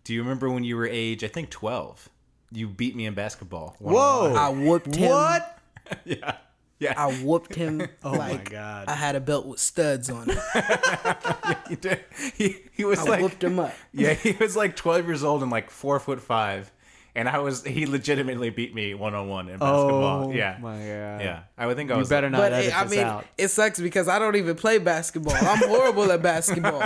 Do 0.04 0.12
you 0.14 0.22
remember 0.22 0.50
when 0.50 0.64
you 0.64 0.76
were 0.76 0.86
age? 0.86 1.22
I 1.24 1.28
think 1.28 1.50
twelve. 1.50 2.08
You 2.50 2.68
beat 2.68 2.94
me 2.94 3.06
in 3.06 3.14
basketball. 3.14 3.76
Whoa. 3.78 4.34
I 4.34 4.50
whooped 4.50 4.94
him. 4.94 5.10
What? 5.10 5.58
Yeah. 6.04 6.36
Yeah. 6.78 6.94
I 6.96 7.12
whooped 7.12 7.54
him 7.54 7.86
Oh 8.04 8.16
my 8.16 8.36
God. 8.36 8.88
I 8.88 8.94
had 8.94 9.14
a 9.14 9.20
belt 9.20 9.46
with 9.46 9.58
studs 9.60 10.08
on 10.10 10.30
it. 10.30 10.38
He, 11.68 11.76
did. 11.76 12.04
he, 12.34 12.56
he 12.72 12.84
was 12.84 12.98
I 13.00 13.02
like 13.04 13.20
whooped 13.22 13.42
him 13.42 13.58
up. 13.58 13.72
Yeah, 13.92 14.12
he 14.14 14.32
was 14.32 14.56
like 14.56 14.76
12 14.76 15.06
years 15.06 15.24
old 15.24 15.42
and 15.42 15.50
like 15.50 15.70
four 15.70 15.98
foot 16.00 16.20
five, 16.20 16.70
and 17.14 17.28
I 17.28 17.38
was 17.40 17.64
he 17.64 17.86
legitimately 17.86 18.50
beat 18.50 18.74
me 18.74 18.94
one 18.94 19.14
on 19.14 19.28
one 19.28 19.48
in 19.48 19.58
basketball. 19.58 20.28
Oh 20.28 20.32
yeah, 20.32 20.56
my 20.60 20.74
God. 20.76 20.82
yeah. 21.20 21.42
I 21.58 21.66
would 21.66 21.76
think 21.76 21.90
I 21.90 21.94
You 21.94 22.00
was. 22.00 22.08
better 22.08 22.30
not 22.30 22.38
But 22.38 22.52
edit 22.52 22.66
it, 22.68 22.76
I 22.76 22.82
this 22.84 22.90
mean, 22.92 23.00
out. 23.06 23.24
it 23.38 23.48
sucks 23.48 23.78
because 23.80 24.08
I 24.08 24.18
don't 24.18 24.36
even 24.36 24.56
play 24.56 24.78
basketball. 24.78 25.34
I'm 25.34 25.68
horrible 25.68 26.10
at 26.10 26.22
basketball. 26.22 26.80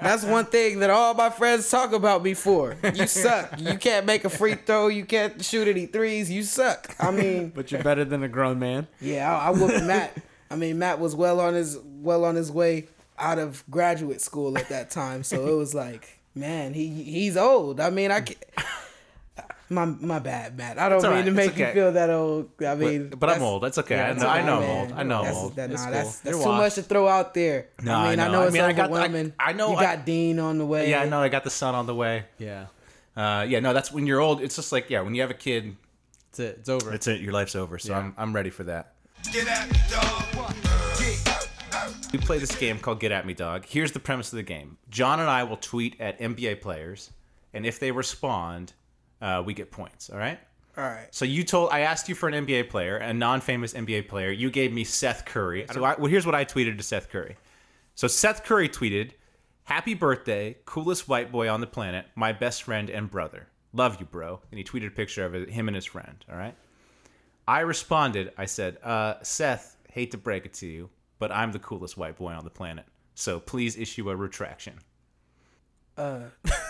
That's 0.00 0.24
one 0.24 0.46
thing 0.46 0.80
that 0.80 0.90
all 0.90 1.14
my 1.14 1.30
friends 1.30 1.68
talk 1.70 1.92
about 1.92 2.22
me 2.22 2.34
for. 2.34 2.76
You 2.94 3.06
suck. 3.06 3.60
You 3.60 3.76
can't 3.78 4.06
make 4.06 4.24
a 4.24 4.30
free 4.30 4.54
throw. 4.54 4.88
You 4.88 5.04
can't 5.04 5.44
shoot 5.44 5.68
any 5.68 5.86
threes. 5.86 6.30
You 6.30 6.42
suck. 6.42 6.94
I 6.98 7.10
mean, 7.10 7.48
But 7.54 7.70
you're 7.72 7.82
better 7.82 8.04
than 8.04 8.22
a 8.22 8.28
grown 8.28 8.58
man. 8.58 8.86
yeah, 9.00 9.34
I, 9.36 9.48
I 9.48 9.50
whooped 9.50 9.84
Matt. 9.84 10.16
I 10.50 10.56
mean, 10.56 10.78
Matt 10.78 11.00
was 11.00 11.14
well 11.16 11.40
on 11.40 11.54
his 11.54 11.76
well 11.84 12.24
on 12.24 12.34
his 12.36 12.50
way 12.50 12.86
out 13.18 13.38
of 13.38 13.64
graduate 13.70 14.20
school 14.20 14.56
at 14.58 14.68
that 14.68 14.90
time, 14.90 15.22
so 15.22 15.46
it 15.48 15.56
was 15.56 15.74
like, 15.74 16.20
man, 16.34 16.72
he 16.74 16.88
he's 16.88 17.36
old. 17.36 17.80
I 17.80 17.90
mean, 17.90 18.10
I 18.10 18.20
can 18.20 18.36
My 19.68 19.84
my 19.84 20.20
bad, 20.20 20.56
Matt. 20.56 20.78
I 20.78 20.88
don't 20.88 21.02
mean 21.02 21.10
right. 21.10 21.24
to 21.24 21.30
make 21.32 21.50
okay. 21.52 21.68
you 21.68 21.74
feel 21.74 21.92
that 21.92 22.08
old. 22.08 22.50
I 22.64 22.76
mean, 22.76 23.08
but 23.10 23.30
I'm 23.30 23.42
old. 23.42 23.64
That's 23.64 23.78
okay. 23.78 23.96
I 23.98 24.12
that's 24.12 24.22
know- 24.22 24.28
I 24.28 24.42
know 24.42 24.58
I'm 24.58 24.70
old. 24.70 24.92
I 24.92 25.02
know 25.02 25.18
I'm 25.18 25.24
That's- 25.24 25.36
old. 25.42 25.56
That, 25.56 25.70
nah, 25.70 25.76
cool. 25.76 25.92
that's 25.92 26.18
that's 26.20 26.36
You're 26.36 26.44
too 26.44 26.52
much 26.52 26.74
to 26.76 26.82
throw 26.82 27.08
out 27.08 27.34
there. 27.34 27.66
No, 27.82 27.92
I 27.92 27.96
I 28.06 28.10
mean, 28.10 28.20
I 28.20 28.26
know. 28.26 28.32
know, 28.32 28.40
I 28.42 28.44
it's 28.44 28.52
mean, 28.54 28.62
I 28.62 28.72
got- 28.72 28.92
I- 28.92 29.32
I 29.40 29.52
know 29.54 29.70
you 29.72 29.76
I- 29.76 29.82
got 29.82 30.06
Dean 30.06 30.38
on 30.38 30.58
the 30.58 30.66
way. 30.66 30.88
Yeah, 30.90 31.00
I 31.00 31.08
know. 31.08 31.20
I 31.20 31.28
got 31.28 31.42
the 31.42 31.50
son 31.50 31.74
on 31.74 31.86
the 31.86 31.94
way. 31.96 32.24
Yeah. 32.38 32.66
Uh, 33.16 33.44
yeah, 33.48 33.58
no, 33.60 33.72
that's 33.72 33.90
when 33.90 34.06
you're 34.06 34.20
old. 34.20 34.40
It's 34.40 34.54
just 34.54 34.70
like 34.70 34.88
yeah, 34.88 35.00
when 35.00 35.14
you 35.14 35.22
have 35.22 35.30
a 35.30 35.34
kid, 35.34 35.76
That's 36.30 36.38
it. 36.40 36.56
It's 36.60 36.68
over. 36.68 36.90
that's 36.90 37.06
it. 37.08 37.20
Your 37.20 37.32
life's 37.32 37.56
over. 37.56 37.78
So 37.78 37.92
Yeah. 37.92 37.98
I'm 37.98 38.14
I'm 38.16 38.32
ready 38.34 38.50
for 38.50 38.62
that. 38.64 38.92
Get 39.32 39.48
at 39.48 39.68
me, 39.72 39.78
dog. 39.90 40.52
We 42.12 42.18
play 42.20 42.38
this 42.38 42.54
game 42.56 42.78
called 42.78 43.00
Get 43.00 43.10
At 43.12 43.26
Me 43.26 43.34
Dog. 43.34 43.64
Here's 43.66 43.92
the 43.92 43.98
premise 44.00 44.32
of 44.32 44.36
the 44.36 44.42
game 44.42 44.76
John 44.90 45.18
and 45.20 45.28
I 45.28 45.42
will 45.44 45.56
tweet 45.56 46.00
at 46.00 46.18
NBA 46.20 46.60
players, 46.60 47.10
and 47.52 47.66
if 47.66 47.80
they 47.80 47.90
respond, 47.90 48.72
uh, 49.20 49.42
we 49.44 49.54
get 49.54 49.70
points. 49.70 50.10
All 50.10 50.18
right? 50.18 50.38
All 50.76 50.84
right. 50.84 51.08
So 51.10 51.24
you 51.24 51.42
told 51.42 51.70
I 51.70 51.80
asked 51.80 52.08
you 52.08 52.14
for 52.14 52.28
an 52.28 52.46
NBA 52.46 52.68
player, 52.68 52.98
a 52.98 53.14
non-famous 53.14 53.72
NBA 53.72 54.08
player. 54.08 54.30
You 54.30 54.50
gave 54.50 54.72
me 54.72 54.84
Seth 54.84 55.24
Curry. 55.24 55.66
So 55.72 55.82
I, 55.84 55.94
well, 55.96 56.06
here's 56.06 56.26
what 56.26 56.34
I 56.34 56.44
tweeted 56.44 56.76
to 56.76 56.82
Seth 56.82 57.08
Curry. 57.08 57.36
So 57.94 58.08
Seth 58.08 58.44
Curry 58.44 58.68
tweeted, 58.68 59.12
"Happy 59.64 59.94
birthday, 59.94 60.58
coolest 60.66 61.08
white 61.08 61.32
boy 61.32 61.48
on 61.48 61.62
the 61.62 61.66
planet, 61.66 62.06
my 62.14 62.32
best 62.32 62.62
friend 62.62 62.90
and 62.90 63.10
brother. 63.10 63.48
Love 63.72 63.98
you, 64.00 64.06
bro." 64.06 64.40
And 64.50 64.58
he 64.58 64.64
tweeted 64.64 64.88
a 64.88 64.90
picture 64.90 65.24
of 65.24 65.48
him 65.48 65.68
and 65.68 65.74
his 65.74 65.86
friend. 65.86 66.22
All 66.30 66.36
right. 66.36 66.54
I 67.48 67.60
responded. 67.60 68.32
I 68.36 68.44
said, 68.44 68.76
uh, 68.82 69.14
"Seth, 69.22 69.78
hate 69.90 70.10
to 70.10 70.18
break 70.18 70.44
it 70.44 70.52
to 70.54 70.66
you, 70.66 70.90
but 71.18 71.32
I'm 71.32 71.52
the 71.52 71.58
coolest 71.58 71.96
white 71.96 72.18
boy 72.18 72.32
on 72.32 72.44
the 72.44 72.50
planet. 72.50 72.84
So 73.14 73.40
please 73.40 73.78
issue 73.78 74.10
a 74.10 74.16
retraction." 74.16 74.74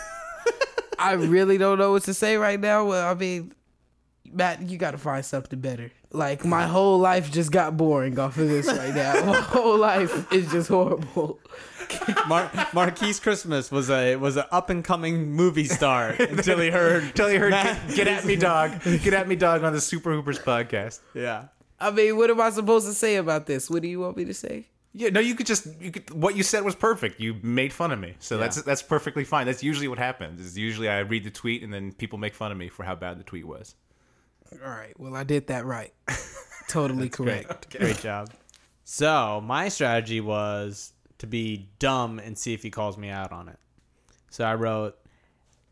I 0.99 1.13
really 1.13 1.59
don't 1.59 1.79
know 1.79 1.93
what 1.93 2.05
to 2.05 2.15
say 2.15 2.37
right 2.37 2.59
now. 2.59 2.85
Well, 2.87 3.07
I 3.09 3.15
mean, 3.15 3.53
Matt, 4.33 4.63
you 4.69 4.79
got 4.79 4.93
to 4.93 4.99
find 4.99 5.25
something 5.25 5.61
better. 5.61 5.91
Like 6.13 6.45
my 6.45 6.67
whole 6.67 6.99
life 6.99 7.31
just 7.31 7.53
got 7.53 7.77
boring 7.77 8.19
off 8.19 8.39
of 8.39 8.49
this 8.49 8.67
right 8.67 8.95
now. 8.95 9.25
my 9.25 9.41
whole 9.41 9.77
life 9.79 10.33
is 10.33 10.51
just 10.51 10.69
horrible. 10.69 11.39
Mar- 12.27 12.51
Markees 12.73 13.21
Christmas 13.21 13.71
was 13.71 13.91
a 13.91 14.17
was 14.17 14.37
an 14.37 14.45
up 14.51 14.71
and 14.71 14.83
coming 14.85 15.31
movie 15.33 15.67
star 15.67 16.11
until 16.19 16.59
he 16.59 16.71
heard 16.71 17.05
Until 17.05 17.31
you 17.33 17.39
heard 17.39 17.51
Matt- 17.51 17.87
get, 17.89 17.97
get 17.97 18.09
at 18.09 18.25
me, 18.25 18.37
dog. 18.37 18.83
Get 18.85 19.15
at 19.15 19.29
me, 19.29 19.37
dog, 19.37 19.63
on 19.63 19.73
the 19.73 19.81
Super 19.81 20.13
Hoopers 20.13 20.39
podcast. 20.41 21.01
yeah. 21.15 21.45
I 21.79 21.91
mean, 21.91 22.17
what 22.17 22.31
am 22.31 22.41
I 22.41 22.49
supposed 22.51 22.87
to 22.87 22.95
say 22.95 23.17
about 23.17 23.45
this? 23.47 23.69
What 23.69 23.83
do 23.83 23.89
you 23.89 24.01
want 24.01 24.17
me 24.17 24.25
to 24.25 24.33
say? 24.35 24.67
Yeah, 24.99 25.11
no, 25.11 25.21
you 25.21 25.35
could 25.35 25.47
just 25.47 25.69
you 25.79 25.91
could, 25.91 26.11
what 26.11 26.37
you 26.37 26.43
said 26.43 26.65
was 26.65 26.75
perfect. 26.75 27.21
You 27.21 27.37
made 27.43 27.71
fun 27.71 27.93
of 27.93 27.99
me, 27.99 28.15
so 28.19 28.39
that's 28.39 28.63
that's 28.63 28.83
perfectly 28.83 29.25
fine. 29.25 29.45
That's 29.45 29.63
usually 29.63 29.89
what 29.89 29.99
happens. 29.99 30.41
Is 30.41 30.57
usually 30.57 30.89
I 30.89 31.01
read 31.01 31.23
the 31.23 31.31
tweet 31.31 31.63
and 31.63 31.73
then 31.73 31.93
people 31.93 32.19
make 32.19 32.35
fun 32.35 32.51
of 32.51 32.57
me 32.57 32.71
for 32.71 32.83
how 32.83 32.95
bad 32.95 33.19
the 33.19 33.25
tweet 33.25 33.47
was. 33.47 33.75
All 34.53 34.71
right. 34.71 34.99
Well, 34.99 35.15
I 35.15 35.23
did 35.23 35.49
that 35.49 35.67
right. 35.67 35.93
totally 36.69 37.11
correct. 37.11 37.77
Great 37.79 37.99
job. 37.99 38.31
So 38.89 39.43
my 39.45 39.69
strategy 39.69 40.21
was 40.21 40.93
to 41.19 41.27
be 41.27 41.71
dumb 41.81 42.21
and 42.21 42.39
see 42.39 42.55
if 42.55 42.63
he 42.63 42.71
calls 42.71 42.97
me 42.97 43.09
out 43.09 43.33
on 43.33 43.49
it. 43.49 43.59
So 44.31 44.45
I 44.45 44.55
wrote 44.55 44.97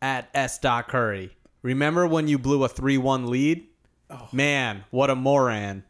at 0.01 0.27
S. 0.33 0.59
Dot 0.59 0.89
Curry. 0.89 1.31
Remember 1.61 2.05
when 2.05 2.27
you 2.27 2.37
blew 2.37 2.65
a 2.65 2.67
three 2.67 2.97
one 2.97 3.27
lead? 3.27 3.67
Oh. 4.09 4.27
Man, 4.33 4.83
what 4.91 5.09
a 5.09 5.15
moron. 5.15 5.85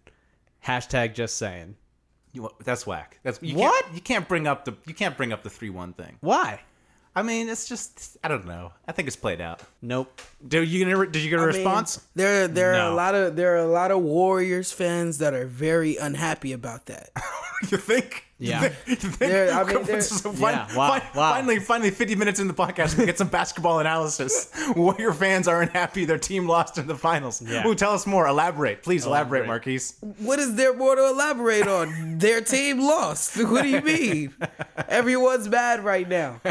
Hashtag 0.63 1.15
just 1.15 1.39
saying. 1.39 1.77
You, 2.35 2.49
that's 2.63 2.85
whack. 2.85 3.19
That's 3.23 3.41
you 3.41 3.55
What? 3.55 3.83
Can't, 3.85 3.95
you 3.95 4.01
can't 4.01 4.27
bring 4.27 4.45
up 4.45 4.65
the 4.65 4.75
you 4.85 4.93
can't 4.93 5.15
bring 5.15 5.31
up 5.31 5.41
the 5.41 5.49
three 5.49 5.69
one 5.69 5.93
thing. 5.93 6.17
Why? 6.19 6.59
I 7.15 7.23
mean, 7.23 7.47
it's 7.47 7.67
just 7.69 8.17
I 8.23 8.27
don't 8.27 8.45
know. 8.45 8.73
I 8.87 8.91
think 8.91 9.07
it's 9.07 9.15
played 9.15 9.39
out. 9.39 9.61
Nope. 9.81 10.21
Did 10.45 10.67
you 10.67 10.83
get 10.83 10.99
a, 10.99 11.05
did 11.07 11.23
you 11.23 11.29
get 11.29 11.39
a 11.39 11.43
I 11.43 11.45
mean, 11.45 11.55
response? 11.55 12.05
there, 12.13 12.49
there 12.49 12.73
are 12.73 12.91
a 12.91 12.93
lot 12.93 13.15
of 13.15 13.37
there 13.37 13.55
are 13.55 13.59
a 13.59 13.65
lot 13.67 13.91
of 13.91 14.01
Warriors 14.01 14.73
fans 14.73 15.19
that 15.19 15.33
are 15.33 15.45
very 15.45 15.95
unhappy 15.95 16.51
about 16.51 16.87
that. 16.87 17.11
you 17.69 17.77
think? 17.77 18.24
Yeah. 18.37 18.63
You 18.63 18.69
think? 18.69 18.87
You 18.87 18.95
think? 18.95 19.17
There- 19.31 19.51
I 19.53 19.63
mean, 19.63 19.83
there- 19.83 20.01
So 20.01 20.31
Yeah, 20.33 20.39
wow, 20.41 20.65
fin- 20.65 21.01
wow. 21.15 21.33
Finally, 21.33 21.59
finally, 21.59 21.89
fifty 21.91 22.15
minutes 22.15 22.39
in 22.41 22.47
the 22.49 22.53
podcast, 22.53 22.97
we 22.97 23.05
get 23.05 23.17
some 23.17 23.29
basketball 23.29 23.79
analysis. 23.79 24.51
Warrior 24.75 25.13
fans 25.13 25.47
are 25.47 25.61
unhappy 25.61 26.03
their 26.03 26.17
team 26.17 26.45
lost 26.45 26.77
in 26.77 26.85
the 26.85 26.95
finals. 26.95 27.41
Yeah. 27.41 27.65
Ooh, 27.65 27.75
tell 27.75 27.93
us 27.93 28.05
more. 28.05 28.27
Elaborate, 28.27 28.83
please. 28.83 29.05
Elaborate, 29.05 29.39
Elaborate. 29.39 29.47
Markees. 29.47 29.95
What 30.19 30.39
is 30.39 30.55
there 30.55 30.73
more 30.73 30.95
to 30.97 31.07
elaborate 31.07 31.65
on? 31.67 32.17
Their 32.17 32.41
team 32.41 32.79
lost. 32.81 33.37
What 33.55 33.63
do 33.63 33.69
you 33.69 33.81
mean? 33.81 34.33
Everyone's 34.89 35.47
bad 35.47 35.85
right 35.85 36.07
now. 36.09 36.41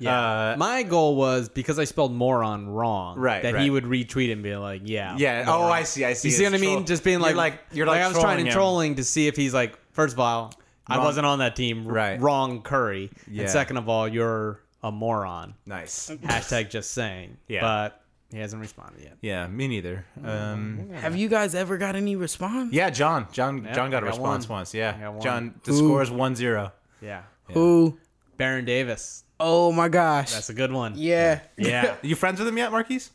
Yeah. 0.00 0.52
Uh, 0.52 0.56
My 0.56 0.82
goal 0.82 1.16
was 1.16 1.48
because 1.50 1.78
I 1.78 1.84
spelled 1.84 2.12
moron 2.12 2.68
wrong. 2.68 3.18
Right, 3.18 3.42
That 3.42 3.54
right. 3.54 3.62
he 3.62 3.68
would 3.68 3.84
retweet 3.84 4.32
and 4.32 4.42
be 4.42 4.56
like, 4.56 4.82
yeah. 4.84 5.14
Yeah. 5.18 5.44
Oh, 5.46 5.64
I 5.64 5.82
see. 5.82 6.04
I 6.06 6.14
see. 6.14 6.28
You 6.28 6.34
see 6.34 6.44
what 6.44 6.54
I 6.54 6.58
mean? 6.58 6.70
troll- 6.76 6.84
Just 6.84 7.04
being 7.04 7.18
You're 7.18 7.34
like, 7.34 7.36
like 7.36 7.60
you're 7.72 7.86
like, 7.86 8.00
I 8.00 8.08
was 8.08 8.16
trying 8.18 8.38
to 8.38 8.44
him. 8.44 8.52
trolling 8.52 8.94
to 8.94 9.04
see 9.04 9.26
if 9.26 9.36
he's 9.36 9.52
like, 9.52 9.78
first 9.98 10.14
of 10.14 10.20
all, 10.20 10.52
I 10.86 10.98
wasn't 10.98 11.26
on 11.26 11.40
that 11.40 11.56
team. 11.56 11.86
Right. 11.86 12.20
Wrong 12.20 12.62
Curry. 12.62 13.10
Yeah. 13.28 13.42
And 13.42 13.50
second 13.50 13.78
of 13.78 13.88
all, 13.88 14.06
you're 14.06 14.60
a 14.82 14.92
moron. 14.92 15.54
Nice. 15.66 16.08
Hashtag 16.22 16.70
just 16.70 16.92
saying. 16.92 17.36
Yeah. 17.48 17.62
But 17.62 18.00
he 18.30 18.38
hasn't 18.38 18.60
responded 18.62 19.02
yet. 19.02 19.16
Yeah, 19.20 19.48
me 19.48 19.66
neither. 19.66 20.06
Um, 20.22 20.90
Have 20.94 21.16
you 21.16 21.28
guys 21.28 21.56
ever 21.56 21.78
got 21.78 21.96
any 21.96 22.14
response? 22.14 22.72
yeah, 22.72 22.90
John. 22.90 23.26
John. 23.32 23.64
Yeah, 23.64 23.72
John 23.74 23.90
got 23.90 24.04
a 24.04 24.06
I 24.06 24.10
got 24.10 24.16
response 24.18 24.48
one. 24.48 24.58
once. 24.58 24.72
Yeah. 24.72 25.18
John. 25.20 25.54
The 25.64 25.72
Who? 25.72 25.78
score 25.78 26.02
is 26.02 26.10
1-0. 26.10 26.70
Yeah. 27.02 27.22
Who? 27.52 27.98
Baron 28.36 28.64
Davis. 28.64 29.24
Oh 29.40 29.72
my 29.72 29.88
gosh. 29.88 30.32
That's 30.32 30.48
a 30.48 30.54
good 30.54 30.70
one. 30.72 30.94
yeah. 30.96 31.40
Yeah. 31.56 31.96
You 32.02 32.14
friends 32.14 32.38
with 32.38 32.48
him 32.48 32.56
yet, 32.56 32.70
Markees? 32.70 33.10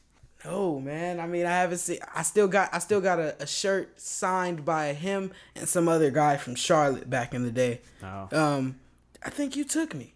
No, 0.45 0.79
man. 0.79 1.19
I 1.19 1.27
mean, 1.27 1.45
I 1.45 1.51
haven't 1.51 1.77
seen. 1.77 1.99
I 2.13 2.23
still 2.23 2.47
got. 2.47 2.69
I 2.73 2.79
still 2.79 2.99
got 3.01 3.19
a, 3.19 3.41
a 3.41 3.47
shirt 3.47 3.99
signed 3.99 4.65
by 4.65 4.93
him 4.93 5.31
and 5.55 5.67
some 5.67 5.87
other 5.87 6.11
guy 6.11 6.37
from 6.37 6.55
Charlotte 6.55 7.09
back 7.09 7.33
in 7.33 7.43
the 7.43 7.51
day. 7.51 7.81
Oh. 8.03 8.27
Um, 8.31 8.79
I 9.25 9.29
think 9.29 9.55
you 9.55 9.63
took 9.63 9.93
me. 9.95 10.09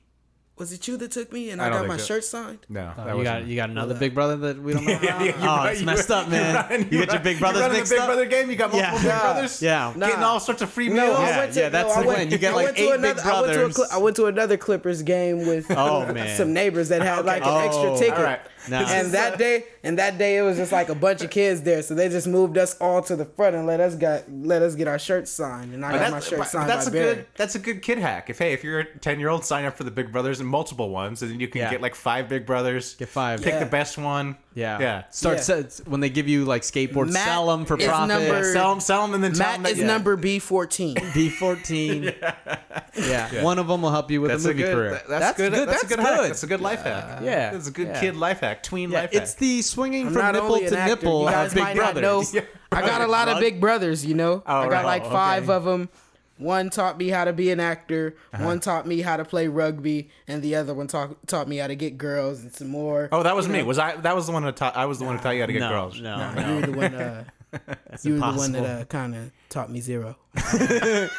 Was 0.57 0.73
it 0.73 0.87
you 0.87 0.97
that 0.97 1.11
took 1.11 1.31
me 1.31 1.51
and 1.51 1.61
I, 1.61 1.67
I 1.67 1.69
got 1.69 1.85
my 1.85 1.97
so. 1.97 2.05
shirt 2.05 2.23
signed? 2.23 2.57
No. 2.67 2.91
Oh, 2.97 3.17
you 3.19 3.23
got 3.23 3.45
you 3.45 3.55
got 3.55 3.69
another 3.69 3.93
big 3.93 4.15
brother 4.15 4.35
that 4.37 4.59
we 4.59 4.73
don't 4.73 4.85
know 4.87 4.97
about. 4.97 5.21
you 5.25 5.33
oh, 5.37 5.45
run- 5.45 5.67
it's 5.71 5.83
messed 5.83 6.09
run- 6.09 6.23
up, 6.25 6.29
man. 6.31 6.55
run- 6.55 6.79
You, 6.91 7.05
get 7.05 7.11
your 7.13 7.21
big 7.21 7.39
brothers 7.39 7.61
running 7.61 7.77
mixed 7.77 7.91
the 7.91 7.95
Big 7.97 8.01
up. 8.01 8.07
Brother 8.07 8.25
game. 8.25 8.49
You 8.49 8.55
got 8.55 8.71
multiple 8.71 8.97
Yeah. 8.97 9.03
Big 9.03 9.07
Nah. 9.11 9.33
Brothers. 9.33 9.61
Yeah. 9.61 9.93
Nah. 9.95 10.07
Getting 10.07 10.23
all 10.23 10.39
sorts 10.39 10.63
of 10.63 10.71
free 10.71 10.89
meals. 10.89 11.15
I 11.15 11.29
Yeah, 11.29 11.45
to, 11.45 11.59
yeah, 11.59 11.69
that's 11.69 11.95
no, 11.95 12.01
the 12.01 12.09
I 12.09 12.13
went. 12.15 12.31
You 12.31 12.37
get 12.39 12.55
like 12.55 12.65
went 12.65 12.77
to 12.77 12.83
eight 12.83 12.89
Big 12.89 12.99
another, 12.99 13.21
I 13.21 13.41
went, 13.41 13.53
to 13.53 13.59
a, 13.59 13.67
Brothers. 13.69 13.91
I 13.91 13.97
went 13.99 14.15
to 14.15 14.25
another 14.25 14.57
Clippers 14.57 15.03
game 15.03 15.45
with 15.45 15.69
Oh, 15.69 16.11
man. 16.11 16.35
some 16.35 16.53
neighbors 16.53 16.89
that 16.89 17.03
had 17.03 17.23
like 17.23 17.43
an 17.43 17.49
Oh, 17.49 17.57
extra 17.59 17.97
ticket. 18.09 18.41
All 18.73 18.79
right. 18.79 18.87
Nice. 18.87 19.03
And 19.05 19.13
that 19.13 19.37
day, 19.37 19.65
and 19.83 19.97
that 19.99 20.17
day, 20.17 20.37
it 20.37 20.41
was 20.41 20.57
just 20.57 20.71
like 20.71 20.89
a 20.89 20.95
bunch 20.95 21.21
of 21.21 21.29
kids 21.29 21.61
there, 21.61 21.81
so 21.81 21.93
they 21.95 22.09
just 22.09 22.27
moved 22.27 22.57
us 22.57 22.75
all 22.79 23.01
to 23.03 23.15
the 23.15 23.25
front 23.25 23.55
and 23.55 23.65
let 23.65 23.79
us 23.79 23.95
got 23.95 24.23
let 24.31 24.61
us 24.61 24.75
get 24.75 24.87
our 24.87 24.99
shirts 24.99 25.31
signed, 25.31 25.73
and 25.73 25.85
I 25.85 25.91
But 25.93 25.99
got 25.99 26.11
my 26.11 26.19
shirt 26.19 26.39
but 26.39 26.47
signed 26.47 26.69
that's 26.69 26.89
by 26.89 26.97
a 26.97 27.01
Barry. 27.01 27.15
good 27.15 27.25
that's 27.35 27.55
a 27.55 27.59
good 27.59 27.81
kid 27.81 27.97
hack. 27.97 28.29
If 28.29 28.39
hey, 28.39 28.53
if 28.53 28.63
you're 28.63 28.79
a 28.79 28.97
ten 28.99 29.19
year 29.19 29.29
old, 29.29 29.45
sign 29.45 29.65
up 29.65 29.77
for 29.77 29.83
the 29.83 29.91
Big 29.91 30.11
Brothers 30.11 30.39
and 30.39 30.47
multiple 30.49 30.89
ones, 30.89 31.21
and 31.21 31.31
then 31.31 31.39
you 31.39 31.47
can 31.47 31.61
Yeah. 31.61 31.71
get 31.71 31.81
like 31.81 31.95
five 31.95 32.27
Big 32.29 32.45
Brothers. 32.45 32.95
Get 32.95 33.09
five. 33.09 33.41
Pick 33.41 33.53
Yeah. 33.53 33.59
the 33.59 33.65
best 33.65 33.97
one. 33.97 34.37
Yeah. 34.57 34.79
Yeah. 34.79 35.03
Start 35.11 35.37
Yeah. 35.37 35.41
se- 35.43 35.83
when 35.85 35.99
they 35.99 36.09
give 36.09 36.27
you 36.27 36.43
like 36.45 36.63
skateboards, 36.63 37.11
Matt 37.13 37.27
sell 37.27 37.45
them 37.47 37.63
for 37.65 37.77
is 37.77 37.85
profit. 37.85 38.07
number- 38.07 38.51
Sell 38.53 38.71
them, 38.71 38.79
sell 38.79 39.01
them, 39.03 39.13
and 39.13 39.23
then 39.23 39.33
tell 39.33 39.47
'em 39.53 39.61
Matt 39.61 39.71
that 39.73 39.77
is 39.77 39.83
number 39.83 40.15
B 40.15 40.39
fourteen. 40.39 40.95
B14. 41.13 42.15
yeah. 42.95 43.43
One 43.43 43.59
of 43.59 43.67
them 43.67 43.81
will 43.83 43.91
help 43.91 44.09
you 44.09 44.19
with 44.21 44.31
That's 44.31 44.45
a 44.45 44.49
a 44.49 44.51
movie 44.53 44.63
good. 44.63 44.73
career. 44.75 44.91
that- 44.91 45.07
That's, 45.07 45.37
good. 45.37 45.53
That's, 45.53 45.83
a 45.83 45.87
good, 45.87 45.99
hack. 45.99 46.21
That's 46.21 46.43
a 46.43 46.47
good 46.47 46.61
life 46.61 46.81
hack. 46.81 47.19
Yeah. 47.21 47.51
That's 47.51 47.67
a 47.67 47.71
good 47.71 47.87
Yeah. 47.89 47.99
kid 47.99 48.15
life 48.15 48.39
hack. 48.39 48.63
Tween 48.63 48.89
Yeah, 48.89 49.01
life 49.01 49.13
hack. 49.13 49.21
it's 49.21 49.35
the 49.35 49.61
swinging 49.61 50.07
I'm 50.07 50.13
from 50.13 50.21
not 50.23 50.33
nipple 50.33 50.51
only 50.53 50.65
an 50.65 50.71
to 50.73 50.79
actor. 50.79 50.95
nipple 50.95 51.23
you 51.25 51.29
guys 51.29 51.47
of 51.51 51.53
Big 51.55 51.63
might 51.63 51.75
not 51.75 51.95
know. 51.95 52.21
Brothers. 52.31 52.43
I 52.71 52.81
got 52.81 53.01
a 53.01 53.07
lot 53.07 53.29
of 53.29 53.39
big 53.39 53.61
brothers. 53.61 54.05
You 54.05 54.13
know, 54.15 54.43
I 54.45 54.63
got 54.65 54.71
right. 54.71 54.85
like 54.85 55.03
Oh, 55.05 55.09
five 55.09 55.43
okay. 55.49 55.53
of 55.55 55.63
them. 55.63 55.89
One 56.37 56.69
taught 56.69 56.97
me 56.97 57.07
how 57.09 57.25
to 57.25 57.33
be 57.33 57.49
an 57.51 57.59
actor. 57.59 58.15
Uh-huh. 58.33 58.43
One 58.45 58.59
taught 58.59 58.85
me 58.85 59.01
how 59.01 59.17
to 59.17 59.25
play 59.25 59.47
rugby, 59.47 60.09
and 60.27 60.41
the 60.43 60.55
other 60.55 60.73
one 60.73 60.87
taught 60.87 61.27
taught 61.27 61.47
me 61.47 61.57
how 61.57 61.67
to 61.67 61.75
get 61.75 61.97
girls 61.97 62.41
and 62.41 62.53
some 62.53 62.67
more. 62.67 63.09
Oh, 63.11 63.23
that 63.23 63.35
was 63.35 63.47
me. 63.47 63.63
Was 63.63 63.79
I? 63.79 63.95
That 63.97 64.15
was 64.15 64.27
the 64.27 64.33
one 64.33 64.43
who 64.43 64.51
taught. 64.51 64.75
I 64.77 64.85
was 64.85 64.99
the 64.99 65.05
one 65.05 65.17
who 65.17 65.23
taught 65.23 65.31
you 65.31 65.41
how 65.41 65.47
to 65.47 65.53
get 65.53 65.59
No, 65.59 65.69
girls. 65.69 65.99
no, 65.99 66.15
Nah, 66.17 66.33
no. 66.33 66.47
you 66.49 66.55
were 66.55 66.61
the 66.67 66.71
one. 66.77 66.93
Uh, 66.95 67.23
you 68.03 68.13
were 68.13 68.19
the 68.19 68.37
one 68.37 68.51
that 68.51 68.81
uh, 68.81 68.85
kind 68.85 69.15
of 69.15 69.31
taught 69.49 69.71
me 69.71 69.79
zero. 69.81 70.15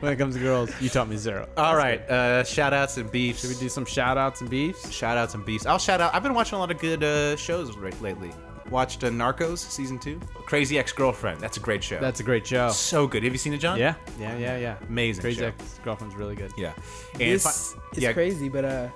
when 0.00 0.12
it 0.12 0.16
comes 0.16 0.34
to 0.34 0.40
girls, 0.40 0.70
you 0.80 0.88
taught 0.88 1.08
me 1.08 1.16
zero. 1.16 1.48
All 1.56 1.76
right. 1.76 2.00
Uh, 2.10 2.44
shout 2.44 2.72
outs 2.72 2.96
and 2.98 3.10
beefs. 3.10 3.40
Should 3.40 3.50
we 3.50 3.56
do 3.56 3.68
some 3.68 3.84
shout 3.84 4.18
outs 4.18 4.40
and 4.40 4.50
beefs? 4.50 4.90
shout 4.90 5.16
outs 5.16 5.34
and 5.34 5.44
beefs? 5.44 5.66
I'll 5.66 5.78
shout 5.78 6.00
out. 6.00 6.14
I've 6.14 6.22
been 6.22 6.34
watching 6.34 6.56
a 6.56 6.58
lot 6.58 6.70
of 6.70 6.78
good 6.78 7.02
uh, 7.04 7.36
shows 7.36 7.76
right 7.76 7.98
lately. 8.02 8.30
Watched 8.74 9.04
uh, 9.04 9.08
Narcos 9.08 9.58
season 9.58 10.00
two. 10.00 10.18
Crazy 10.46 10.80
Ex 10.80 10.92
Girlfriend. 10.92 11.40
That's 11.40 11.58
a 11.58 11.60
great 11.60 11.82
show. 11.84 12.00
That's 12.00 12.18
a 12.18 12.24
great 12.24 12.44
show. 12.44 12.70
so 12.70 13.06
good. 13.06 13.22
Have 13.22 13.32
you 13.32 13.38
seen 13.38 13.52
it, 13.54 13.58
John? 13.58 13.78
Yeah, 13.78 13.94
yeah, 14.18 14.36
yeah, 14.36 14.56
yeah. 14.58 14.76
Amazing 14.88 15.20
Crazy 15.22 15.40
show. 15.42 15.46
Ex 15.46 15.78
Girlfriend's 15.84 16.16
really 16.16 16.34
good. 16.34 16.50
Yeah. 16.58 16.72
And 17.12 17.20
This 17.20 17.44
fi- 17.44 17.80
is 17.96 18.02
yeah. 18.02 18.12
crazy, 18.12 18.48
but 18.48 18.64
uh, 18.64 18.88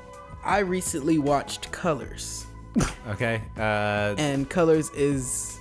I 0.45 0.59
recently 0.59 1.19
watched 1.19 1.71
Colors, 1.71 2.45
Okay. 3.09 3.41
Uh, 3.57 4.17
and 4.19 4.51
Colors 4.51 4.91
is 4.91 5.61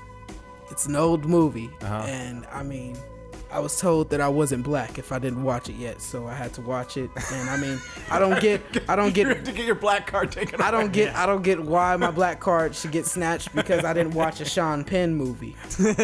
it's 0.72 0.88
an 0.88 0.96
old 0.96 1.26
movie, 1.26 1.70
Uh-huh. 1.84 2.06
and 2.08 2.48
I 2.52 2.64
mean. 2.64 2.98
I 3.52 3.60
was 3.60 3.80
told 3.80 4.10
that 4.10 4.20
I 4.22 4.28
wasn't 4.28 4.64
black 4.64 4.98
if 5.00 5.12
I 5.12 5.20
didn't 5.20 5.44
watch 5.44 5.70
it 5.70 5.76
yet, 5.76 6.02
so 6.02 6.28
I 6.28 6.34
had 6.34 6.54
to 6.56 6.62
watch 6.62 6.98
it. 6.98 7.10
And 7.32 7.50
I 7.50 7.58
mean, 7.58 7.80
I 8.12 8.20
don't 8.20 8.40
get, 8.48 8.62
I 8.90 8.96
don't 8.96 9.08
you 9.08 9.12
get 9.24 9.28
have 9.28 9.44
to 9.46 9.52
get 9.52 9.66
your 9.66 9.76
black 9.76 10.08
card 10.08 10.32
taken. 10.32 10.62
I 10.62 10.70
don't 10.72 10.92
get 10.92 11.16
I 11.16 11.26
don't 11.26 11.42
get 11.44 11.60
why 11.64 11.96
my 11.98 12.12
black 12.12 12.40
card 12.48 12.76
should 12.76 12.92
get 12.92 13.06
snatched 13.06 13.54
because 13.56 13.86
I 13.86 13.94
didn't 13.94 14.14
watch 14.14 14.42
a 14.42 14.46
Sean 14.46 14.84
Penn 14.84 15.16
movie. 15.16 15.56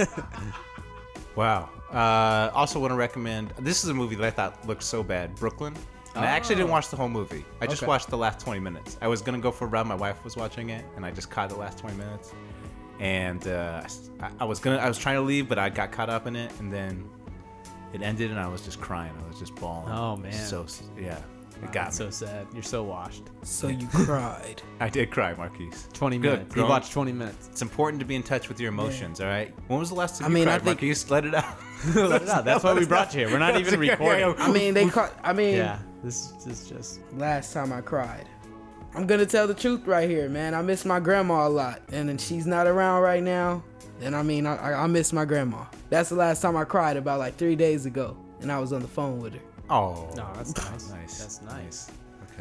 Wow. 1.35 1.69
Uh, 1.91 2.51
also 2.53 2.79
want 2.79 2.91
to 2.91 2.95
recommend. 2.95 3.53
This 3.59 3.83
is 3.83 3.89
a 3.89 3.93
movie 3.93 4.15
that 4.15 4.25
I 4.25 4.29
thought 4.31 4.67
looked 4.67 4.83
so 4.83 5.03
bad, 5.03 5.35
Brooklyn. 5.35 5.75
And 6.15 6.23
I 6.23 6.27
actually 6.27 6.55
didn't 6.55 6.69
watch 6.69 6.89
the 6.89 6.95
whole 6.95 7.09
movie. 7.09 7.43
I 7.59 7.65
just 7.65 7.81
Okay. 7.81 7.87
watched 7.87 8.09
the 8.09 8.17
last 8.17 8.39
20 8.39 8.59
minutes. 8.59 8.97
I 9.01 9.07
was 9.07 9.23
gonna 9.23 9.39
go 9.39 9.51
for 9.51 9.65
a 9.65 9.67
run. 9.67 9.87
My 9.87 9.95
wife 9.95 10.23
was 10.23 10.37
watching 10.37 10.69
it, 10.69 10.85
and 10.95 11.03
I 11.03 11.09
just 11.11 11.31
caught 11.31 11.49
the 11.49 11.55
last 11.55 11.79
20 11.79 11.97
minutes. 11.97 12.33
And 12.99 13.47
uh, 13.47 13.81
I, 14.19 14.29
I 14.41 14.43
was 14.45 14.59
gonna, 14.59 14.77
I 14.77 14.87
was 14.87 14.99
trying 14.99 15.15
to 15.15 15.21
leave, 15.21 15.49
but 15.49 15.57
I 15.57 15.69
got 15.69 15.91
caught 15.91 16.11
up 16.11 16.27
in 16.27 16.35
it, 16.35 16.51
and 16.59 16.71
then 16.71 17.09
it 17.93 18.01
ended, 18.01 18.31
and 18.31 18.39
I 18.39 18.47
was 18.47 18.61
just 18.61 18.81
crying. 18.81 19.13
I 19.23 19.27
was 19.27 19.39
just 19.39 19.55
bawling. 19.55 19.93
Oh, 19.93 20.15
man. 20.17 20.33
So 20.33 20.65
yeah, 20.97 21.17
it 21.61 21.71
got 21.71 21.73
That's 21.91 21.99
me. 21.99 22.05
so 22.05 22.09
sad. 22.25 22.47
You're 22.53 22.63
so 22.63 22.83
washed. 22.83 23.23
So 23.43 23.67
you 23.67 23.87
cried. 23.87 24.61
I 24.79 24.89
did 24.89 25.11
cry, 25.11 25.33
Markees. 25.35 25.87
20 25.93 26.17
Good. 26.17 26.31
minutes. 26.39 26.55
You 26.55 26.63
watched 26.65 26.91
20 26.91 27.11
minutes. 27.11 27.47
It's 27.51 27.61
important 27.61 27.99
to 27.99 28.05
be 28.05 28.15
in 28.15 28.23
touch 28.23 28.49
with 28.49 28.59
your 28.59 28.69
emotions. 28.69 29.21
All 29.21 29.27
right. 29.27 29.53
When 29.67 29.79
was 29.79 29.89
the 29.89 29.95
last 29.95 30.19
time 30.19 30.25
I 30.25 30.29
you 30.29 30.33
mean, 30.35 30.47
I 30.47 30.51
cried, 30.57 30.63
think- 30.63 30.81
Markees? 30.81 31.09
Let 31.11 31.25
it 31.25 31.35
out. 31.35 31.57
Let 31.95 32.21
it 32.23 32.29
out. 32.29 32.45
That's 32.45 32.63
why 32.63 32.73
we 32.73 32.85
brought 32.85 33.13
you 33.13 33.19
here. 33.21 33.29
We're 33.31 33.39
not 33.39 33.57
even 33.59 33.79
recording. 33.79 34.33
I 34.37 34.51
mean, 34.51 34.73
they 34.73 34.87
caught. 34.87 35.13
I 35.23 35.33
mean, 35.33 35.57
Yeah, 35.57 35.79
this, 36.03 36.27
this 36.43 36.61
is 36.63 36.69
just. 36.69 36.99
last 37.13 37.53
time 37.53 37.71
I 37.73 37.81
cried. 37.81 38.27
I'm 38.95 39.07
gonna 39.07 39.25
tell 39.25 39.47
the 39.47 39.53
truth 39.53 39.85
right 39.87 40.09
here, 40.09 40.29
man. 40.29 40.53
I 40.53 40.61
miss 40.61 40.85
my 40.85 40.99
grandma 40.99 41.47
a 41.47 41.49
lot, 41.49 41.81
and 41.91 42.07
then 42.09 42.17
she's 42.17 42.45
not 42.45 42.67
around 42.67 43.01
right 43.01 43.23
now. 43.23 43.63
And 44.01 44.15
I 44.15 44.21
mean, 44.23 44.45
I, 44.45 44.55
I, 44.57 44.83
I 44.83 44.87
miss 44.87 45.13
my 45.13 45.25
grandma. 45.25 45.65
That's 45.89 46.09
the 46.09 46.15
last 46.15 46.41
time 46.41 46.55
I 46.57 46.63
cried 46.63 46.97
about 46.97 47.19
like 47.19 47.35
three 47.37 47.55
days 47.55 47.85
ago, 47.85 48.17
and 48.41 48.51
I 48.51 48.59
was 48.59 48.71
on 48.73 48.81
the 48.81 48.87
phone 48.87 49.19
with 49.21 49.33
her. 49.33 49.39
Oh, 49.69 50.09
No, 50.15 50.27
that's 50.35 50.55
nice. 50.55 50.89
nice. 50.91 51.19
That's 51.19 51.41
nice. 51.41 51.91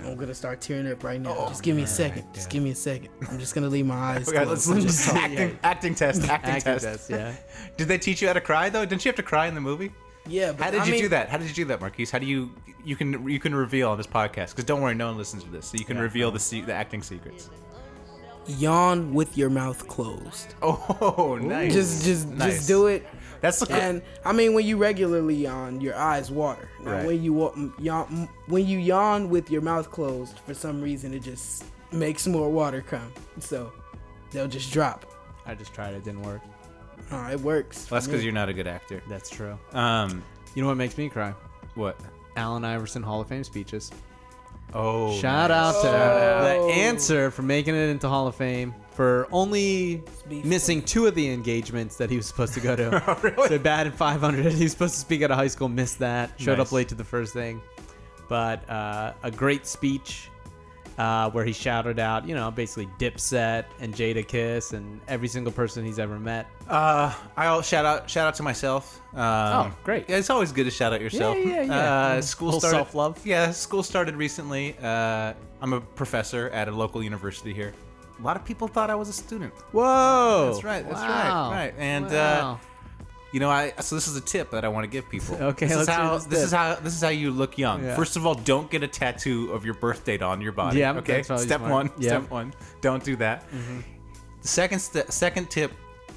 I'm 0.05 0.17
gonna 0.17 0.35
start 0.35 0.61
tearing 0.63 0.91
up 0.91 1.05
right 1.05 1.21
now. 1.21 1.35
Oh, 1.39 1.49
just 1.49 1.63
give 1.63 1.77
me 1.77 1.83
a 1.83 1.85
alright, 1.85 1.97
second. 1.97 2.25
Just 2.35 2.49
give 2.51 2.63
me 2.63 2.71
a 2.71 2.75
second. 2.75 3.11
I'm 3.31 3.39
just 3.39 3.55
gonna 3.55 3.69
leave 3.69 3.85
my 3.87 3.95
eyes 4.17 4.27
Okay, 4.29 4.43
closed. 4.45 4.51
let's, 4.51 4.69
I'm 4.69 4.75
let's 4.81 5.05
just- 5.05 5.15
acting, 5.15 5.59
acting 5.63 5.95
test. 5.95 6.23
Acting, 6.29 6.51
Acting 6.51 6.65
test. 6.65 6.85
test, 6.85 7.11
yeah. 7.11 7.35
Did 7.77 7.89
they 7.89 7.99
teach 7.99 8.21
you 8.23 8.29
how 8.29 8.35
to 8.35 8.41
cry 8.41 8.71
though? 8.71 8.85
Didn't 8.87 9.05
you 9.05 9.11
have 9.11 9.17
to 9.17 9.23
cry 9.23 9.47
in 9.49 9.55
the 9.55 9.61
movie? 9.61 9.93
Yeah. 10.27 10.53
But 10.53 10.65
How 10.65 10.71
did 10.71 10.81
I 10.81 10.85
you 10.87 10.93
mean, 10.93 11.01
do 11.03 11.09
that? 11.09 11.29
How 11.29 11.37
did 11.39 11.49
you 11.49 11.55
do 11.55 11.65
that, 11.67 11.81
Markees? 11.81 12.11
How 12.11 12.19
do 12.19 12.27
you 12.27 12.51
you 12.85 12.97
can 12.97 13.29
you 13.29 13.39
can 13.41 13.55
reveal 13.55 13.91
on 13.91 13.99
this 13.99 14.07
podcast? 14.07 14.51
Because 14.51 14.65
don't 14.65 14.81
worry, 14.81 14.95
no 14.95 15.09
one 15.09 15.17
listens 15.17 15.45
to 15.45 15.51
this, 15.51 15.67
so 15.67 15.77
you 15.79 15.85
can 15.85 15.99
reveal 15.99 16.31
the 16.31 16.39
se- 16.39 16.63
the 16.63 16.73
acting 16.75 17.03
secrets. 17.03 17.51
Yawn 18.47 19.15
with 19.15 19.39
your 19.39 19.51
mouth 19.51 19.87
closed. 19.89 20.55
Oh, 20.63 21.39
nice. 21.41 21.73
Just, 21.73 22.05
just, 22.05 22.29
Nice. 22.29 22.55
just 22.57 22.69
do 22.69 22.87
it. 22.89 23.07
That's 23.41 23.61
the 23.61 23.73
And 23.73 24.03
I 24.25 24.33
mean, 24.33 24.53
when 24.55 24.67
you 24.67 24.77
regularly 24.77 25.35
yawn, 25.37 25.81
your 25.81 25.95
eyes 25.97 26.31
water. 26.31 26.69
Now, 26.83 26.93
Right. 26.93 27.07
when 27.07 27.23
you 27.23 27.73
yawn, 27.79 28.29
when 28.47 28.67
you 28.67 28.79
yawn 28.79 29.29
with 29.31 29.51
your 29.51 29.63
mouth 29.63 29.91
closed, 29.91 30.39
for 30.41 30.55
some 30.55 30.81
reason, 30.81 31.15
it 31.15 31.21
just 31.23 31.65
makes 31.93 32.27
more 32.27 32.51
water 32.51 32.83
come. 32.83 33.13
So 33.39 33.73
they'll 34.33 34.49
just 34.49 34.73
drop. 34.73 35.07
I 35.47 35.55
just 35.55 35.73
tried 35.73 35.95
it. 35.95 36.05
Didn't 36.05 36.23
work. 36.23 36.41
Oh, 37.13 37.29
it 37.31 37.41
works. 37.41 37.91
Well, 37.91 37.97
that's 38.01 38.07
because 38.07 38.25
you're 38.25 38.33
not 38.33 38.49
a 38.49 38.53
good 38.55 38.67
actor. 38.67 39.03
That's 39.09 39.29
true. 39.31 39.59
Um, 39.73 40.23
You 40.55 40.63
know 40.63 40.69
what 40.69 40.77
makes 40.77 40.97
me 40.99 41.09
cry? 41.09 41.35
what? 41.75 41.99
Allen 42.37 42.65
Iverson 42.65 43.03
Hall 43.03 43.21
of 43.21 43.29
Fame 43.29 43.45
speeches. 43.45 43.91
Oh, 44.75 45.13
Shout 45.19 45.51
nice. 45.51 45.75
out 45.77 45.83
to 45.83 45.89
Oh. 45.89 46.67
the 46.69 46.73
answer 46.73 47.31
for 47.31 47.43
making 47.43 47.75
it 47.75 47.89
into 47.91 48.09
Hall 48.09 48.27
of 48.27 48.35
Fame 48.35 48.75
for 48.93 49.29
only 49.31 50.03
Beef. 50.29 50.45
missing 50.47 50.81
two 50.83 51.07
of 51.07 51.15
the 51.15 51.31
engagements 51.31 51.97
that 51.97 52.09
he 52.11 52.17
was 52.17 52.27
supposed 52.27 52.55
to 52.55 52.61
go 52.61 52.75
to. 52.77 53.03
Oh, 53.07 53.19
really? 53.23 53.49
So 53.49 53.59
bad 53.59 53.87
at 53.87 53.95
500. 53.95 54.53
He 54.53 54.63
was 54.65 54.73
supposed 54.73 54.95
to 54.95 55.01
speak 55.01 55.21
at 55.23 55.31
a 55.31 55.35
high 55.35 55.49
school, 55.49 55.69
missed 55.69 55.99
that. 55.99 56.31
Showed 56.39 56.57
Nice. 56.59 56.69
up 56.69 56.73
late 56.73 56.89
to 56.89 56.95
the 56.95 57.05
first 57.05 57.35
thing. 57.35 57.61
But 58.29 58.69
uh, 58.71 59.13
a 59.23 59.31
great 59.31 59.67
speech 59.67 60.31
uh, 60.99 61.31
where 61.31 61.45
he 61.45 61.53
shouted 61.53 61.99
out, 61.99 62.27
you 62.29 62.35
know, 62.35 62.51
basically 62.51 62.87
Dipset 62.99 63.65
and 63.81 63.95
Jadakiss 63.95 64.73
and 64.73 65.01
every 65.09 65.29
single 65.29 65.53
person 65.53 65.85
he's 65.85 65.99
ever 65.99 66.19
met. 66.19 66.47
Uh, 66.69 67.13
I'll 67.37 67.63
shout 67.63 67.85
out 67.85 68.09
shout 68.11 68.27
out 68.29 68.35
to 68.37 68.43
myself. 68.43 69.01
Um, 69.15 69.19
Oh, 69.21 69.73
great. 69.85 70.09
Yeah, 70.09 70.17
it's 70.17 70.31
always 70.31 70.53
good 70.53 70.65
to 70.65 70.71
shout 70.71 70.93
out 70.93 71.01
yourself. 71.01 71.37
yeah, 71.39 71.63
yeah. 71.63 71.95
Uh, 71.95 72.21
school 72.23 72.53
started. 72.53 72.77
self-love. 72.77 73.27
Yeah, 73.27 73.51
school 73.51 73.83
started 73.83 74.17
recently. 74.17 74.77
Uh, 74.83 75.35
I'm 75.61 75.73
a 75.73 75.81
professor 75.81 76.49
at 76.51 76.69
a 76.69 76.73
local 76.73 77.03
university 77.03 77.53
here. 77.55 77.73
A 78.19 78.23
lot 78.23 78.37
of 78.37 78.45
people 78.45 78.69
thought 78.69 78.89
I 78.91 78.95
was 78.95 79.09
a 79.09 79.13
student. 79.13 79.53
Whoa! 79.73 80.51
That's 80.53 80.65
right. 80.65 80.83
That's 80.89 81.01
Wow. 81.01 81.51
right. 81.51 81.57
Right. 81.67 81.75
And 81.79 82.07
uh, 82.07 82.11
Wow. 82.11 82.61
You 83.33 83.41
know, 83.41 83.51
I 83.51 83.73
so 83.81 83.95
this 83.95 84.07
is 84.09 84.17
a 84.17 84.21
tip 84.21 84.51
that 84.51 84.65
I 84.65 84.69
want 84.69 84.85
to 84.85 84.89
give 84.91 85.09
people. 85.09 85.37
Okay, 85.53 85.67
This 85.67 85.77
is 85.81 85.89
how 85.89 86.15
this 86.19 86.25
this 86.27 86.43
is 86.45 86.53
how 86.53 86.75
this 86.77 86.95
is 86.95 87.01
how 87.03 87.09
you 87.09 87.31
look 87.31 87.59
young. 87.59 87.83
Yeah. 87.83 87.97
First 87.97 88.17
of 88.17 88.27
all, 88.27 88.35
don't 88.35 88.71
get 88.71 88.83
a 88.83 88.89
tattoo 88.89 89.51
of 89.53 89.65
your 89.65 89.75
birth 89.75 90.05
date 90.05 90.23
on 90.23 90.41
your 90.41 90.53
body. 90.53 90.79
Yeah, 90.81 90.93
Okay. 90.99 91.23
Step 91.23 91.39
smart. 91.41 91.63
one. 91.71 91.91
Yeah. 91.99 92.09
Step 92.19 92.31
one. 92.31 92.55
Don't 92.81 93.03
do 93.03 93.17
that. 93.17 93.51
Mm-hmm. 93.51 93.81
The 94.43 94.49
second 94.49 94.79
st- 94.81 95.13
second 95.13 95.51
tip, 95.51 95.73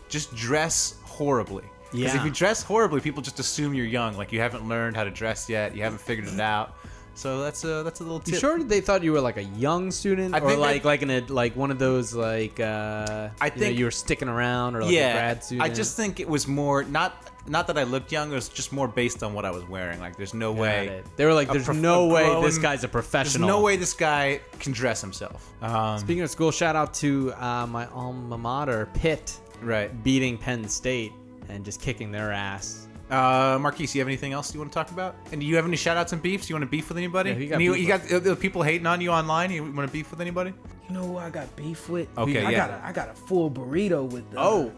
just 0.09 0.36
dress 0.36 0.95
horribly. 1.03 1.63
Because 1.91 2.16
if 2.16 2.26
you 2.26 2.32
dress 2.32 2.61
horribly, 2.61 2.99
people 2.99 3.22
just 3.22 3.39
assume 3.39 3.74
you're 3.74 3.86
young, 3.86 4.18
like 4.18 4.34
you 4.34 4.41
haven't 4.41 4.68
learned 4.68 4.97
how 4.97 5.05
to 5.05 5.09
dress 5.11 5.47
yet, 5.47 5.74
you 5.76 5.82
haven't 5.84 6.01
figured 6.01 6.28
it 6.28 6.39
out. 6.41 6.76
So 7.18 7.41
that's 7.41 7.63
a 7.63 7.82
that's 7.84 8.01
a 8.01 8.03
little 8.03 8.20
tip. 8.20 8.34
You 8.36 8.39
sure 8.39 8.61
they 8.61 8.82
thought 8.82 9.01
you 9.01 9.13
were 9.13 9.22
like 9.22 9.38
a 9.38 9.43
young 9.43 9.89
student, 9.89 10.36
I 10.36 10.39
or 10.39 10.49
think 10.49 10.59
like 10.59 10.84
they- 10.84 10.88
like 10.88 11.01
in 11.01 11.09
a 11.09 11.22
like 11.22 11.55
one 11.55 11.72
of 11.72 11.80
those 11.80 12.13
like 12.13 12.59
uh, 12.59 13.30
I 13.39 13.45
you 13.45 13.51
know, 13.51 13.57
think- 13.57 13.80
you 13.80 13.86
were 13.86 13.91
sticking 13.91 14.28
around 14.28 14.76
or 14.76 14.84
like 14.84 14.91
yeah, 14.91 15.09
a 15.09 15.13
grad 15.13 15.43
student? 15.43 15.70
I 15.72 15.74
just 15.74 15.95
think 15.95 16.20
it 16.20 16.28
was 16.28 16.47
more 16.47 16.84
not 16.84 17.32
not 17.47 17.68
that 17.68 17.78
I 17.78 17.84
looked 17.84 18.11
young. 18.11 18.32
It 18.32 18.36
was 18.36 18.49
just 18.49 18.74
more 18.74 18.88
based 18.88 19.24
on 19.24 19.34
what 19.34 19.45
I 19.45 19.51
was 19.51 19.63
wearing. 19.70 19.99
Like, 19.99 20.16
there's 20.18 20.34
no 20.34 20.51
Got 20.51 20.61
way. 20.61 20.88
it. 20.88 21.05
They 21.16 21.26
were 21.26 21.34
like, 21.34 21.47
"There's 21.51 21.66
prof- 21.66 21.78
no 21.78 22.07
way 22.07 22.24
grown- 22.26 22.43
this 22.43 22.57
guy's 22.57 22.80
a 22.80 22.88
There's 22.88 22.91
professional." 22.91 23.47
no 23.47 23.61
way 23.61 23.76
this 23.78 23.93
guy 23.93 24.41
can 24.59 24.72
dress 24.74 24.99
himself. 24.99 25.53
Um, 25.61 25.99
Speaking 25.99 26.24
of 26.24 26.30
school, 26.32 26.49
shout 26.51 26.76
out 26.76 26.93
to 26.95 27.32
uh, 27.38 27.68
my 27.68 27.86
alma 27.89 28.36
mater, 28.38 28.89
Pitt, 28.95 29.38
right. 29.61 29.91
beating 30.03 30.38
Penn 30.39 30.68
State 30.68 31.13
and 31.47 31.63
just 31.63 31.80
kicking 31.82 32.11
their 32.11 32.32
ass. 32.32 32.84
Uh, 33.09 33.57
Markees, 33.61 33.93
you 33.93 34.01
have 34.01 34.07
anything 34.07 34.33
else 34.33 34.53
you 34.53 34.59
want 34.59 34.71
to 34.71 34.73
talk 34.75 34.89
about? 34.91 35.15
And 35.31 35.39
do 35.39 35.45
you 35.45 35.55
have 35.57 35.65
any 35.65 35.77
shout 35.77 35.95
outs 35.95 36.11
and 36.13 36.21
beefs? 36.21 36.49
You 36.49 36.55
want 36.55 36.63
to 36.63 36.69
beef 36.69 36.89
with 36.89 36.97
anybody? 36.97 37.31
Yeah, 37.31 37.37
you 37.37 37.47
got 37.47 37.55
And 37.55 37.63
you, 37.63 37.73
beef 37.73 37.81
you 37.81 37.87
got 38.19 38.27
uh, 38.27 38.35
people 38.35 38.63
hating 38.63 38.87
on 38.87 38.99
you 39.01 39.11
online. 39.11 39.51
You 39.51 39.63
want 39.63 39.87
to 39.87 39.93
beef 39.93 40.09
with 40.09 40.21
anybody? 40.21 40.53
You 40.89 40.93
know 40.95 41.03
who 41.07 41.17
I 41.17 41.29
got 41.29 41.53
beef 41.55 41.87
with? 41.89 42.07
Okay, 42.17 42.43
I 42.43 42.49
yeah. 42.51 42.67
got 42.67 42.69
a, 42.71 42.85
I 42.85 42.91
got 42.91 43.09
a 43.09 43.13
full 43.13 43.51
burrito 43.51 44.09
with. 44.09 44.23
Uh, 44.35 44.39
Oh. 44.41 44.71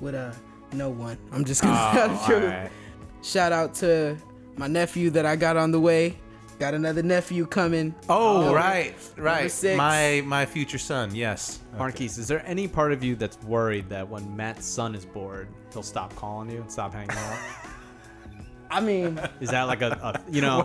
with 0.00 0.14
uh, 0.14 0.32
no 0.72 0.88
one. 0.90 1.18
I'm 1.32 1.44
just 1.44 1.62
gonna 1.62 1.74
Oh, 1.78 1.92
tell 1.94 2.08
the 2.08 2.24
truth. 2.26 2.44
alright. 2.52 2.70
Shout 3.22 3.52
out 3.52 3.74
to 3.76 4.16
my 4.56 4.66
nephew 4.68 5.10
that 5.10 5.26
I 5.26 5.34
got 5.36 5.56
on 5.56 5.70
the 5.72 5.80
way. 5.80 6.16
Got 6.58 6.74
another 6.74 7.02
nephew 7.02 7.46
coming. 7.46 7.94
Oh, 8.08 8.42
Number- 8.42 8.56
right, 8.56 8.94
right. 9.16 9.50
six. 9.50 9.76
My 9.76 10.22
my 10.24 10.46
future 10.46 10.78
son. 10.78 11.14
Yes. 11.14 11.58
Markees, 11.76 12.16
is 12.18 12.28
there 12.28 12.42
any 12.46 12.68
part 12.68 12.92
of 12.92 13.02
you 13.02 13.16
that's 13.16 13.36
worried 13.42 13.88
that 13.88 14.08
when 14.08 14.36
Matt's 14.36 14.64
son 14.66 14.94
is 14.94 15.04
bored, 15.04 15.48
he'll 15.72 15.82
stop 15.82 16.14
calling 16.16 16.48
you 16.50 16.60
and 16.60 16.70
stop 16.70 16.92
hanging 16.94 17.10
out? 17.10 17.38
I 18.74 18.80
mean, 18.80 19.20
Is 19.40 19.50
that 19.50 19.62
like 19.64 19.82
a, 19.82 19.90
a 20.02 20.20
you 20.30 20.40
know? 20.46 20.60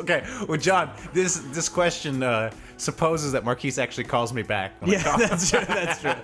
Okay? 0.00 0.24
Well, 0.48 0.58
John, 0.58 0.90
this 1.12 1.36
this 1.52 1.68
question 1.68 2.22
uh, 2.22 2.50
supposes 2.76 3.32
that 3.32 3.44
Markees 3.44 3.78
actually 3.78 4.04
calls 4.04 4.32
me 4.32 4.42
back. 4.42 4.72
Yeah, 4.84 5.16
that's 5.16 5.50
true. 5.50 5.60
That's 5.66 6.00
true. 6.00 6.14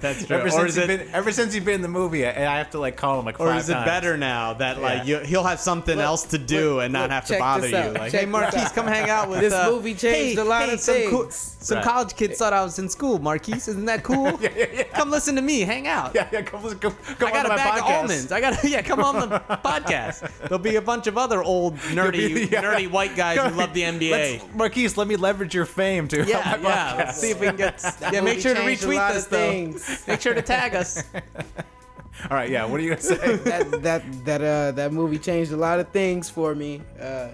That's 0.00 0.26
true. 0.26 0.36
Ever 0.36 0.46
or 0.46 0.50
since 0.50 0.70
is 0.70 0.76
it, 0.78 0.86
been, 0.88 1.08
ever 1.12 1.30
since 1.32 1.52
he's 1.54 1.62
been 1.64 1.74
in 1.76 1.82
the 1.82 1.88
movie, 1.88 2.24
and 2.24 2.44
I 2.44 2.58
have 2.58 2.70
to 2.70 2.78
like 2.80 2.96
call 2.96 3.18
him 3.20 3.26
like 3.26 3.38
or 3.40 3.54
is 3.54 3.68
it 3.68 3.74
times. 3.74 3.84
better 3.86 4.16
now 4.16 4.54
that 4.54 4.80
like 4.80 5.06
Yeah. 5.06 5.20
you, 5.20 5.26
he'll 5.26 5.44
have 5.44 5.60
something 5.60 5.96
Look, 5.96 6.04
else 6.04 6.24
to 6.26 6.38
do 6.38 6.74
look, 6.76 6.84
and 6.84 6.92
not 6.92 7.02
look, 7.02 7.10
have 7.12 7.26
to 7.26 7.38
bother 7.38 7.68
you? 7.68 7.74
Like, 7.92 8.10
check 8.12 8.20
hey 8.22 8.26
Markees, 8.26 8.72
come 8.72 8.86
hang 8.86 9.08
out 9.10 9.28
with 9.28 9.40
This 9.40 9.52
uh, 9.52 9.70
movie 9.70 9.94
changed 9.94 10.36
hey, 10.38 10.42
a 10.42 10.44
lot 10.44 10.66
hey, 10.68 10.74
of 10.74 10.80
some 10.80 10.94
things. 10.96 11.56
some 11.60 11.76
Right. 11.76 11.84
college 11.84 12.16
kids 12.16 12.38
thought 12.38 12.52
I 12.52 12.62
was 12.64 12.78
in 12.78 12.88
school. 12.88 13.18
Markees, 13.18 13.68
isn't 13.68 13.84
that 13.84 14.02
cool? 14.02 14.26
yeah, 14.40 14.48
yeah, 14.56 14.66
yeah. 14.72 14.82
Come 14.84 15.10
listen 15.10 15.36
to 15.36 15.42
me. 15.42 15.60
Hang 15.60 15.86
out. 15.86 16.14
Yeah, 16.14 16.28
yeah. 16.32 16.42
Come, 16.42 16.62
listen. 16.64 16.78
come, 16.78 16.96
come 17.18 17.28
I 17.28 17.32
got 17.32 17.40
on 17.40 17.46
a 17.46 17.48
my 17.50 17.56
bag 17.56 17.72
podcast. 17.74 17.78
of 17.78 17.94
almonds. 17.96 18.32
I 18.32 18.40
got 18.40 18.64
yeah. 18.64 18.82
Come 18.82 19.00
on 19.00 19.28
the 19.28 19.38
podcast. 19.38 20.29
There'll 20.40 20.58
be 20.58 20.76
a 20.76 20.82
bunch 20.82 21.06
of 21.06 21.16
other 21.18 21.42
old 21.42 21.76
nerdy, 21.94 22.50
yeah. 22.50 22.62
nerdy 22.62 22.90
white 22.90 23.16
guys 23.16 23.38
who 23.38 23.56
love 23.56 23.72
the 23.74 23.82
NBA. 23.82 24.10
Let's- 24.10 24.54
Markees, 24.54 24.96
let 24.96 25.06
me 25.08 25.16
leverage 25.16 25.54
your 25.54 25.66
fame 25.66 26.08
to 26.08 26.24
yeah, 26.24 26.40
help 26.40 26.62
my 26.62 26.68
yeah. 26.68 26.92
podcast. 26.92 26.96
Let's 26.98 27.20
see 27.20 27.30
if 27.30 27.40
we 27.40 27.46
can 27.48 27.56
get. 27.56 27.84
Yeah, 28.12 28.20
make 28.22 28.40
sure 28.40 28.54
to 28.54 28.60
retweet 28.60 28.96
lot 28.96 29.12
this 29.14 29.24
of 29.24 29.30
though. 29.30 29.36
things. 29.36 30.04
Make 30.08 30.20
sure 30.20 30.34
to 30.34 30.42
tag 30.42 30.74
us. 30.74 31.02
All 31.14 32.36
right, 32.36 32.50
yeah. 32.50 32.64
What 32.64 32.80
are 32.80 32.82
you 32.82 32.90
gonna 32.90 33.00
say? 33.00 33.36
that 33.36 33.82
that 33.82 34.24
that 34.24 34.42
uh 34.42 34.72
that 34.72 34.92
movie 34.92 35.18
changed 35.18 35.52
a 35.52 35.56
lot 35.56 35.80
of 35.80 35.88
things 35.90 36.28
for 36.28 36.54
me. 36.54 36.82
Uh, 37.00 37.28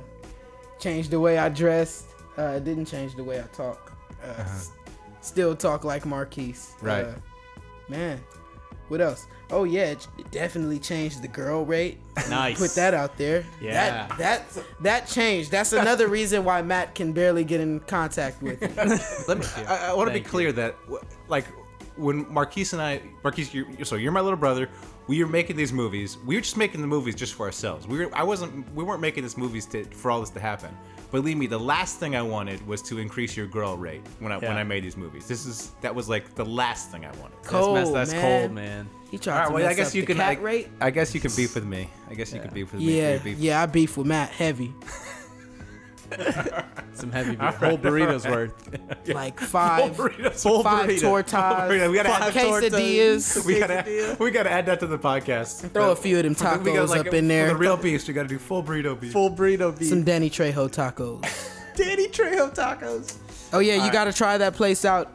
changed 0.78 1.11
the 1.11 1.18
way 1.18 1.38
I 1.38 1.49
dressed. 1.49 2.07
Uh, 2.38 2.55
it 2.59 2.64
didn't 2.64 2.84
change 2.86 3.14
the 3.16 3.24
way 3.24 3.40
I 3.40 3.47
talk. 3.57 3.92
Uh, 4.22 4.28
s- 4.42 4.70
still 5.22 5.57
talk 5.57 5.84
like 5.84 6.05
Markees. 6.07 6.74
Right. 6.82 7.05
Uh, 7.07 7.14
man, 7.88 8.20
what 8.88 9.01
else? 9.01 9.26
Oh 9.51 9.64
yeah, 9.64 9.92
it, 9.92 10.09
it 10.18 10.30
definitely 10.30 10.78
changed 10.78 11.22
the 11.22 11.28
girl 11.28 11.64
rate. 11.64 11.99
Nice. 12.28 12.59
Put 12.59 12.74
that 12.74 12.94
out 12.94 13.16
there. 13.16 13.44
Yeah. 13.61 14.09
That 14.09 14.18
that 14.18 14.64
that 14.80 15.07
changed. 15.07 15.51
That's 15.51 15.72
another 15.72 16.09
reason 16.09 16.44
why 16.44 16.62
Matt 16.62 16.94
can 16.94 17.12
barely 17.12 17.44
get 17.44 17.61
in 17.61 17.80
contact 17.80 18.42
with 18.42 18.61
me. 18.61 18.68
Let 19.28 19.38
me. 19.38 19.47
I, 19.68 19.90
I 19.90 19.92
want 19.92 20.09
to 20.09 20.12
be 20.12 20.18
Thank 20.18 20.24
you. 20.26 20.30
clear 20.30 20.53
that, 20.53 20.74
like, 21.28 21.47
when 21.97 22.30
Markees 22.32 22.72
and 22.72 22.82
I, 22.82 23.01
Markees, 23.22 23.55
you're, 23.55 23.66
so 23.84 23.94
you're 23.97 24.12
my 24.12 24.20
little 24.20 24.38
brother. 24.38 24.68
We 25.07 25.22
were 25.22 25.30
making 25.30 25.57
these 25.57 25.72
movies. 25.72 26.18
We 26.26 26.34
were 26.34 26.40
just 26.40 26.57
making 26.57 26.80
the 26.80 26.88
movies 26.88 27.14
just 27.14 27.34
for 27.34 27.47
ourselves. 27.47 27.86
We 27.86 27.99
were. 28.05 28.14
I 28.14 28.24
wasn't. 28.24 28.68
We 28.74 28.82
weren't 28.82 29.01
making 29.01 29.22
these 29.22 29.36
movies 29.38 29.64
to 29.66 29.84
for 29.84 30.11
all 30.11 30.20
this 30.20 30.30
to 30.30 30.40
happen. 30.40 30.76
Believe 31.11 31.36
me, 31.36 31.46
the 31.46 31.59
last 31.59 31.98
thing 31.98 32.16
I 32.16 32.22
wanted 32.22 32.66
was 32.66 32.82
to 32.82 32.98
increase 32.98 33.36
your 33.36 33.46
girl 33.46 33.76
rate 33.76 34.02
when 34.18 34.32
I 34.32 34.38
when 34.38 34.57
I 34.57 34.64
made 34.64 34.82
these 34.84 34.96
movies. 34.96 35.26
This 35.28 35.46
is 35.46 35.70
that 35.80 35.94
was 35.94 36.09
like 36.09 36.34
the 36.34 36.44
last 36.44 36.90
thing 36.90 37.04
I 37.04 37.12
wanted. 37.16 37.42
Cold, 37.44 37.76
that's 37.76 37.90
mess, 37.90 38.11
that's 38.11 38.12
man. 38.12 38.40
cold, 38.40 38.52
man. 38.52 38.88
He 39.11 39.18
tried 39.18 39.32
All 39.34 39.38
right. 39.38 39.46
to 39.48 39.54
Well, 39.54 39.62
mess 39.62 39.72
I 39.72 39.74
guess 39.76 39.88
up 39.90 39.94
you 39.94 40.00
the 40.02 40.07
can. 40.09 40.16
cat 40.16 40.38
I, 40.38 40.40
rate. 40.40 40.68
I 40.80 40.90
guess 40.90 41.14
you 41.14 41.20
can 41.20 41.30
beef 41.36 41.54
with 41.54 41.64
me. 41.64 41.88
I 42.11 42.14
guess 42.14 42.32
you 42.32 42.40
can 42.40 42.52
beef 42.52 42.72
with 42.72 42.82
me. 42.82 42.98
Yeah, 43.00 43.18
Beef- 43.18 43.38
yeah, 43.38 43.62
I 43.62 43.66
beef 43.66 43.96
with 43.96 44.07
Matt 44.07 44.30
heavy. 44.30 44.74
Some 46.94 47.12
heavy 47.12 47.36
whole 47.36 47.78
burritos 47.78 48.28
worth. 48.30 48.52
Like 49.09 49.38
five, 49.38 49.96
burritos. 49.96 50.42
Full 50.42 50.62
five 50.62 50.88
burrito. 50.88 51.24
tortas, 51.24 51.68
burrito. 51.68 51.90
We 51.90 51.96
gotta 51.96 52.09
five 52.09 52.34
have 52.34 52.62
quesadillas. 52.62 53.44
We 53.44 53.59
gotta, 53.59 54.16
we 54.18 54.30
gotta 54.30 54.50
add 54.50 54.66
that 54.66 54.80
to 54.80 54.86
the 54.86 54.98
podcast. 54.98 55.70
Throw 55.72 55.92
a 55.92 55.96
few 55.96 56.16
of 56.18 56.24
them 56.24 56.32
We 56.32 56.38
gotta, 56.38 56.59
tacos 56.59 56.88
like, 56.88 57.07
up 57.07 57.14
in 57.14 57.28
there. 57.28 57.48
For 57.48 57.54
the 57.54 57.59
real 57.59 57.76
beast, 57.76 58.09
we 58.09 58.14
gotta 58.14 58.28
do 58.28 58.38
full 58.38 58.62
burrito 58.62 58.98
beef. 58.98 59.12
Full 59.12 59.30
burrito 59.30 59.78
beef. 59.78 59.88
Some 59.88 60.04
Danny 60.04 60.30
Trejo 60.30 60.68
tacos. 60.70 61.22
Danny 61.76 62.09
Trejo 62.09 62.54
tacos. 62.54 63.16
Oh 63.52 63.59
yeah, 63.59 63.84
you 63.84 63.92
gotta 63.92 64.12
try 64.12 64.38
that 64.38 64.54
place 64.54 64.84
out. 64.84 65.12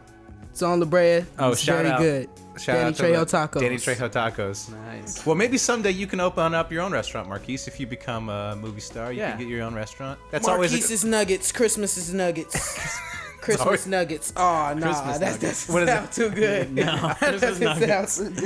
It's 0.51 0.61
on 0.61 0.79
La 0.79 0.85
Brea. 0.85 1.25
Oh, 1.39 1.51
it's 1.51 1.61
shout 1.61 1.83
very 1.83 1.89
out. 1.89 1.99
good. 1.99 2.29
Shout 2.58 2.76
Danny 2.76 2.88
out 2.89 2.95
to 2.95 3.04
Trejo 3.04 3.30
the- 3.30 3.38
tacos. 3.38 3.62
Danny 3.62 3.76
Trejo 3.78 4.10
tacos. 4.10 4.70
Nice. 4.88 5.26
Well, 5.26 5.36
maybe 5.36 5.58
someday 5.58 5.91
you 5.91 6.06
can 6.06 6.20
open 6.20 6.54
up 6.54 6.72
your 6.72 6.82
own 6.82 6.91
restaurant, 6.91 7.30
Markees. 7.30 7.68
If 7.68 7.80
you 7.80 7.88
become 7.88 8.28
a 8.30 8.56
movie 8.58 8.82
star, 8.82 9.12
you 9.14 9.20
Yeah. 9.20 9.32
can 9.32 9.39
get 9.39 9.47
your 9.47 9.64
own 9.64 9.74
restaurant. 9.74 10.20
That's 10.32 10.47
always. 10.47 10.72
Markees's 10.72 11.06
Nuggets. 11.06 11.52
Christmas's 11.52 12.14
Nuggets. 12.14 12.99
Christmas 13.41 13.66
always- 13.66 13.88
nuggets. 13.88 14.34
Oh 14.38 14.41
nah, 14.41 14.74
that 14.74 15.20
nuggets. 15.20 15.39
doesn't 15.41 15.74
What 15.74 15.84
is 15.84 15.89
sound 15.89 16.06
it? 16.06 16.12
too 16.12 16.30
good. 16.30 16.72
No, 16.76 16.84
that 16.86 17.18
Christmas 17.18 17.60
doesn't 17.60 17.88
sound 18.10 18.36
too 18.38 18.41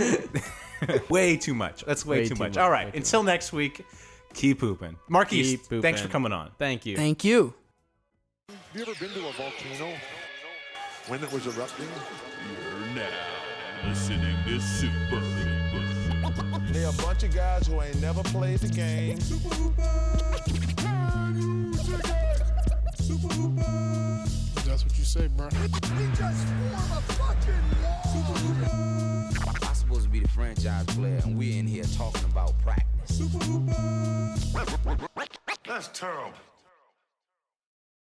good. 0.88 1.10
way 1.10 1.36
too 1.36 1.54
much. 1.54 1.84
That's 1.86 2.06
way, 2.06 2.18
Way 2.20 2.24
too, 2.24 2.36
too 2.36 2.40
much. 2.44 2.50
much, 2.52 2.58
All 2.58 2.70
way 2.70 2.86
right. 2.86 2.96
Until 2.96 3.24
next 3.24 3.52
week, 3.52 3.84
keep 4.34 4.60
pooping. 4.60 4.96
Markees, 5.10 5.50
Keep 5.52 5.64
pooping. 5.64 5.82
thanks 5.82 6.00
for 6.02 6.08
coming 6.10 6.32
on. 6.32 6.52
Thank 6.60 6.86
you. 6.86 6.96
Thank 6.96 7.24
you. 7.26 7.54
Have 8.50 8.58
you 8.74 8.82
ever 8.84 8.94
been 9.00 9.10
to 9.14 9.28
a 9.28 9.32
volcano 9.34 9.94
when 11.08 11.24
it 11.24 11.32
was 11.32 11.46
erupting? 11.48 11.88
You're 12.48 12.96
now 12.96 13.10
listening 13.88 14.36
to 14.46 14.60
Super 14.60 15.18
Hooper. 15.18 16.60
They 16.72 16.84
a 16.84 16.92
bunch 16.94 17.24
of 17.24 17.34
guys 17.34 17.68
who 17.68 17.82
ain't 17.82 18.02
never 18.02 18.24
played 18.24 18.60
the 18.60 18.68
game. 18.68 19.18
That's 24.66 24.84
what 24.84 24.98
you 24.98 25.04
say, 25.04 25.28
bro. 25.28 25.48
I'm 29.62 29.76
supposed 29.76 30.04
to 30.04 30.10
be 30.10 30.20
the 30.20 30.28
franchise 30.30 30.86
player, 30.88 31.22
and 31.24 31.38
we're 31.38 31.58
in 31.58 31.68
here 31.68 31.84
talking 31.96 32.26
about 32.26 32.58
practice. 32.60 33.22
That's 35.66 35.88
terrible. 35.90 36.34